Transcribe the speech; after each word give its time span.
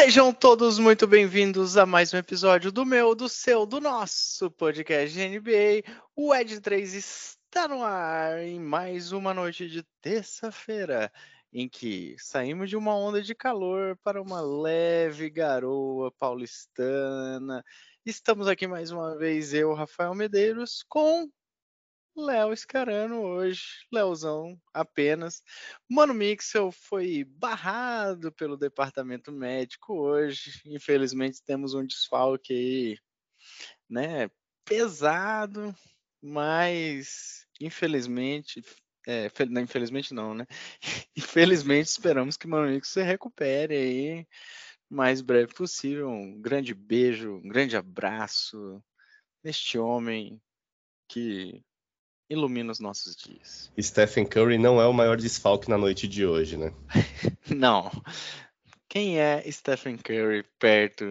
Sejam 0.00 0.32
todos 0.32 0.78
muito 0.78 1.08
bem-vindos 1.08 1.76
a 1.76 1.84
mais 1.84 2.14
um 2.14 2.18
episódio 2.18 2.70
do 2.70 2.86
meu, 2.86 3.16
do 3.16 3.28
seu, 3.28 3.66
do 3.66 3.80
nosso 3.80 4.48
podcast 4.48 5.12
de 5.12 5.28
NBA. 5.28 5.82
O 6.14 6.32
Ed 6.32 6.60
3 6.60 6.94
está 6.94 7.66
no 7.66 7.82
ar 7.82 8.38
em 8.38 8.60
mais 8.60 9.10
uma 9.10 9.34
noite 9.34 9.68
de 9.68 9.82
terça-feira, 10.00 11.10
em 11.52 11.68
que 11.68 12.14
saímos 12.16 12.70
de 12.70 12.76
uma 12.76 12.96
onda 12.96 13.20
de 13.20 13.34
calor 13.34 13.98
para 14.04 14.22
uma 14.22 14.40
leve 14.40 15.28
garoa 15.28 16.12
paulistana. 16.12 17.64
Estamos 18.06 18.46
aqui 18.46 18.68
mais 18.68 18.92
uma 18.92 19.18
vez, 19.18 19.52
eu, 19.52 19.74
Rafael 19.74 20.14
Medeiros, 20.14 20.84
com 20.88 21.28
Léo 22.18 22.52
Escarano 22.52 23.22
hoje, 23.22 23.62
Léozão 23.92 24.60
apenas. 24.74 25.42
Mano 25.88 26.12
Mixel 26.12 26.72
foi 26.72 27.24
barrado 27.24 28.32
pelo 28.32 28.56
departamento 28.56 29.30
médico 29.30 29.94
hoje. 29.94 30.60
Infelizmente 30.66 31.42
temos 31.44 31.74
um 31.74 31.86
desfalque 31.86 32.52
aí, 32.52 32.98
né? 33.88 34.28
Pesado, 34.64 35.74
mas 36.20 37.46
infelizmente, 37.60 38.62
é, 39.06 39.30
não, 39.48 39.62
infelizmente 39.62 40.12
não, 40.12 40.34
né? 40.34 40.44
Infelizmente 41.16 41.86
esperamos 41.86 42.36
que 42.36 42.48
Mano 42.48 42.68
Mixel 42.68 43.04
se 43.04 43.08
recupere 43.08 43.76
aí 43.76 44.26
o 44.90 44.94
mais 44.94 45.20
breve 45.20 45.54
possível. 45.54 46.08
Um 46.08 46.40
grande 46.40 46.74
beijo, 46.74 47.36
um 47.36 47.48
grande 47.48 47.76
abraço 47.76 48.82
neste 49.42 49.78
homem 49.78 50.40
que 51.08 51.64
ilumina 52.28 52.72
os 52.72 52.80
nossos 52.80 53.16
dias. 53.16 53.70
Stephen 53.80 54.26
Curry 54.26 54.58
não 54.58 54.80
é 54.80 54.86
o 54.86 54.92
maior 54.92 55.16
desfalque 55.16 55.68
na 55.68 55.78
noite 55.78 56.06
de 56.06 56.26
hoje, 56.26 56.56
né? 56.56 56.72
não. 57.48 57.90
Quem 58.88 59.18
é 59.18 59.50
Stephen 59.50 59.96
Curry 59.96 60.44
perto 60.58 61.04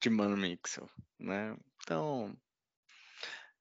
de 0.00 0.10
Mano 0.10 0.36
Mixel, 0.36 0.88
né? 1.18 1.56
Então, 1.82 2.36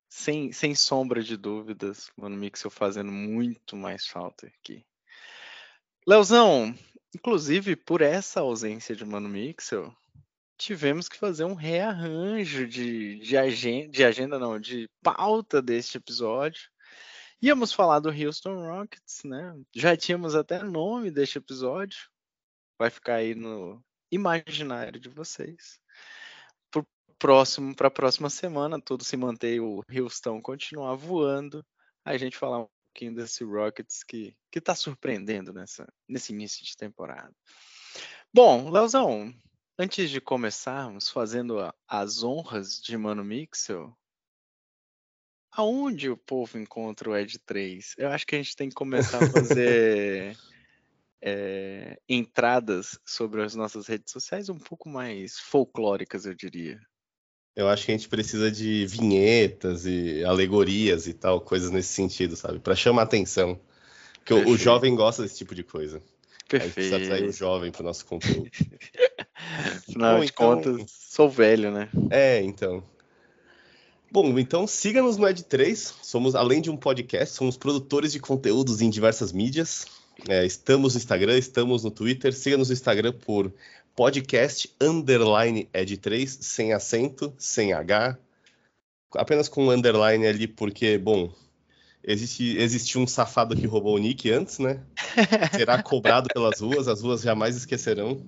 sem, 0.10 0.52
sem 0.52 0.74
sombra 0.74 1.24
de 1.24 1.36
dúvidas, 1.36 2.12
Mano 2.16 2.36
Mixel 2.36 2.72
fazendo 2.72 3.12
muito 3.12 3.76
mais 3.76 4.08
falta 4.08 4.48
aqui. 4.48 4.86
Leozão, 6.08 6.76
inclusive 7.16 7.76
por 7.76 8.02
essa 8.02 8.42
ausência 8.42 8.96
de 8.96 9.04
Mano 9.04 9.28
Mixel, 9.28 9.96
tivemos 10.58 11.08
que 11.10 11.18
fazer 11.18 11.44
um 11.44 11.54
rearranjo 11.54 12.68
de, 12.68 13.20
de, 13.20 13.38
agenda, 13.38 13.90
de 13.90 14.04
agenda, 14.04 14.40
não, 14.40 14.60
de 14.60 14.90
pauta 15.04 15.62
deste 15.62 15.98
episódio. 15.98 16.70
Íamos 17.42 17.74
falar 17.74 18.00
do 18.00 18.10
Houston 18.10 18.56
Rockets, 18.68 19.24
né? 19.24 19.56
Já 19.74 19.96
tínhamos 19.96 20.36
até 20.36 20.64
nome 20.64 21.12
deste 21.12 21.38
episódio. 21.38 22.10
Vai 22.80 22.90
ficar 22.90 23.16
aí 23.16 23.36
no 23.36 23.84
imaginário 24.12 25.00
de 25.00 25.10
vocês. 25.10 25.80
Pro 26.72 26.88
próximo, 27.20 27.76
para 27.76 27.88
a 27.88 27.92
próxima 27.92 28.30
semana, 28.30 28.82
tudo 28.82 29.04
se 29.04 29.18
mantém 29.18 29.60
o 29.60 29.84
Houston 29.90 30.42
continuar 30.42 30.96
voando. 30.96 31.64
A 32.04 32.18
gente 32.18 32.38
falar 32.38 32.60
um 32.60 32.68
pouquinho 32.88 33.16
desse 33.16 33.44
Rockets 33.44 34.04
que 34.04 34.36
que 34.52 34.60
está 34.60 34.74
surpreendendo 34.74 35.52
nessa 35.52 35.86
nesse 36.08 36.32
início 36.32 36.64
de 36.64 36.78
temporada. 36.78 37.34
Bom, 38.34 38.70
Leozão, 38.70 39.34
Antes 39.78 40.10
de 40.10 40.22
começarmos 40.22 41.10
fazendo 41.10 41.58
as 41.86 42.24
honras 42.24 42.82
de 42.82 42.98
Mano 42.98 43.26
Mixel, 43.26 43.94
aonde 45.52 46.10
o 46.10 46.16
povo 46.16 46.58
encontra 46.58 47.10
o 47.10 47.18
Ed 47.18 47.38
3? 47.40 47.96
Eu 47.98 48.08
acho 48.08 48.26
que 48.26 48.36
a 48.36 48.38
gente 48.38 48.56
tem 48.56 48.70
que 48.70 48.76
começar 48.76 49.22
a 49.22 49.30
fazer 49.30 50.38
é, 51.22 52.00
entradas 52.08 52.98
sobre 53.06 53.44
as 53.44 53.54
nossas 53.54 53.88
redes 53.88 54.14
sociais 54.14 54.48
um 54.48 54.58
pouco 54.58 54.88
mais 54.88 55.38
folclóricas, 55.40 56.26
eu 56.26 56.34
diria. 56.34 56.80
Eu 57.54 57.68
acho 57.68 57.86
que 57.86 57.92
a 57.92 57.98
gente 57.98 58.08
precisa 58.08 58.50
de 58.50 58.86
vinhetas 58.86 59.86
e 59.86 60.24
alegorias 60.24 61.06
e 61.06 61.14
tal, 61.14 61.42
coisas 61.42 61.70
nesse 61.70 61.90
sentido, 61.90 62.38
sabe? 62.38 62.60
Para 62.60 62.78
chamar 62.78 63.02
atenção. 63.04 63.60
Porque 64.20 64.34
o, 64.34 64.50
o 64.52 64.58
jovem 64.58 64.96
gosta 64.96 65.22
desse 65.22 65.38
tipo 65.38 65.54
de 65.54 65.64
coisa. 65.64 66.02
Perfeito. 66.48 66.56
A 66.56 66.66
gente 66.66 66.74
precisa 66.74 66.98
atrair 66.98 67.30
o 67.30 67.34
jovem 67.34 67.72
para 67.72 67.82
o 67.82 67.86
nosso 67.86 68.06
conteúdo. 68.06 68.50
Afinal 69.90 70.20
de 70.20 70.26
então... 70.26 70.56
contas, 70.56 70.92
sou 71.10 71.30
velho, 71.30 71.72
né? 71.72 71.90
É, 72.10 72.42
então. 72.42 72.84
Bom, 74.12 74.38
então 74.40 74.66
siga-nos 74.66 75.18
no 75.18 75.28
Ed3. 75.28 75.94
Somos, 76.02 76.36
além 76.36 76.62
de 76.62 76.70
um 76.70 76.78
podcast, 76.78 77.36
somos 77.36 77.58
produtores 77.58 78.12
de 78.12 78.20
conteúdos 78.20 78.82
em 78.82 78.90
diversas 78.90 79.32
mídias. 79.32 79.86
É, 80.30 80.46
estamos 80.46 80.94
no 80.94 81.00
Instagram, 81.00 81.38
estamos 81.38 81.84
no 81.84 81.92
Twitter. 81.92 82.34
Siga-nos 82.34 82.70
no 82.70 82.74
Instagram 82.74 83.12
por 83.12 83.52
podcast 83.96 84.74
underline 84.80 85.70
Ed3, 85.74 86.28
sem 86.28 86.74
acento, 86.74 87.34
sem 87.38 87.74
H. 87.74 88.18
Apenas 89.14 89.48
com 89.48 89.66
um 89.66 89.72
underline 89.72 90.26
ali, 90.28 90.48
porque, 90.48 90.98
bom, 90.98 91.34
existe, 92.04 92.58
existe 92.58 92.98
um 92.98 93.08
safado 93.08 93.56
que 93.56 93.66
roubou 93.66 93.96
o 93.96 94.00
nick 94.00 94.30
antes, 94.30 94.60
né? 94.60 94.82
Será 95.56 95.82
cobrado 95.82 96.28
pelas 96.34 96.60
ruas, 96.60 96.88
as 96.88 97.02
ruas 97.02 97.22
jamais 97.22 97.56
esquecerão. 97.56 98.22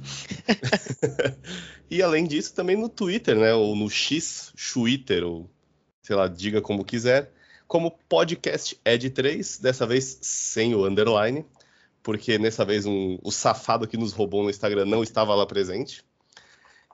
e 1.90 2.02
além 2.02 2.26
disso, 2.26 2.54
também 2.54 2.76
no 2.76 2.88
Twitter, 2.88 3.36
né? 3.36 3.52
Ou 3.54 3.74
no 3.76 3.88
X, 3.88 4.52
Twitter, 4.72 5.24
ou 5.24 5.50
sei 6.02 6.16
lá, 6.16 6.26
diga 6.28 6.60
como 6.60 6.84
quiser, 6.84 7.32
como 7.68 7.90
podcast 8.08 8.76
Ed3, 8.84 9.60
dessa 9.60 9.86
vez 9.86 10.18
sem 10.20 10.74
o 10.74 10.86
underline, 10.86 11.44
porque 12.02 12.38
nessa 12.38 12.64
vez 12.64 12.86
um, 12.86 13.18
o 13.22 13.30
safado 13.30 13.86
que 13.86 13.96
nos 13.96 14.12
roubou 14.12 14.42
no 14.42 14.50
Instagram 14.50 14.86
não 14.86 15.02
estava 15.02 15.34
lá 15.34 15.46
presente. 15.46 16.04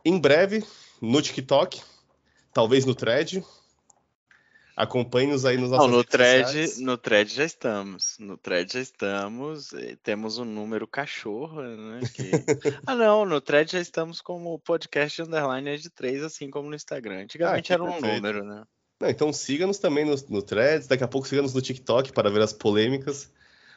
Em 0.05 0.19
breve, 0.19 0.65
no 1.01 1.23
TikTok, 1.23 1.81
talvez 2.53 2.85
no 2.85 2.95
Thread, 2.95 3.43
Acompanhe-nos 4.77 5.47
aí 5.47 5.57
nos 5.57 5.71
nossos 5.71 5.87
Não, 5.87 5.97
no 5.97 6.05
thread, 6.05 6.45
sociais. 6.45 6.79
no 6.79 6.99
thread 6.99 7.35
já 7.35 7.45
estamos. 7.45 8.17
No 8.19 8.37
thread 8.37 8.71
já 8.71 8.81
estamos. 8.81 9.71
Temos 10.03 10.37
um 10.37 10.45
número 10.45 10.87
cachorro, 10.87 11.63
né? 11.63 12.01
Que... 12.15 12.31
ah, 12.87 12.95
não, 12.95 13.25
no 13.25 13.41
thread 13.41 13.73
já 13.73 13.81
estamos 13.81 14.21
como 14.21 14.59
podcast 14.59 15.23
underline 15.23 15.79
de 15.79 15.89
3, 15.89 16.25
assim 16.25 16.51
como 16.51 16.69
no 16.69 16.77
Instagram. 16.77 17.23
Antigamente 17.23 17.73
ah, 17.73 17.75
era 17.75 17.85
um 17.85 17.91
perfeito. 17.91 18.15
número, 18.17 18.45
né? 18.45 18.65
Não, 19.01 19.09
então 19.09 19.33
siga-nos 19.33 19.79
também 19.79 20.05
no, 20.05 20.15
no 20.29 20.43
threads, 20.43 20.87
daqui 20.87 21.03
a 21.03 21.09
pouco 21.09 21.27
siga-nos 21.27 21.55
no 21.55 21.63
TikTok 21.63 22.13
para 22.13 22.31
ver 22.31 22.43
as 22.43 22.53
polêmicas. 22.53 23.33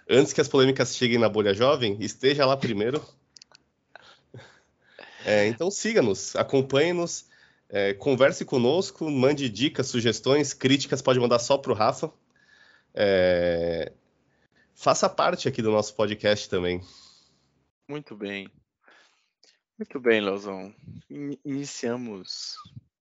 Antes 0.10 0.34
que 0.34 0.42
as 0.42 0.50
polêmicas 0.50 0.98
cheguem 0.98 1.18
na 1.18 1.30
bolha 1.30 1.54
jovem, 1.54 1.96
esteja 2.02 2.46
lá 2.46 2.58
primeiro. 2.58 3.02
É, 5.26 5.48
então 5.48 5.70
siga-nos, 5.70 6.34
acompanhe-nos. 6.38 7.26
É, 7.70 7.94
converse 7.94 8.44
conosco, 8.44 9.10
mande 9.10 9.48
dicas, 9.48 9.88
sugestões, 9.88 10.54
críticas, 10.54 11.02
pode 11.02 11.20
mandar 11.20 11.38
só 11.38 11.58
para 11.58 11.72
o 11.72 11.76
Rafa. 11.76 12.12
É, 12.96 13.92
faça 14.74 15.08
parte 15.08 15.48
aqui 15.48 15.62
do 15.62 15.72
nosso 15.72 15.96
podcast 15.96 16.50
também. 16.50 16.82
Muito 17.88 18.16
bem. 18.16 18.50
Muito 19.78 20.00
bem, 20.00 20.20
Leozão. 20.20 20.74
Iniciamos 21.46 22.56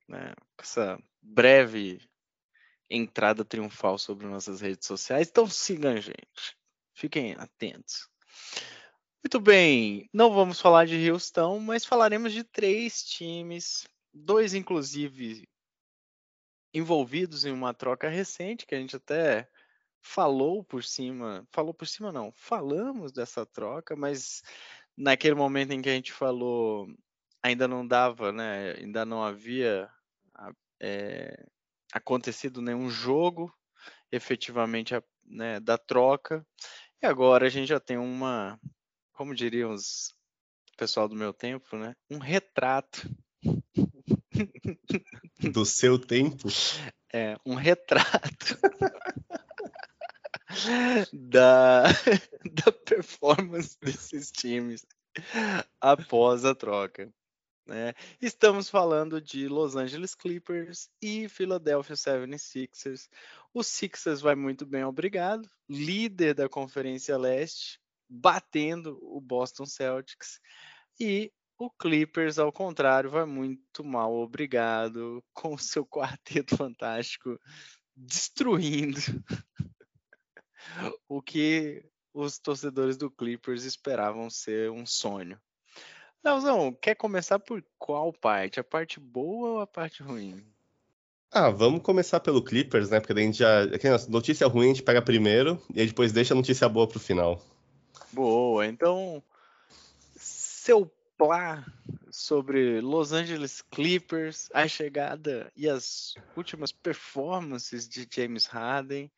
né, 0.06 0.34
essa 0.58 0.98
breve 1.22 2.00
entrada 2.90 3.44
triunfal 3.44 3.98
sobre 3.98 4.26
nossas 4.26 4.60
redes 4.60 4.86
sociais. 4.86 5.28
Então 5.28 5.48
sigam 5.48 5.92
a 5.92 6.00
gente. 6.00 6.56
Fiquem 6.94 7.34
atentos. 7.38 8.08
Muito 9.24 9.40
bem, 9.40 10.08
não 10.12 10.32
vamos 10.32 10.60
falar 10.60 10.86
de 10.86 11.10
Houston, 11.10 11.58
mas 11.58 11.84
falaremos 11.84 12.32
de 12.32 12.44
três 12.44 13.02
times 13.02 13.86
dois, 14.12 14.54
inclusive, 14.54 15.48
envolvidos 16.72 17.44
em 17.44 17.52
uma 17.52 17.74
troca 17.74 18.08
recente, 18.08 18.66
que 18.66 18.74
a 18.74 18.78
gente 18.78 18.96
até 18.96 19.48
falou 20.00 20.64
por 20.64 20.84
cima, 20.84 21.46
falou 21.50 21.74
por 21.74 21.86
cima 21.86 22.12
não, 22.12 22.32
falamos 22.32 23.12
dessa 23.12 23.44
troca, 23.44 23.96
mas 23.96 24.42
naquele 24.96 25.34
momento 25.34 25.72
em 25.72 25.82
que 25.82 25.88
a 25.88 25.94
gente 25.94 26.12
falou, 26.12 26.88
ainda 27.42 27.68
não 27.68 27.86
dava, 27.86 28.32
né? 28.32 28.72
Ainda 28.78 29.04
não 29.04 29.22
havia 29.22 29.90
é, 30.80 31.46
acontecido 31.92 32.60
nenhum 32.60 32.90
jogo 32.90 33.52
efetivamente 34.10 34.94
né, 35.24 35.60
da 35.60 35.76
troca. 35.76 36.46
E 37.02 37.06
agora 37.06 37.46
a 37.46 37.50
gente 37.50 37.68
já 37.68 37.78
tem 37.78 37.96
uma, 37.96 38.58
como 39.12 39.34
diriam 39.34 39.72
os 39.72 40.16
pessoal 40.76 41.08
do 41.08 41.16
meu 41.16 41.32
tempo, 41.32 41.76
né? 41.76 41.94
Um 42.08 42.18
retrato 42.18 43.10
do 45.52 45.64
seu 45.64 45.98
tempo. 45.98 46.48
É, 47.12 47.36
um 47.44 47.54
retrato 47.54 48.58
da, 51.12 51.84
da 52.52 52.72
performance 52.72 53.76
desses 53.80 54.30
times 54.30 54.84
após 55.80 56.44
a 56.44 56.54
troca. 56.54 57.12
Né? 57.66 57.92
Estamos 58.20 58.70
falando 58.70 59.20
de 59.20 59.46
Los 59.46 59.76
Angeles 59.76 60.14
Clippers 60.14 60.88
e 61.02 61.28
Philadelphia 61.28 61.94
76ers. 61.94 63.08
O 63.52 63.62
Sixers 63.62 64.22
vai 64.22 64.34
muito 64.34 64.64
bem, 64.64 64.84
obrigado. 64.84 65.48
Líder 65.68 66.34
da 66.34 66.48
Conferência 66.48 67.18
Leste, 67.18 67.78
batendo 68.08 68.98
o 69.02 69.20
Boston 69.20 69.66
Celtics 69.66 70.40
E 70.98 71.30
o 71.58 71.70
Clippers, 71.70 72.38
ao 72.38 72.52
contrário, 72.52 73.10
vai 73.10 73.26
muito 73.26 73.82
mal, 73.82 74.14
obrigado, 74.14 75.22
com 75.34 75.54
o 75.54 75.58
seu 75.58 75.84
quarteto 75.84 76.56
fantástico 76.56 77.38
destruindo 77.96 79.00
o 81.08 81.20
que 81.20 81.84
os 82.14 82.38
torcedores 82.38 82.96
do 82.96 83.10
Clippers 83.10 83.64
esperavam 83.64 84.30
ser 84.30 84.70
um 84.70 84.86
sonho. 84.86 85.38
Leozão, 86.24 86.72
quer 86.72 86.94
começar 86.94 87.38
por 87.38 87.64
qual 87.76 88.12
parte? 88.12 88.60
A 88.60 88.64
parte 88.64 89.00
boa 89.00 89.50
ou 89.50 89.60
a 89.60 89.66
parte 89.66 90.02
ruim? 90.02 90.44
Ah, 91.30 91.50
vamos 91.50 91.82
começar 91.82 92.20
pelo 92.20 92.42
Clippers, 92.42 92.88
né? 92.88 93.00
Porque 93.00 93.14
daí 93.14 93.24
a 93.24 93.26
gente 93.26 93.38
já. 93.38 93.66
Notícia 94.08 94.46
ruim 94.46 94.66
a 94.66 94.68
gente 94.68 94.82
pega 94.82 95.02
primeiro 95.02 95.60
e 95.74 95.80
aí 95.80 95.86
depois 95.86 96.12
deixa 96.12 96.34
a 96.34 96.36
notícia 96.36 96.68
boa 96.68 96.88
pro 96.88 96.98
final. 96.98 97.40
Boa, 98.12 98.66
então. 98.66 99.22
Seu 100.16 100.90
plá 101.18 101.66
sobre 102.10 102.80
Los 102.80 103.12
Angeles 103.12 103.60
Clippers, 103.60 104.48
a 104.54 104.66
chegada 104.66 105.52
e 105.56 105.68
as 105.68 106.14
últimas 106.36 106.72
performances 106.72 107.88
de 107.88 108.08
James 108.10 108.46
Harden. 108.46 109.10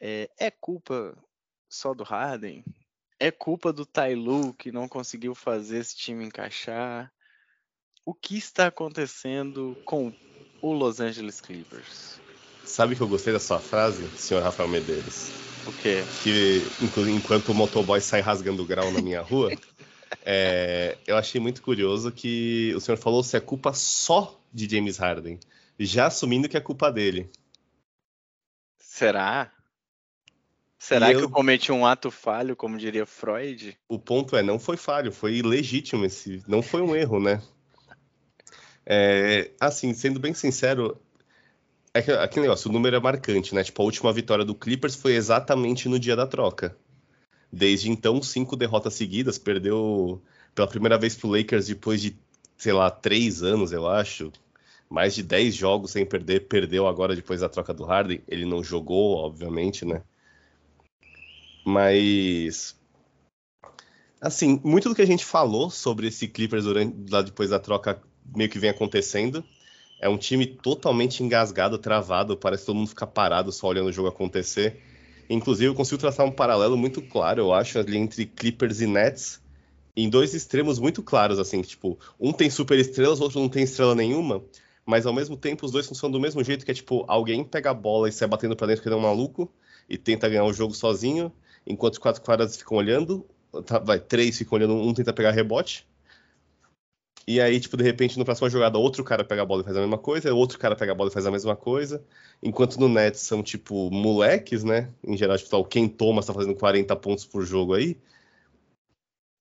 É, 0.00 0.30
é 0.38 0.50
culpa 0.50 1.16
só 1.68 1.92
do 1.92 2.04
Harden? 2.04 2.64
É 3.18 3.30
culpa 3.30 3.72
do 3.72 3.84
Tailu 3.84 4.54
que 4.54 4.72
não 4.72 4.88
conseguiu 4.88 5.34
fazer 5.34 5.78
esse 5.78 5.96
time 5.96 6.24
encaixar? 6.24 7.12
O 8.04 8.14
que 8.14 8.36
está 8.36 8.68
acontecendo 8.68 9.76
com 9.84 10.12
o 10.60 10.72
Los 10.72 10.98
Angeles 10.98 11.40
Clippers? 11.40 12.20
Sabe 12.64 12.96
que 12.96 13.00
eu 13.00 13.08
gostei 13.08 13.32
da 13.32 13.38
sua 13.38 13.60
frase, 13.60 14.08
senhor 14.16 14.42
Rafael 14.42 14.68
Medeiros? 14.68 15.30
O 15.66 15.72
quê? 15.72 16.02
Que 16.22 16.62
enquanto 17.10 17.50
o 17.50 17.54
motoboy 17.54 18.00
sai 18.00 18.20
rasgando 18.20 18.64
grau 18.66 18.90
na 18.90 19.00
minha 19.00 19.20
rua, 19.20 19.52
é, 20.24 20.98
eu 21.06 21.16
achei 21.16 21.40
muito 21.40 21.62
curioso 21.62 22.12
que 22.12 22.72
o 22.76 22.80
senhor 22.80 22.96
falou 22.96 23.22
se 23.22 23.36
é 23.36 23.40
culpa 23.40 23.72
só 23.72 24.40
de 24.52 24.68
James 24.68 24.98
Harden, 24.98 25.38
já 25.78 26.06
assumindo 26.06 26.48
que 26.48 26.56
é 26.56 26.60
culpa 26.60 26.90
dele. 26.90 27.30
Será? 28.78 29.50
Será 30.78 31.10
e 31.10 31.14
que 31.14 31.20
eu... 31.20 31.22
eu 31.22 31.30
cometi 31.30 31.70
um 31.72 31.86
ato 31.86 32.10
falho, 32.10 32.56
como 32.56 32.76
diria 32.76 33.06
Freud? 33.06 33.78
O 33.88 33.98
ponto 33.98 34.36
é, 34.36 34.42
não 34.42 34.58
foi 34.58 34.76
falho, 34.76 35.12
foi 35.12 35.40
legítimo 35.40 36.04
esse, 36.04 36.42
não 36.46 36.60
foi 36.60 36.82
um 36.82 36.94
erro, 36.94 37.20
né? 37.20 37.40
É, 38.84 39.52
assim, 39.60 39.94
sendo 39.94 40.18
bem 40.18 40.34
sincero, 40.34 41.00
é 41.94 42.02
que, 42.02 42.10
aquele 42.10 42.42
negócio, 42.42 42.68
o 42.68 42.72
número 42.72 42.96
é 42.96 43.00
marcante, 43.00 43.54
né? 43.54 43.62
Tipo, 43.62 43.82
a 43.82 43.84
última 43.84 44.12
vitória 44.12 44.44
do 44.44 44.54
Clippers 44.54 44.94
foi 44.94 45.14
exatamente 45.14 45.88
no 45.88 45.98
dia 45.98 46.16
da 46.16 46.26
troca. 46.26 46.76
Desde 47.52 47.90
então, 47.90 48.22
cinco 48.22 48.56
derrotas 48.56 48.94
seguidas, 48.94 49.38
perdeu 49.38 50.22
pela 50.54 50.66
primeira 50.66 50.98
vez 50.98 51.14
pro 51.14 51.28
Lakers 51.28 51.66
depois 51.66 52.00
de, 52.00 52.16
sei 52.56 52.72
lá, 52.72 52.90
três 52.90 53.42
anos, 53.42 53.72
eu 53.72 53.86
acho. 53.86 54.32
Mais 54.88 55.14
de 55.14 55.22
dez 55.22 55.54
jogos 55.54 55.90
sem 55.90 56.04
perder, 56.06 56.48
perdeu 56.48 56.86
agora 56.86 57.14
depois 57.14 57.40
da 57.40 57.48
troca 57.48 57.74
do 57.74 57.84
Harden. 57.84 58.22
Ele 58.28 58.44
não 58.44 58.62
jogou, 58.64 59.16
obviamente, 59.16 59.84
né? 59.84 60.02
Mas 61.64 62.76
assim, 64.22 64.60
muito 64.62 64.88
do 64.88 64.94
que 64.94 65.02
a 65.02 65.06
gente 65.06 65.24
falou 65.24 65.68
sobre 65.68 66.06
esse 66.06 66.28
Clippers 66.28 66.64
durante, 66.64 67.10
lá 67.10 67.22
depois 67.22 67.50
da 67.50 67.58
troca 67.58 68.00
meio 68.34 68.48
que 68.48 68.58
vem 68.58 68.70
acontecendo. 68.70 69.44
É 70.00 70.08
um 70.08 70.16
time 70.16 70.46
totalmente 70.46 71.22
engasgado, 71.22 71.78
travado, 71.78 72.36
parece 72.36 72.66
todo 72.66 72.76
mundo 72.76 72.88
fica 72.88 73.06
parado 73.06 73.52
só 73.52 73.68
olhando 73.68 73.88
o 73.88 73.92
jogo 73.92 74.08
acontecer. 74.08 74.80
Inclusive, 75.28 75.70
eu 75.70 75.74
consigo 75.74 76.00
traçar 76.00 76.26
um 76.26 76.30
paralelo 76.30 76.76
muito 76.76 77.00
claro, 77.00 77.40
eu 77.40 77.52
acho, 77.52 77.78
ali 77.78 77.96
entre 77.96 78.26
Clippers 78.26 78.80
e 78.80 78.86
Nets, 78.86 79.40
em 79.96 80.08
dois 80.08 80.34
extremos 80.34 80.78
muito 80.78 81.02
claros, 81.02 81.38
assim, 81.38 81.62
tipo, 81.62 81.98
um 82.18 82.32
tem 82.32 82.50
super 82.50 82.78
estrelas, 82.78 83.20
outro 83.20 83.40
não 83.40 83.48
tem 83.48 83.62
estrela 83.62 83.94
nenhuma, 83.94 84.42
mas 84.84 85.06
ao 85.06 85.12
mesmo 85.12 85.36
tempo 85.36 85.64
os 85.64 85.72
dois 85.72 85.86
funcionam 85.86 86.12
do 86.12 86.20
mesmo 86.20 86.42
jeito, 86.42 86.64
que 86.64 86.70
é 86.70 86.74
tipo, 86.74 87.04
alguém 87.08 87.44
pega 87.44 87.70
a 87.70 87.74
bola 87.74 88.08
e 88.08 88.12
sai 88.12 88.26
batendo 88.26 88.56
pra 88.56 88.66
dentro 88.66 88.82
que 88.82 88.88
é 88.88 88.96
um 88.96 89.00
maluco, 89.00 89.52
e 89.88 89.98
tenta 89.98 90.28
ganhar 90.28 90.44
o 90.44 90.52
jogo 90.52 90.74
sozinho, 90.74 91.32
enquanto 91.66 91.94
os 91.94 91.98
quatro 91.98 92.22
caras 92.22 92.56
ficam 92.56 92.76
olhando, 92.76 93.26
tá, 93.66 93.78
vai, 93.78 94.00
três 94.00 94.38
ficam 94.38 94.58
olhando, 94.58 94.74
um 94.74 94.94
tenta 94.94 95.12
pegar 95.12 95.30
rebote. 95.30 95.86
E 97.26 97.40
aí, 97.40 97.60
tipo, 97.60 97.76
de 97.76 97.84
repente, 97.84 98.18
no 98.18 98.24
próximo 98.24 98.50
jogada, 98.50 98.78
outro 98.78 99.04
cara 99.04 99.24
pega 99.24 99.42
a 99.42 99.44
bola 99.44 99.62
e 99.62 99.64
faz 99.64 99.76
a 99.76 99.80
mesma 99.80 99.98
coisa, 99.98 100.34
outro 100.34 100.58
cara 100.58 100.74
pega 100.74 100.92
a 100.92 100.94
bola 100.94 101.08
e 101.10 101.12
faz 101.12 101.24
a 101.26 101.30
mesma 101.30 101.54
coisa. 101.54 102.04
Enquanto 102.42 102.78
no 102.80 102.88
Nets 102.88 103.20
são, 103.20 103.42
tipo, 103.42 103.90
moleques, 103.90 104.64
né? 104.64 104.90
Em 105.04 105.16
geral, 105.16 105.38
tipo, 105.38 105.56
o 105.56 105.64
Ken 105.64 105.88
Thomas 105.88 106.26
tá 106.26 106.34
fazendo 106.34 106.54
40 106.56 106.96
pontos 106.96 107.24
por 107.24 107.44
jogo 107.44 107.74
aí. 107.74 107.96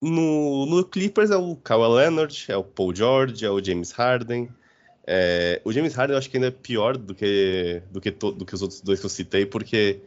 No, 0.01 0.66
no 0.66 0.83
Clippers 0.86 1.30
é 1.31 1.38
o 1.38 1.56
Kawhi 1.56 1.95
Leonard, 1.95 2.45
é 2.50 2.57
o 2.57 2.63
Paul 2.63 2.94
George, 2.95 3.45
é 3.45 3.50
o 3.50 3.63
James 3.63 3.92
Harden. 3.92 4.50
É, 5.06 5.62
o 5.63 5.72
James 5.72 5.94
Harden 5.95 6.13
eu 6.13 6.18
acho 6.18 6.30
que 6.30 6.38
ainda 6.38 6.48
é 6.48 6.51
pior 6.51 6.98
do 6.98 7.13
que, 7.16 7.81
do 7.92 8.00
que, 8.01 8.12
to, 8.12 8.31
do 8.31 8.45
que 8.45 8.56
os 8.56 8.62
outros 8.62 8.81
dois 8.81 9.00
que 9.00 9.06
eu 9.06 9.10
citei, 9.10 9.45
porque 9.45 10.01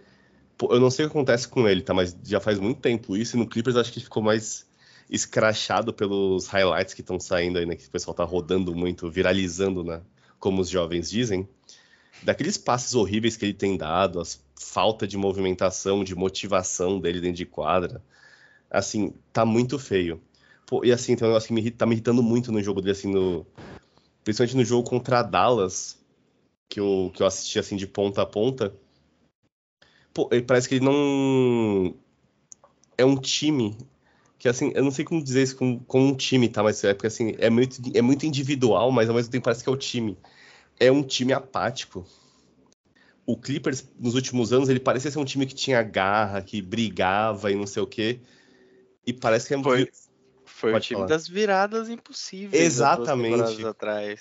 eu 0.62 0.80
não 0.80 0.90
sei 0.90 1.04
o 1.06 1.08
que 1.08 1.16
acontece 1.16 1.48
com 1.48 1.68
ele, 1.68 1.82
tá? 1.82 1.94
Mas 1.94 2.16
já 2.24 2.40
faz 2.40 2.58
muito 2.58 2.80
tempo 2.80 3.16
isso, 3.16 3.36
e 3.36 3.38
no 3.38 3.48
Clippers 3.48 3.76
acho 3.76 3.92
que 3.92 4.00
ficou 4.00 4.22
mais 4.22 4.66
escrachado 5.14 5.92
pelos 5.92 6.46
highlights 6.46 6.94
que 6.94 7.00
estão 7.00 7.18
saindo 7.20 7.58
aí, 7.58 7.66
né? 7.66 7.76
Que 7.76 7.86
o 7.86 7.90
pessoal 7.90 8.14
tá 8.14 8.24
rodando 8.24 8.74
muito, 8.74 9.10
viralizando, 9.10 9.84
né? 9.84 10.02
Como 10.38 10.60
os 10.60 10.68
jovens 10.68 11.10
dizem. 11.10 11.48
Daqueles 12.22 12.56
passes 12.56 12.94
horríveis 12.94 13.36
que 13.36 13.44
ele 13.44 13.54
tem 13.54 13.76
dado, 13.76 14.20
a 14.20 14.24
falta 14.56 15.06
de 15.06 15.16
movimentação, 15.16 16.04
de 16.04 16.14
motivação 16.14 17.00
dele 17.00 17.20
dentro 17.20 17.36
de 17.36 17.46
quadra. 17.46 18.02
Assim, 18.70 19.14
tá 19.32 19.44
muito 19.44 19.78
feio. 19.78 20.20
Pô, 20.66 20.84
e 20.84 20.92
assim, 20.92 21.14
tem 21.16 21.26
um 21.26 21.30
negócio 21.30 21.48
que 21.48 21.52
me 21.54 21.60
irrita, 21.60 21.78
tá 21.78 21.86
me 21.86 21.94
irritando 21.94 22.22
muito 22.22 22.50
no 22.50 22.62
jogo 22.62 22.80
dele, 22.80 22.92
assim, 22.92 23.10
no... 23.12 23.46
principalmente 24.24 24.56
no 24.56 24.64
jogo 24.64 24.88
contra 24.88 25.20
a 25.20 25.22
Dallas, 25.22 25.98
que 26.68 26.80
eu, 26.80 27.12
que 27.14 27.22
eu 27.22 27.26
assisti 27.26 27.58
assim 27.58 27.76
de 27.76 27.86
ponta 27.86 28.22
a 28.22 28.26
ponta 28.26 28.74
pô, 30.14 30.30
parece 30.46 30.68
que 30.68 30.76
ele 30.76 30.84
não. 30.84 31.94
É 32.96 33.04
um 33.04 33.16
time 33.16 33.76
que, 34.44 34.48
assim, 34.50 34.72
eu 34.74 34.84
não 34.84 34.90
sei 34.90 35.06
como 35.06 35.24
dizer 35.24 35.42
isso 35.42 35.56
com, 35.56 35.78
com 35.78 36.08
um 36.08 36.14
time, 36.14 36.50
tá? 36.50 36.62
Mas 36.62 36.84
é 36.84 36.92
porque, 36.92 37.06
assim, 37.06 37.34
é 37.38 37.48
muito, 37.48 37.80
é 37.94 38.02
muito 38.02 38.26
individual, 38.26 38.92
mas 38.92 39.08
ao 39.08 39.14
mesmo 39.14 39.32
tempo 39.32 39.44
parece 39.44 39.64
que 39.64 39.70
é 39.70 39.72
o 39.72 39.76
time. 39.76 40.18
É 40.78 40.92
um 40.92 41.02
time 41.02 41.32
apático. 41.32 42.06
O 43.24 43.38
Clippers, 43.38 43.88
nos 43.98 44.14
últimos 44.14 44.52
anos, 44.52 44.68
ele 44.68 44.80
parecia 44.80 45.10
ser 45.10 45.18
um 45.18 45.24
time 45.24 45.46
que 45.46 45.54
tinha 45.54 45.82
garra, 45.82 46.42
que 46.42 46.60
brigava 46.60 47.50
e 47.50 47.54
não 47.54 47.66
sei 47.66 47.82
o 47.82 47.86
quê. 47.86 48.20
E 49.06 49.14
parece 49.14 49.48
que 49.48 49.54
é 49.54 49.62
Foi, 49.62 49.90
foi 50.44 50.74
o 50.74 50.80
time 50.80 50.98
falar. 50.98 51.08
das 51.08 51.26
viradas 51.26 51.88
impossíveis. 51.88 52.62
Exatamente. 52.62 53.64
atrás. 53.64 54.20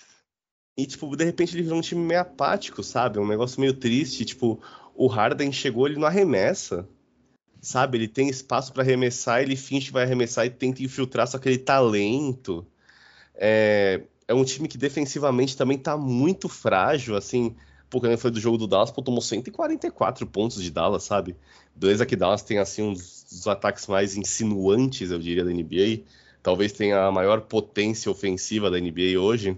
E, 0.77 0.85
tipo, 0.85 1.13
de 1.17 1.25
repente 1.25 1.53
ele 1.53 1.63
virou 1.63 1.79
um 1.79 1.81
time 1.81 1.99
meio 1.99 2.21
apático, 2.21 2.81
sabe? 2.81 3.19
Um 3.19 3.27
negócio 3.27 3.59
meio 3.59 3.73
triste. 3.73 4.23
Tipo, 4.23 4.57
o 4.95 5.05
Harden 5.07 5.51
chegou, 5.51 5.85
ele 5.85 5.99
não 5.99 6.07
arremessa. 6.07 6.87
Sabe? 7.63 7.97
Ele 7.97 8.09
tem 8.09 8.27
espaço 8.27 8.73
para 8.73 8.83
arremessar, 8.83 9.41
ele 9.41 9.55
finge 9.55 9.85
que 9.87 9.93
vai 9.93 10.03
arremessar 10.03 10.45
e 10.45 10.49
tenta 10.49 10.83
infiltrar, 10.83 11.25
só 11.25 11.39
que 11.39 11.47
ele 11.47 11.57
tá 11.57 11.79
lento. 11.79 12.67
É, 13.35 14.01
é 14.27 14.33
um 14.33 14.43
time 14.43 14.67
que 14.67 14.77
defensivamente 14.77 15.55
também 15.55 15.77
tá 15.77 15.95
muito 15.95 16.49
frágil, 16.49 17.15
assim. 17.15 17.55
Pô, 17.89 18.01
quando 18.01 18.17
foi 18.17 18.31
do 18.31 18.39
jogo 18.39 18.57
do 18.57 18.67
Dallas, 18.67 18.91
pô, 18.91 19.01
tomou 19.01 19.21
144 19.21 20.27
pontos 20.27 20.61
de 20.61 20.69
Dallas, 20.69 21.03
sabe? 21.03 21.37
Beleza 21.73 22.05
que 22.05 22.17
Dallas 22.17 22.41
tem, 22.41 22.59
assim, 22.59 22.81
um 22.81 22.91
dos 22.91 23.47
ataques 23.47 23.87
mais 23.87 24.17
insinuantes, 24.17 25.09
eu 25.09 25.17
diria, 25.17 25.45
da 25.45 25.51
NBA. 25.51 26.03
Talvez 26.41 26.73
tenha 26.73 27.05
a 27.05 27.11
maior 27.13 27.41
potência 27.41 28.11
ofensiva 28.11 28.69
da 28.69 28.77
NBA 28.77 29.17
hoje 29.17 29.57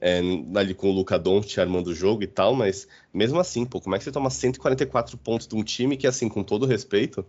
é, 0.00 0.20
ali 0.54 0.74
com 0.74 0.88
o 0.88 0.92
Luca 0.92 1.18
Doncic 1.18 1.58
armando 1.58 1.88
o 1.88 1.94
jogo 1.94 2.22
e 2.22 2.26
tal, 2.26 2.54
mas 2.54 2.86
mesmo 3.12 3.38
assim, 3.38 3.64
pô, 3.64 3.80
como 3.80 3.94
é 3.94 3.98
que 3.98 4.04
você 4.04 4.12
toma 4.12 4.30
144 4.30 5.16
pontos 5.18 5.46
de 5.46 5.56
um 5.56 5.62
time 5.62 5.96
que, 5.96 6.06
assim, 6.06 6.28
com 6.28 6.42
todo 6.42 6.66
respeito, 6.66 7.24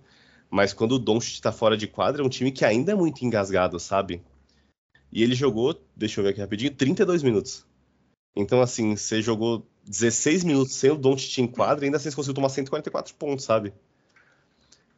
mas 0.49 0.73
quando 0.73 0.93
o 0.93 0.99
Doncic 0.99 1.41
tá 1.41 1.51
fora 1.51 1.75
de 1.77 1.87
quadra, 1.87 2.21
é 2.21 2.25
um 2.25 2.29
time 2.29 2.51
que 2.51 2.65
ainda 2.65 2.91
é 2.91 2.95
muito 2.95 3.23
engasgado, 3.23 3.79
sabe? 3.79 4.21
E 5.11 5.23
ele 5.23 5.35
jogou, 5.35 5.79
deixa 5.95 6.19
eu 6.19 6.23
ver 6.23 6.31
aqui 6.31 6.41
rapidinho, 6.41 6.71
32 6.71 7.23
minutos. 7.23 7.65
Então, 8.35 8.61
assim, 8.61 8.95
você 8.95 9.21
jogou 9.21 9.65
16 9.87 10.43
minutos 10.43 10.75
sem 10.75 10.91
o 10.91 10.95
Doncic 10.95 11.39
em 11.39 11.47
quadra 11.47 11.85
ainda 11.85 11.97
assim 11.97 12.11
você 12.11 12.15
conseguiu 12.15 12.35
tomar 12.35 12.49
144 12.49 13.15
pontos, 13.15 13.45
sabe? 13.45 13.73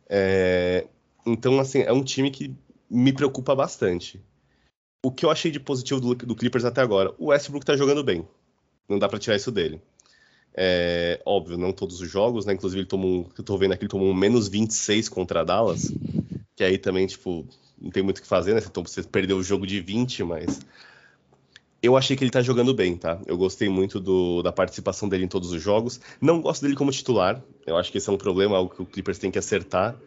É... 0.10 0.88
Então, 1.26 1.60
assim, 1.60 1.80
é 1.82 1.94
um 1.94 2.04
time 2.04 2.30
que 2.30 2.54
me 2.90 3.14
preocupa 3.14 3.56
bastante 3.56 4.22
o 5.04 5.12
que 5.12 5.26
eu 5.26 5.32
achei 5.32 5.52
de 5.52 5.60
positivo 5.60 6.00
do, 6.00 6.16
do 6.16 6.36
Clippers 6.36 6.64
até 6.64 6.82
agora? 6.82 7.14
O 7.18 7.28
Westbrook 7.28 7.66
tá 7.66 7.76
jogando 7.76 8.04
bem. 8.04 8.28
Não 8.88 9.00
dá 9.00 9.10
para 9.10 9.20
tirar 9.20 9.36
isso 9.36 9.52
dele. 9.52 9.82
É, 10.54 11.20
óbvio, 11.26 11.58
não 11.58 11.72
todos 11.72 12.02
os 12.02 12.10
jogos, 12.10 12.46
né? 12.46 12.54
Inclusive, 12.54 12.82
ele 12.82 12.88
tomou 12.88 13.10
um, 13.10 13.26
eu 13.38 13.44
tô 13.44 13.58
vendo 13.58 13.72
aqui, 13.72 13.84
ele 13.84 13.90
tomou 13.90 14.08
um 14.08 14.14
menos 14.14 14.48
26 14.48 15.10
contra 15.10 15.42
a 15.42 15.44
Dallas. 15.44 15.92
Que 16.56 16.64
aí 16.64 16.78
também, 16.78 17.08
tipo, 17.08 17.48
não 17.82 17.90
tem 17.90 18.04
muito 18.04 18.20
o 18.20 18.22
que 18.22 18.28
fazer, 18.28 18.54
né? 18.54 18.62
Você 18.62 19.04
perdeu 19.04 19.38
o 19.38 19.44
jogo 19.44 19.66
de 19.66 19.80
20, 19.80 20.24
mas. 20.24 20.60
Eu 21.82 21.98
achei 21.98 22.16
que 22.16 22.24
ele 22.24 22.30
tá 22.30 22.44
jogando 22.44 22.76
bem, 22.76 22.96
tá? 22.96 23.20
Eu 23.26 23.36
gostei 23.36 23.68
muito 23.68 24.00
do, 24.00 24.44
da 24.44 24.52
participação 24.52 25.10
dele 25.10 25.26
em 25.26 25.28
todos 25.28 25.52
os 25.52 25.60
jogos. 25.60 26.00
Não 26.22 26.40
gosto 26.40 26.62
dele 26.62 26.76
como 26.76 26.92
titular. 26.92 27.42
Eu 27.66 27.76
acho 27.76 27.92
que 27.92 27.98
esse 27.98 28.08
é 28.08 28.14
um 28.14 28.18
problema, 28.18 28.56
algo 28.56 28.76
que 28.76 28.84
o 28.84 28.86
Clippers 28.86 29.18
tem 29.18 29.32
que 29.32 29.40
acertar. 29.40 29.98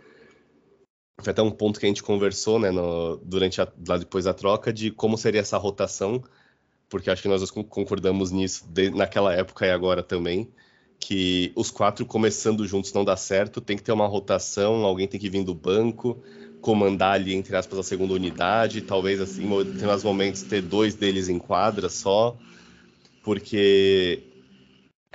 Foi 1.18 1.30
até 1.30 1.42
um 1.42 1.50
ponto 1.50 1.78
que 1.78 1.86
a 1.86 1.88
gente 1.88 2.02
conversou, 2.02 2.58
né, 2.58 2.70
no, 2.70 3.16
durante 3.18 3.60
a, 3.60 3.68
lá 3.88 3.96
depois 3.96 4.24
da 4.24 4.34
troca, 4.34 4.72
de 4.72 4.90
como 4.90 5.16
seria 5.16 5.40
essa 5.40 5.56
rotação, 5.56 6.22
porque 6.88 7.10
acho 7.10 7.22
que 7.22 7.28
nós 7.28 7.50
concordamos 7.50 8.30
nisso 8.30 8.66
de, 8.68 8.90
naquela 8.90 9.32
época 9.32 9.66
e 9.66 9.70
agora 9.70 10.02
também, 10.02 10.48
que 10.98 11.52
os 11.54 11.70
quatro 11.70 12.06
começando 12.06 12.66
juntos 12.66 12.92
não 12.92 13.04
dá 13.04 13.16
certo, 13.16 13.60
tem 13.60 13.76
que 13.76 13.82
ter 13.82 13.92
uma 13.92 14.06
rotação, 14.06 14.84
alguém 14.84 15.06
tem 15.06 15.20
que 15.20 15.30
vir 15.30 15.44
do 15.44 15.54
banco, 15.54 16.22
comandar 16.60 17.12
ali, 17.12 17.34
entre 17.34 17.54
aspas, 17.56 17.78
a 17.78 17.82
segunda 17.82 18.14
unidade, 18.14 18.80
talvez 18.80 19.20
assim, 19.20 19.44
em 19.44 19.64
determinados 19.64 20.02
momentos 20.02 20.42
ter 20.42 20.62
dois 20.62 20.94
deles 20.94 21.28
em 21.28 21.38
quadra 21.38 21.88
só, 21.88 22.36
porque 23.22 24.22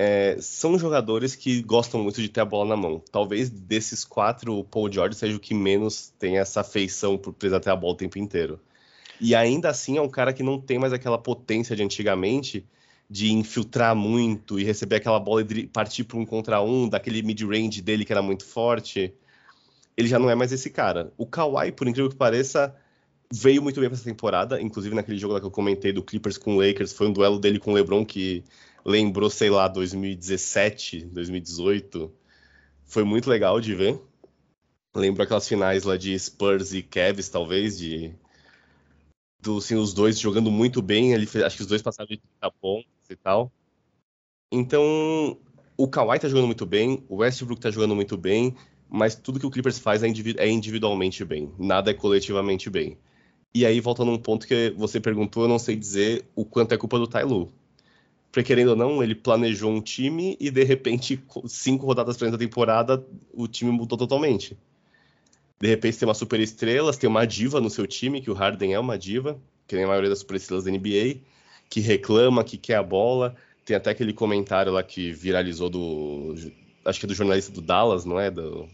é, 0.01 0.37
são 0.39 0.79
jogadores 0.79 1.35
que 1.35 1.61
gostam 1.61 2.01
muito 2.01 2.21
de 2.21 2.29
ter 2.29 2.39
a 2.39 2.45
bola 2.45 2.69
na 2.69 2.77
mão. 2.77 3.03
Talvez 3.11 3.49
desses 3.49 4.05
quatro, 4.05 4.57
o 4.57 4.63
Paul 4.63 4.89
George 4.89 5.13
seja 5.13 5.35
o 5.35 5.39
que 5.41 5.53
menos 5.53 6.13
tem 6.17 6.37
essa 6.37 6.61
afeição 6.61 7.17
por 7.17 7.33
precisar 7.33 7.59
ter 7.59 7.69
a 7.69 7.75
bola 7.75 7.95
o 7.95 7.97
tempo 7.97 8.17
inteiro. 8.17 8.61
E 9.19 9.35
ainda 9.35 9.67
assim 9.67 9.97
é 9.97 10.01
um 10.01 10.07
cara 10.07 10.31
que 10.31 10.41
não 10.41 10.57
tem 10.57 10.79
mais 10.79 10.93
aquela 10.93 11.17
potência 11.17 11.75
de 11.75 11.83
antigamente, 11.83 12.65
de 13.09 13.33
infiltrar 13.33 13.93
muito 13.93 14.57
e 14.57 14.63
receber 14.63 14.95
aquela 14.95 15.19
bola 15.19 15.41
e 15.41 15.67
partir 15.67 16.05
para 16.05 16.17
um 16.17 16.25
contra 16.25 16.61
um, 16.61 16.87
daquele 16.87 17.21
mid-range 17.21 17.81
dele 17.81 18.05
que 18.05 18.13
era 18.13 18.21
muito 18.21 18.45
forte. 18.45 19.13
Ele 19.97 20.07
já 20.07 20.17
não 20.17 20.29
é 20.29 20.35
mais 20.35 20.53
esse 20.53 20.69
cara. 20.69 21.11
O 21.17 21.25
Kawhi, 21.25 21.73
por 21.73 21.89
incrível 21.89 22.09
que 22.09 22.15
pareça, 22.15 22.73
veio 23.29 23.61
muito 23.61 23.81
bem 23.81 23.89
para 23.89 23.97
essa 23.97 24.05
temporada, 24.05 24.61
inclusive 24.61 24.95
naquele 24.95 25.17
jogo 25.17 25.33
lá 25.33 25.41
que 25.41 25.45
eu 25.45 25.51
comentei 25.51 25.91
do 25.91 26.01
Clippers 26.01 26.37
com 26.37 26.55
o 26.55 26.65
Lakers, 26.65 26.93
foi 26.93 27.07
um 27.07 27.11
duelo 27.11 27.37
dele 27.37 27.59
com 27.59 27.71
o 27.71 27.73
LeBron 27.73 28.05
que 28.05 28.45
lembrou, 28.89 29.29
sei 29.29 29.49
lá, 29.49 29.67
2017, 29.67 31.05
2018. 31.05 32.11
Foi 32.85 33.03
muito 33.03 33.29
legal 33.29 33.61
de 33.61 33.75
ver. 33.75 34.01
Lembro 34.95 35.21
aquelas 35.21 35.47
finais 35.47 35.83
lá 35.83 35.95
de 35.95 36.17
Spurs 36.17 36.73
e 36.73 36.81
Cavs, 36.81 37.29
talvez, 37.29 37.77
de 37.77 38.13
do, 39.39 39.57
assim, 39.57 39.75
os 39.75 39.93
dois 39.93 40.19
jogando 40.19 40.49
muito 40.49 40.81
bem. 40.81 41.13
Ele 41.13 41.27
fez, 41.27 41.43
acho 41.45 41.55
que 41.55 41.61
os 41.61 41.67
dois 41.67 41.83
passaram 41.83 42.09
de 42.09 42.17
30 42.17 42.51
pontos 42.59 43.09
e 43.09 43.15
tal. 43.15 43.51
Então, 44.51 45.37
o 45.77 45.87
Kawhi 45.87 46.19
tá 46.19 46.27
jogando 46.27 46.47
muito 46.47 46.65
bem, 46.65 47.05
o 47.07 47.17
Westbrook 47.17 47.61
tá 47.61 47.69
jogando 47.69 47.95
muito 47.95 48.17
bem, 48.17 48.55
mas 48.89 49.13
tudo 49.13 49.39
que 49.39 49.45
o 49.45 49.51
Clippers 49.51 49.77
faz 49.77 50.01
é, 50.01 50.07
é 50.37 50.49
individualmente 50.49 51.23
bem, 51.23 51.53
nada 51.59 51.91
é 51.91 51.93
coletivamente 51.93 52.67
bem. 52.71 52.97
E 53.53 53.65
aí, 53.65 53.79
voltando 53.79 54.09
a 54.09 54.15
um 54.15 54.17
ponto 54.17 54.47
que 54.47 54.71
você 54.71 54.99
perguntou, 54.99 55.43
eu 55.43 55.49
não 55.49 55.59
sei 55.59 55.75
dizer 55.75 56.25
o 56.35 56.43
quanto 56.43 56.73
é 56.73 56.77
culpa 56.77 56.97
do 56.97 57.07
Ty 57.07 57.23
Lue. 57.23 57.58
Porque, 58.31 58.47
querendo 58.47 58.69
ou 58.69 58.75
não, 58.75 59.01
ele 59.01 59.15
planejou 59.15 59.71
um 59.71 59.81
time 59.81 60.37
e, 60.39 60.51
de 60.51 60.63
repente, 60.63 61.21
cinco 61.47 61.85
rodadas 61.85 62.15
para 62.15 62.29
da 62.29 62.37
temporada, 62.37 63.03
o 63.33 63.47
time 63.47 63.71
mudou 63.71 63.97
totalmente. 63.97 64.57
De 65.59 65.67
repente, 65.67 65.97
tem 65.97 66.07
uma 66.07 66.13
super 66.13 66.39
estrela, 66.39 66.93
tem 66.93 67.09
uma 67.09 67.25
diva 67.25 67.59
no 67.59 67.69
seu 67.69 67.87
time, 67.87 68.21
que 68.21 68.29
o 68.29 68.33
Harden 68.33 68.73
é 68.73 68.79
uma 68.79 68.97
diva, 68.97 69.39
que 69.67 69.75
nem 69.75 69.83
a 69.83 69.87
maioria 69.87 70.09
das 70.09 70.19
super 70.19 70.35
estrelas 70.35 70.65
da 70.65 70.71
NBA, 70.71 71.21
que 71.69 71.79
reclama, 71.79 72.43
que 72.43 72.57
quer 72.57 72.75
a 72.75 72.83
bola. 72.83 73.35
Tem 73.65 73.75
até 73.75 73.89
aquele 73.89 74.13
comentário 74.13 74.71
lá 74.71 74.83
que 74.83 75.11
viralizou 75.11 75.69
do. 75.69 76.35
Acho 76.85 76.99
que 76.99 77.05
é 77.05 77.09
do 77.09 77.15
jornalista 77.15 77.51
do 77.51 77.61
Dallas, 77.61 78.05
não 78.05 78.19
é? 78.19 78.31
Do, 78.31 78.69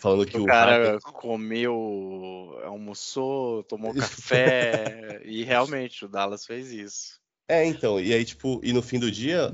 falando 0.00 0.24
que 0.24 0.38
o, 0.38 0.44
o 0.44 0.46
cara 0.46 0.92
Harden... 0.92 1.00
comeu, 1.12 2.58
almoçou, 2.64 3.62
tomou 3.64 3.92
café 3.94 5.20
e 5.24 5.44
realmente 5.44 6.04
o 6.06 6.08
Dallas 6.08 6.46
fez 6.46 6.72
isso. 6.72 7.19
É, 7.50 7.66
então, 7.66 8.00
e 8.00 8.14
aí 8.14 8.24
tipo, 8.24 8.60
e 8.62 8.72
no 8.72 8.80
fim 8.80 9.00
do 9.00 9.10
dia, 9.10 9.50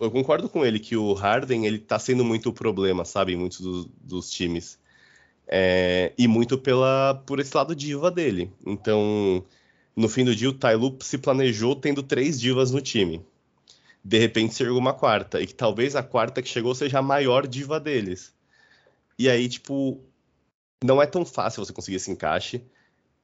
eu 0.00 0.10
concordo 0.10 0.48
com 0.48 0.66
ele 0.66 0.80
que 0.80 0.96
o 0.96 1.12
Harden 1.12 1.66
ele 1.66 1.78
tá 1.78 1.96
sendo 1.96 2.24
muito 2.24 2.48
o 2.48 2.52
problema, 2.52 3.04
sabe, 3.04 3.32
em 3.32 3.36
muitos 3.36 3.60
do, 3.60 3.84
dos 4.00 4.28
times. 4.28 4.76
É, 5.46 6.12
e 6.18 6.26
muito 6.26 6.58
pela 6.58 7.14
por 7.24 7.38
esse 7.38 7.56
lado 7.56 7.76
diva 7.76 8.10
dele. 8.10 8.52
Então, 8.66 9.44
no 9.94 10.08
fim 10.08 10.24
do 10.24 10.34
dia, 10.34 10.48
o 10.50 10.52
Tyloo 10.52 10.98
se 11.00 11.16
planejou 11.16 11.76
tendo 11.76 12.02
três 12.02 12.40
divas 12.40 12.72
no 12.72 12.80
time. 12.80 13.24
De 14.04 14.18
repente 14.18 14.56
chegou 14.56 14.76
uma 14.76 14.92
quarta, 14.92 15.40
e 15.40 15.46
que 15.46 15.54
talvez 15.54 15.94
a 15.94 16.02
quarta 16.02 16.42
que 16.42 16.48
chegou 16.48 16.74
seja 16.74 16.98
a 16.98 17.02
maior 17.02 17.46
diva 17.46 17.78
deles. 17.78 18.34
E 19.16 19.28
aí, 19.30 19.48
tipo, 19.48 20.00
não 20.84 21.00
é 21.00 21.06
tão 21.06 21.24
fácil 21.24 21.64
você 21.64 21.72
conseguir 21.72 21.98
esse 21.98 22.10
encaixe. 22.10 22.64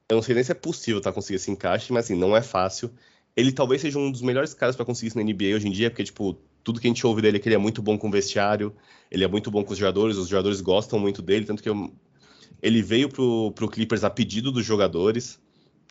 Eu 0.08 0.16
não 0.16 0.22
sei 0.22 0.36
nem 0.36 0.44
se 0.44 0.52
é 0.52 0.54
possível 0.54 1.00
tá, 1.00 1.12
conseguir 1.12 1.36
esse 1.36 1.50
encaixe, 1.50 1.92
mas 1.92 2.04
assim, 2.04 2.14
não 2.14 2.36
é 2.36 2.42
fácil. 2.42 2.94
Ele 3.36 3.52
talvez 3.52 3.80
seja 3.80 3.98
um 3.98 4.10
dos 4.10 4.22
melhores 4.22 4.54
caras 4.54 4.76
para 4.76 4.84
conseguir 4.84 5.08
isso 5.08 5.18
na 5.18 5.24
NBA 5.24 5.56
hoje 5.56 5.66
em 5.66 5.72
dia, 5.72 5.90
porque, 5.90 6.04
tipo, 6.04 6.34
tudo 6.62 6.80
que 6.80 6.86
a 6.86 6.90
gente 6.90 7.06
ouve 7.06 7.22
dele 7.22 7.36
é 7.36 7.40
que 7.40 7.48
ele 7.48 7.56
é 7.56 7.58
muito 7.58 7.82
bom 7.82 7.98
com 7.98 8.08
o 8.08 8.10
vestiário, 8.10 8.74
ele 9.10 9.24
é 9.24 9.28
muito 9.28 9.50
bom 9.50 9.64
com 9.64 9.72
os 9.72 9.78
jogadores, 9.78 10.16
os 10.16 10.28
jogadores 10.28 10.60
gostam 10.60 10.98
muito 10.98 11.20
dele, 11.20 11.44
tanto 11.44 11.62
que 11.62 11.68
eu... 11.68 11.92
ele 12.62 12.82
veio 12.82 13.08
pro, 13.08 13.52
pro 13.52 13.68
Clippers 13.68 14.04
a 14.04 14.10
pedido 14.10 14.52
dos 14.52 14.64
jogadores 14.64 15.42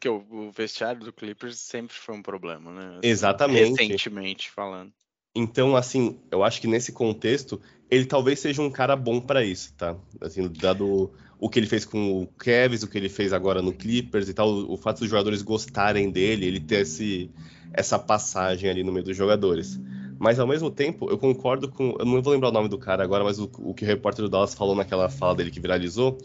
que 0.04 0.10
o, 0.10 0.26
o, 0.30 0.52
vestiário 0.52 1.00
do 1.00 1.14
Clippers 1.14 1.58
sempre 1.60 1.96
foi 1.96 2.14
um 2.14 2.22
problema, 2.22 2.70
né? 2.74 3.00
Exatamente. 3.02 3.82
Recentemente 3.82 4.52
falando. 4.52 4.92
Então, 5.36 5.76
assim, 5.76 6.20
eu 6.32 6.44
acho 6.44 6.62
que 6.62 6.68
nesse 6.68 6.92
contexto, 6.92 7.60
ele 7.90 8.06
talvez 8.06 8.40
seja 8.40 8.62
um 8.62 8.70
cara 8.70 8.96
bom 8.96 9.20
para 9.20 9.44
isso, 9.44 9.74
tá? 9.74 9.96
Assim, 10.22 10.48
dado 10.48 11.12
o 11.40 11.50
que 11.50 11.60
ele 11.60 11.68
fez 11.68 11.86
com 11.86 12.22
o 12.22 12.28
Kevs, 12.28 12.84
o 12.84 12.88
que 12.88 12.98
ele 12.98 13.10
fez 13.10 13.34
agora 13.34 13.62
no 13.62 13.74
Clippers 13.74 14.30
e 14.30 14.34
tal, 14.34 14.50
o, 14.50 14.78
fato 14.78 15.00
dos 15.00 15.10
jogadores 15.10 15.42
gostarem 15.42 16.12
dele, 16.12 16.46
ele 16.46 16.60
ter 16.60 16.82
esse, 16.82 17.32
essa 17.74 17.98
passagem 17.98 18.70
ali 18.70 18.84
no 18.84 18.92
meio 18.92 19.06
dos 19.06 19.18
jogadores. 19.18 19.80
Mas 20.20 20.40
ao 20.40 20.48
mesmo 20.48 20.70
tempo, 20.70 21.10
eu 21.10 21.18
concordo 21.18 21.68
com. 21.68 21.96
Eu 22.00 22.06
não 22.06 22.22
vou 22.22 22.32
lembrar 22.32 22.50
o 22.50 22.54
nome 22.54 22.70
do 22.70 22.78
cara 22.78 23.04
agora, 23.04 23.24
mas 23.24 23.40
o, 23.40 23.50
o 23.60 23.74
que 23.74 23.84
o 23.84 23.88
repórter 23.88 24.24
do 24.24 24.30
Dallas 24.30 24.54
falou 24.54 24.76
naquela 24.76 25.10
fala 25.10 25.36
dele 25.36 25.52
que 25.52 25.60
viralizou, 25.60 26.18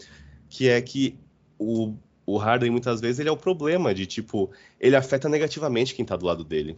que 0.47 0.69
é 0.69 0.79
que 0.81 1.17
o 1.57 1.95
o 2.29 2.37
Harden 2.37 2.69
muitas 2.69 3.01
vezes 3.01 3.19
ele 3.19 3.27
é 3.27 3.31
o 3.31 3.37
problema 3.37 3.91
de 3.91 4.05
tipo, 4.05 4.51
ele 4.79 4.95
afeta 4.95 5.27
negativamente 5.27 5.95
quem 5.95 6.05
tá 6.05 6.15
do 6.15 6.27
lado 6.27 6.43
dele. 6.43 6.77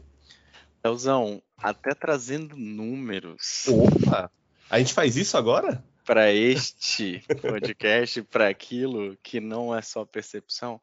Elzão, 0.84 1.42
até 1.58 1.94
trazendo 1.94 2.56
números. 2.56 3.68
Opa! 3.68 4.32
A 4.70 4.80
gente 4.80 4.94
faz 4.94 5.18
isso 5.18 5.38
agora? 5.38 5.84
Para 6.06 6.32
este 6.32 7.24
podcast, 7.42 8.22
para 8.24 8.48
aquilo 8.50 9.18
que 9.22 9.40
não 9.40 9.76
é 9.76 9.82
só 9.82 10.06
percepção. 10.06 10.82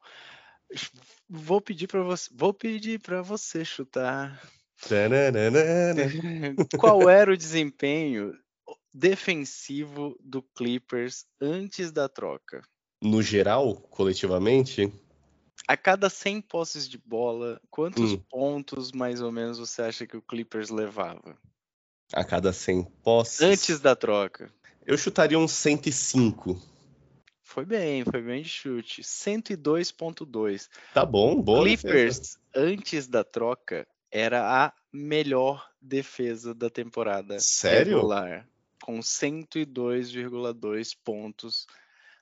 Vou 1.29 1.59
pedir 1.59 1.87
para 1.87 2.03
você, 2.03 2.29
vou 2.33 2.53
pedir 2.53 2.99
para 2.99 3.21
você 3.21 3.65
chutar. 3.65 4.41
Qual 6.77 7.09
era 7.09 7.31
o 7.33 7.37
desempenho 7.37 8.33
defensivo 8.93 10.17
do 10.23 10.41
Clippers 10.41 11.25
antes 11.41 11.91
da 11.91 12.07
troca? 12.07 12.61
no 13.01 13.21
geral, 13.21 13.75
coletivamente? 13.75 14.91
A 15.69 15.77
cada 15.77 16.09
100 16.09 16.41
posses 16.41 16.89
de 16.89 16.97
bola, 16.97 17.61
quantos 17.69 18.13
hum. 18.13 18.17
pontos 18.27 18.91
mais 18.91 19.21
ou 19.21 19.31
menos 19.31 19.59
você 19.59 19.83
acha 19.83 20.07
que 20.07 20.17
o 20.17 20.21
Clippers 20.21 20.71
levava? 20.71 21.37
A 22.11 22.23
cada 22.23 22.51
100 22.51 22.85
posses? 23.03 23.41
Antes 23.41 23.79
da 23.79 23.95
troca. 23.95 24.51
Eu 24.83 24.97
chutaria 24.97 25.37
uns 25.37 25.51
105. 25.51 26.59
Foi 27.43 27.65
bem, 27.65 28.03
foi 28.03 28.19
bem 28.19 28.41
de 28.41 28.49
chute. 28.49 29.03
102.2. 29.03 30.67
Tá 30.91 31.05
bom, 31.05 31.39
boa 31.39 31.61
Clippers, 31.61 32.17
defesa. 32.17 32.39
antes 32.55 33.05
da 33.05 33.23
troca, 33.23 33.87
era 34.09 34.65
a 34.65 34.73
melhor 34.91 35.69
defesa 35.79 36.55
da 36.55 36.71
temporada. 36.71 37.39
Sério? 37.39 37.97
Regular, 37.97 38.49
com 38.81 38.97
102,2 39.01 40.97
pontos 41.03 41.67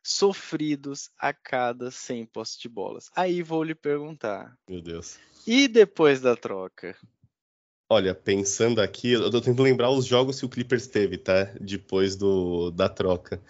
sofridos 0.08 1.10
a 1.20 1.34
cada 1.34 1.92
100 1.92 2.28
postes 2.28 2.62
de 2.62 2.70
bolas. 2.70 3.10
Aí 3.14 3.44
vou 3.44 3.62
lhe 3.62 3.76
perguntar. 3.76 4.58
Meu 4.68 4.82
Deus. 4.82 5.18
E 5.46 5.68
depois 5.68 6.22
da 6.22 6.36
troca? 6.36 6.96
Olha, 7.90 8.16
pensando 8.16 8.82
aqui, 8.82 9.12
eu 9.12 9.30
tô 9.30 9.42
tentando 9.42 9.64
lembrar 9.64 9.92
os 9.92 10.06
jogos 10.06 10.40
que 10.40 10.46
o 10.46 10.50
Clippers 10.50 10.88
teve, 10.88 11.18
tá? 11.18 11.46
Depois 11.60 12.16
do, 12.16 12.72
da 12.72 12.88
troca. 12.88 13.42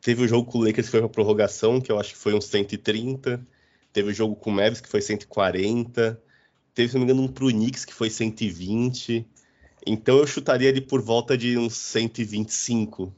Teve 0.00 0.24
o 0.24 0.28
jogo 0.28 0.50
com 0.50 0.58
o 0.58 0.64
Lakers 0.64 0.86
que 0.86 0.90
foi 0.90 1.00
uma 1.00 1.08
prorrogação, 1.08 1.80
que 1.80 1.92
eu 1.92 1.98
acho 1.98 2.14
que 2.14 2.18
foi 2.18 2.32
uns 2.32 2.46
130. 2.46 3.46
Teve 3.92 4.10
o 4.10 4.14
jogo 4.14 4.34
com 4.36 4.50
o 4.50 4.52
Mavis 4.52 4.80
que 4.80 4.88
foi 4.88 5.02
140. 5.02 6.20
Teve, 6.74 6.88
se 6.88 6.94
não 6.94 7.04
me 7.04 7.12
engano, 7.12 7.26
um 7.26 7.32
pro 7.32 7.48
Knicks 7.48 7.84
que 7.84 7.92
foi 7.92 8.08
120. 8.08 9.26
Então 9.86 10.18
eu 10.18 10.26
chutaria 10.26 10.68
ele 10.68 10.80
por 10.80 11.02
volta 11.02 11.36
de 11.36 11.58
uns 11.58 11.74
125. 11.74 13.14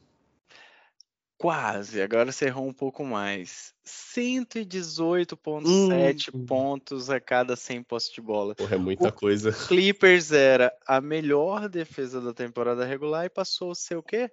Quase, 1.43 2.01
agora 2.01 2.31
você 2.31 2.47
errou 2.47 2.69
um 2.69 2.73
pouco 2.73 3.05
mais. 3.05 3.75
118,7 3.85 6.31
hum. 6.33 6.47
pontos 6.47 7.11
a 7.11 7.19
cada 7.19 7.57
100 7.57 7.83
postes 7.83 8.15
de 8.15 8.21
bola. 8.21 8.55
Porra, 8.55 8.77
é 8.77 8.79
muita 8.79 9.09
o 9.09 9.13
coisa. 9.13 9.51
Clippers 9.67 10.31
era 10.31 10.73
a 10.87 11.01
melhor 11.01 11.69
defesa 11.69 12.21
da 12.21 12.33
temporada 12.33 12.85
regular 12.85 13.25
e 13.25 13.29
passou 13.29 13.73
a 13.73 13.75
ser 13.75 13.97
o 13.97 14.03
quê? 14.05 14.31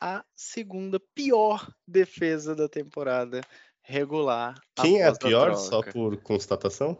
A 0.00 0.24
segunda 0.34 0.98
pior 1.14 1.70
defesa 1.86 2.56
da 2.56 2.70
temporada 2.70 3.42
regular. 3.82 4.58
Quem 4.80 5.02
é 5.02 5.08
a 5.08 5.14
pior, 5.14 5.54
só 5.56 5.82
por 5.82 6.16
constatação? 6.22 6.96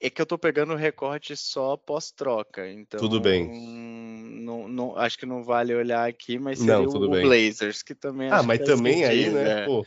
É 0.00 0.10
que 0.10 0.20
eu 0.20 0.26
tô 0.26 0.36
pegando 0.36 0.72
o 0.72 0.76
recorte 0.76 1.36
só 1.36 1.76
pós-troca, 1.76 2.68
então... 2.68 2.98
Tudo 2.98 3.20
bem 3.20 4.17
não, 4.48 4.66
não, 4.66 4.96
acho 4.96 5.18
que 5.18 5.26
não 5.26 5.44
vale 5.44 5.74
olhar 5.74 6.08
aqui, 6.08 6.38
mas 6.38 6.58
seria 6.58 6.74
não, 6.74 6.84
o, 6.86 7.04
o 7.04 7.10
Blazers, 7.10 7.82
que 7.82 7.94
também 7.94 8.30
Ah, 8.30 8.42
mas 8.42 8.60
também 8.60 9.04
aí, 9.04 9.28
né? 9.28 9.62
É. 9.62 9.66
Pô. 9.66 9.84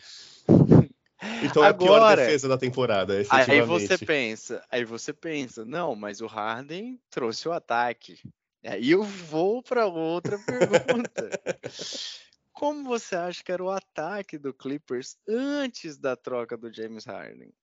Então 1.44 1.64
é 1.64 1.68
a 1.68 1.74
pior 1.74 2.16
defesa 2.16 2.48
da 2.48 2.58
temporada, 2.58 3.14
Aí 3.30 3.62
você 3.62 3.96
pensa, 3.96 4.66
aí 4.72 4.84
você 4.84 5.14
pensa, 5.14 5.64
não, 5.64 5.96
mas 5.96 6.20
o 6.20 6.26
Harden 6.26 7.00
trouxe 7.12 7.48
o 7.48 7.52
ataque. 7.52 8.20
Aí 8.66 8.90
eu 8.90 9.04
vou 9.04 9.62
para 9.62 9.86
outra 9.86 10.40
pergunta. 10.42 11.30
Como 12.52 12.84
você 12.84 13.16
acha 13.16 13.44
que 13.44 13.52
era 13.52 13.64
o 13.64 13.70
ataque 13.70 14.36
do 14.40 14.52
Clippers 14.52 15.16
antes 15.28 15.96
da 15.96 16.16
troca 16.16 16.58
do 16.58 16.74
James 16.74 17.06
Harden? 17.06 17.54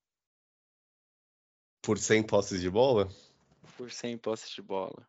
Por 1.83 1.99
100 1.99 2.23
posses 2.23 2.61
de 2.61 2.71
bola? 2.71 3.09
Por 3.77 3.91
100 3.91 4.19
posses 4.19 4.51
de 4.51 4.63
bola. 4.63 5.05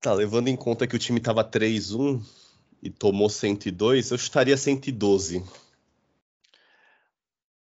Tá, 0.00 0.14
levando 0.14 0.48
em 0.48 0.56
conta 0.56 0.86
que 0.86 0.96
o 0.96 0.98
time 0.98 1.20
tava 1.20 1.44
3-1 1.44 2.22
e 2.82 2.88
tomou 2.88 3.28
102, 3.28 4.10
eu 4.10 4.18
chutaria 4.18 4.56
112. 4.56 5.44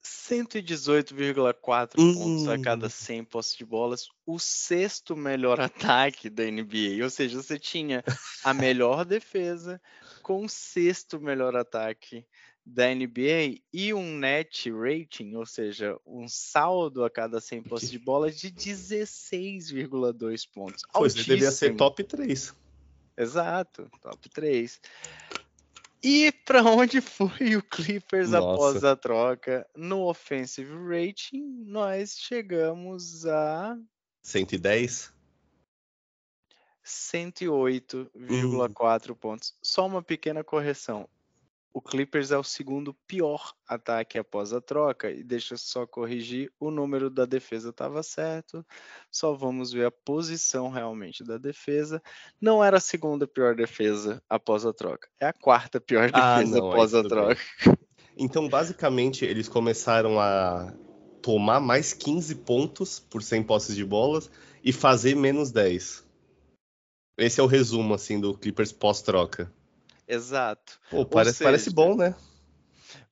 118,4 0.04 1.94
hum. 1.98 2.14
pontos 2.14 2.48
a 2.48 2.60
cada 2.60 2.90
100 2.90 3.22
hum. 3.22 3.26
posses 3.26 3.56
de 3.56 3.64
bolas, 3.64 4.10
o 4.26 4.40
sexto 4.40 5.16
melhor 5.16 5.62
ataque 5.62 6.30
da 6.30 6.44
NBA. 6.44 7.04
Ou 7.04 7.10
seja, 7.10 7.42
você 7.42 7.58
tinha 7.58 8.04
a 8.44 8.54
melhor 8.54 9.06
defesa 9.06 9.82
com 10.22 10.44
o 10.44 10.50
sexto 10.50 11.22
melhor 11.22 11.56
ataque 11.56 12.26
da 12.66 12.94
NBA 12.94 13.62
e 13.72 13.94
um 13.94 14.18
net 14.18 14.70
rating, 14.72 15.36
ou 15.36 15.46
seja, 15.46 15.98
um 16.06 16.28
saldo 16.28 17.04
a 17.04 17.10
cada 17.10 17.40
100 17.40 17.64
posses 17.64 17.90
de 17.92 18.00
bola 18.00 18.32
de 18.32 18.52
16,2 18.52 20.50
pontos. 20.52 20.84
Pois 20.92 21.14
ele 21.14 21.24
deveria 21.24 21.52
ser 21.52 21.76
top 21.76 22.04
3. 22.04 22.56
Exato, 23.16 23.88
top 24.02 24.30
3. 24.30 24.82
E 26.02 26.32
para 26.32 26.64
onde 26.66 27.02
foi 27.02 27.56
o 27.56 27.62
Clippers 27.62 28.32
Nossa. 28.32 28.54
após 28.54 28.84
a 28.84 28.96
troca? 28.96 29.68
No 29.76 30.10
offensive 30.10 30.74
rating, 30.88 31.44
nós 31.66 32.18
chegamos 32.18 33.28
a 33.28 33.78
110. 34.24 35.14
108,4 36.84 39.12
hum. 39.12 39.16
pontos. 39.16 39.56
Só 39.62 39.86
uma 39.86 40.02
pequena 40.04 40.44
correção 40.44 41.08
o 41.76 41.82
Clippers 41.82 42.32
é 42.32 42.38
o 42.38 42.44
segundo 42.44 42.94
pior 43.06 43.54
ataque 43.68 44.18
após 44.18 44.54
a 44.54 44.62
troca. 44.62 45.12
E 45.12 45.22
deixa 45.22 45.56
eu 45.56 45.58
só 45.58 45.86
corrigir, 45.86 46.50
o 46.58 46.72
número 46.72 47.10
da 47.10 47.26
defesa 47.26 47.72
estava 47.72 48.02
certo. 48.02 48.66
Só 49.12 49.34
vamos 49.34 49.74
ver 49.74 49.88
a 49.88 49.92
posição 49.92 50.70
realmente 50.70 51.22
da 51.22 51.38
defesa. 51.38 52.02
Não 52.40 52.64
era 52.64 52.78
a 52.78 52.80
segunda 52.80 53.28
pior 53.28 53.56
defesa 53.56 54.24
após 54.30 54.66
a 54.66 54.72
troca, 54.72 55.10
é 55.20 55.26
a 55.28 55.34
quarta 55.34 55.82
pior 55.82 56.10
ah, 56.14 56.38
defesa 56.38 56.60
não, 56.60 56.72
após 56.72 56.94
a 56.94 57.04
troca. 57.04 57.42
Bem. 57.66 57.76
Então, 58.18 58.48
basicamente, 58.48 59.26
eles 59.26 59.50
começaram 59.50 60.18
a 60.18 60.74
tomar 61.22 61.60
mais 61.60 61.92
15 61.92 62.36
pontos 62.36 63.02
por 63.02 63.22
100 63.22 63.44
posses 63.44 63.76
de 63.76 63.84
bolas 63.84 64.32
e 64.64 64.72
fazer 64.72 65.14
menos 65.14 65.52
10. 65.52 66.06
Esse 67.18 67.42
é 67.42 67.44
o 67.44 67.48
resumo 67.48 67.94
assim 67.94 68.18
do 68.18 68.34
Clippers 68.34 68.72
pós-troca. 68.72 69.52
Exato. 70.08 70.80
Pô, 70.90 71.06
parece, 71.06 71.38
seja, 71.38 71.50
parece 71.50 71.70
bom, 71.70 71.96
né? 71.96 72.16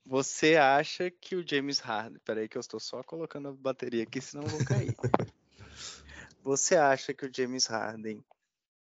Você 0.06 0.56
acha 0.56 1.10
que 1.10 1.36
o 1.36 1.48
James 1.48 1.80
Harden. 1.80 2.20
Peraí, 2.26 2.48
que 2.48 2.58
eu 2.58 2.62
estou 2.62 2.80
só 2.80 3.02
colocando 3.04 3.50
a 3.50 3.54
bateria 3.54 4.04
aqui, 4.04 4.22
senão 4.22 4.44
eu 4.44 4.50
vou 4.50 4.66
cair. 4.66 4.96
você 6.44 6.76
acha 6.76 7.14
que 7.14 7.26
o 7.26 7.32
James 7.34 7.66
Harden 7.68 8.24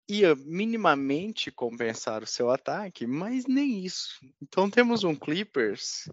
ia 0.08 0.34
minimamente 0.34 1.50
compensar 1.50 2.22
o 2.22 2.26
seu 2.26 2.50
ataque, 2.50 3.06
mas 3.06 3.46
nem 3.46 3.84
isso. 3.84 4.20
Então 4.42 4.68
temos 4.68 5.04
um 5.04 5.14
Clippers 5.14 6.08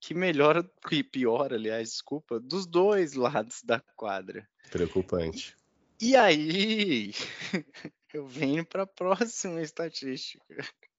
que 0.00 0.14
melhora, 0.14 0.68
que 0.88 1.02
piora, 1.02 1.56
aliás, 1.56 1.90
desculpa, 1.90 2.40
dos 2.40 2.66
dois 2.66 3.14
lados 3.14 3.62
da 3.62 3.80
quadra. 3.96 4.48
Preocupante. 4.70 5.56
E 6.00 6.16
aí, 6.16 7.12
eu 8.16 8.26
venho 8.26 8.64
para 8.64 8.82
a 8.82 8.86
próxima 8.86 9.60
estatística. 9.62 10.44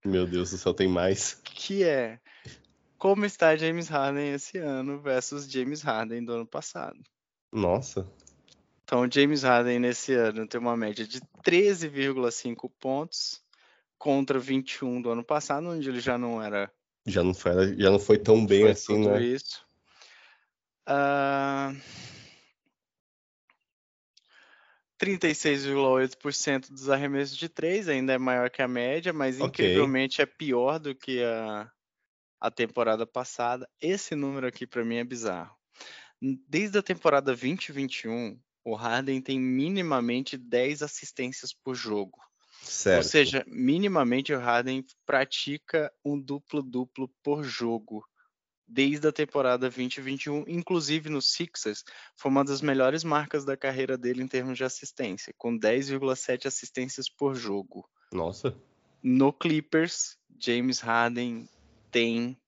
Meu 0.03 0.25
Deus 0.25 0.51
do 0.51 0.57
céu, 0.57 0.73
tem 0.73 0.87
mais. 0.87 1.35
Que 1.43 1.83
é 1.83 2.19
como 3.01 3.25
está 3.25 3.55
James 3.55 3.87
Harden 3.87 4.33
esse 4.33 4.59
ano 4.59 4.99
versus 4.99 5.49
James 5.49 5.81
Harden 5.81 6.23
do 6.23 6.33
ano 6.33 6.45
passado. 6.45 6.99
Nossa. 7.51 8.07
Então, 8.83 9.09
James 9.11 9.43
Harden 9.43 9.79
nesse 9.79 10.13
ano 10.13 10.45
tem 10.45 10.61
uma 10.61 10.77
média 10.77 11.07
de 11.07 11.19
13,5 11.43 12.69
pontos 12.79 13.41
contra 13.97 14.37
21 14.37 15.01
do 15.01 15.09
ano 15.09 15.23
passado, 15.23 15.69
onde 15.69 15.89
ele 15.89 15.99
já 15.99 16.17
não 16.17 16.41
era. 16.41 16.71
Já 17.07 17.23
não 17.23 17.33
foi, 17.33 17.75
já 17.75 17.89
não 17.89 17.99
foi 17.99 18.19
tão 18.19 18.45
bem 18.45 18.61
foi 18.61 18.71
assim, 18.71 19.07
né? 19.07 19.23
Isso. 19.23 19.65
Uh... 20.87 21.75
36,8% 25.01 26.69
dos 26.69 26.87
arremessos 26.87 27.35
de 27.35 27.49
três, 27.49 27.89
ainda 27.89 28.13
é 28.13 28.19
maior 28.19 28.51
que 28.51 28.61
a 28.61 28.67
média, 28.67 29.11
mas 29.11 29.41
okay. 29.41 29.65
incrivelmente 29.65 30.21
é 30.21 30.25
pior 30.27 30.77
do 30.77 30.93
que 30.93 31.23
a, 31.23 31.71
a 32.39 32.51
temporada 32.51 33.07
passada. 33.07 33.67
Esse 33.81 34.13
número 34.13 34.45
aqui 34.45 34.67
para 34.67 34.85
mim 34.85 34.97
é 34.97 35.03
bizarro. 35.03 35.55
Desde 36.47 36.77
a 36.77 36.83
temporada 36.83 37.31
2021, 37.31 38.39
o 38.63 38.75
Harden 38.75 39.19
tem 39.21 39.39
minimamente 39.39 40.37
10 40.37 40.83
assistências 40.83 41.51
por 41.51 41.73
jogo. 41.73 42.19
Certo. 42.61 42.97
Ou 42.97 43.03
seja, 43.03 43.43
minimamente 43.47 44.31
o 44.31 44.39
Harden 44.39 44.85
pratica 45.03 45.91
um 46.05 46.19
duplo-duplo 46.19 47.11
por 47.23 47.43
jogo 47.43 48.05
desde 48.71 49.07
a 49.07 49.11
temporada 49.11 49.69
2021, 49.69 50.45
inclusive 50.47 51.09
no 51.09 51.21
Sixers, 51.21 51.83
foi 52.15 52.31
uma 52.31 52.45
das 52.45 52.61
melhores 52.61 53.03
marcas 53.03 53.43
da 53.43 53.57
carreira 53.57 53.97
dele 53.97 54.23
em 54.23 54.27
termos 54.27 54.57
de 54.57 54.63
assistência, 54.63 55.33
com 55.37 55.59
10,7 55.59 56.45
assistências 56.45 57.09
por 57.09 57.35
jogo. 57.35 57.85
Nossa. 58.13 58.55
No 59.03 59.33
Clippers, 59.33 60.17
James 60.39 60.79
Harden 60.79 61.49
tem 61.91 62.39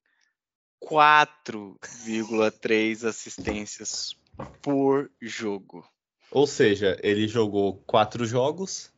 4,3 0.82 3.06
assistências 3.06 4.16
por 4.62 5.12
jogo. 5.22 5.86
Ou 6.32 6.48
seja, 6.48 6.98
ele 7.04 7.28
jogou 7.28 7.84
quatro 7.86 8.26
jogos, 8.26 8.94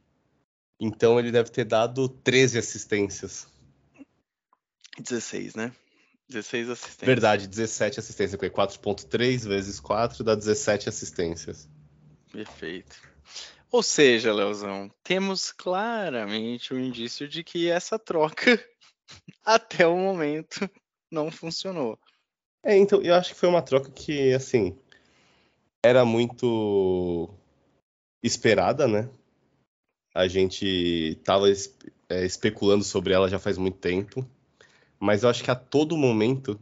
então 0.79 1.19
ele 1.19 1.31
deve 1.31 1.49
ter 1.49 1.65
dado 1.65 2.07
13 2.07 2.59
assistências. 2.59 3.47
16, 4.99 5.55
né? 5.55 5.73
16 6.27 6.69
assistências. 6.69 7.05
Verdade, 7.05 7.47
17 7.47 7.99
assistências, 7.99 8.39
porque 8.39 8.55
4.3 8.55 9.47
vezes 9.47 9.79
4 9.79 10.23
dá 10.23 10.35
17 10.35 10.89
assistências. 10.89 11.69
Perfeito. 12.31 12.95
Ou 13.71 13.83
seja, 13.83 14.33
Leozão, 14.33 14.91
temos 15.03 15.51
claramente 15.51 16.73
o 16.73 16.77
um 16.77 16.79
indício 16.79 17.27
de 17.27 17.43
que 17.43 17.69
essa 17.69 17.99
troca, 17.99 18.63
até 19.45 19.85
o 19.85 19.97
momento, 19.97 20.69
não 21.11 21.31
funcionou. 21.31 21.99
É, 22.63 22.75
então, 22.75 23.01
eu 23.01 23.13
acho 23.13 23.33
que 23.33 23.39
foi 23.39 23.49
uma 23.49 23.61
troca 23.61 23.91
que, 23.91 24.33
assim, 24.33 24.77
era 25.83 26.03
muito 26.03 27.29
esperada, 28.23 28.87
né? 28.87 29.07
A 30.15 30.27
gente 30.27 30.65
estava 31.19 31.45
é, 32.09 32.25
especulando 32.25 32.83
sobre 32.83 33.13
ela 33.13 33.29
já 33.29 33.37
faz 33.37 33.57
muito 33.57 33.77
tempo 33.77 34.27
mas 35.05 35.21
eu 35.21 35.29
acho 35.29 35.43
que 35.43 35.51
a 35.51 35.55
todo 35.55 35.95
momento, 35.95 36.59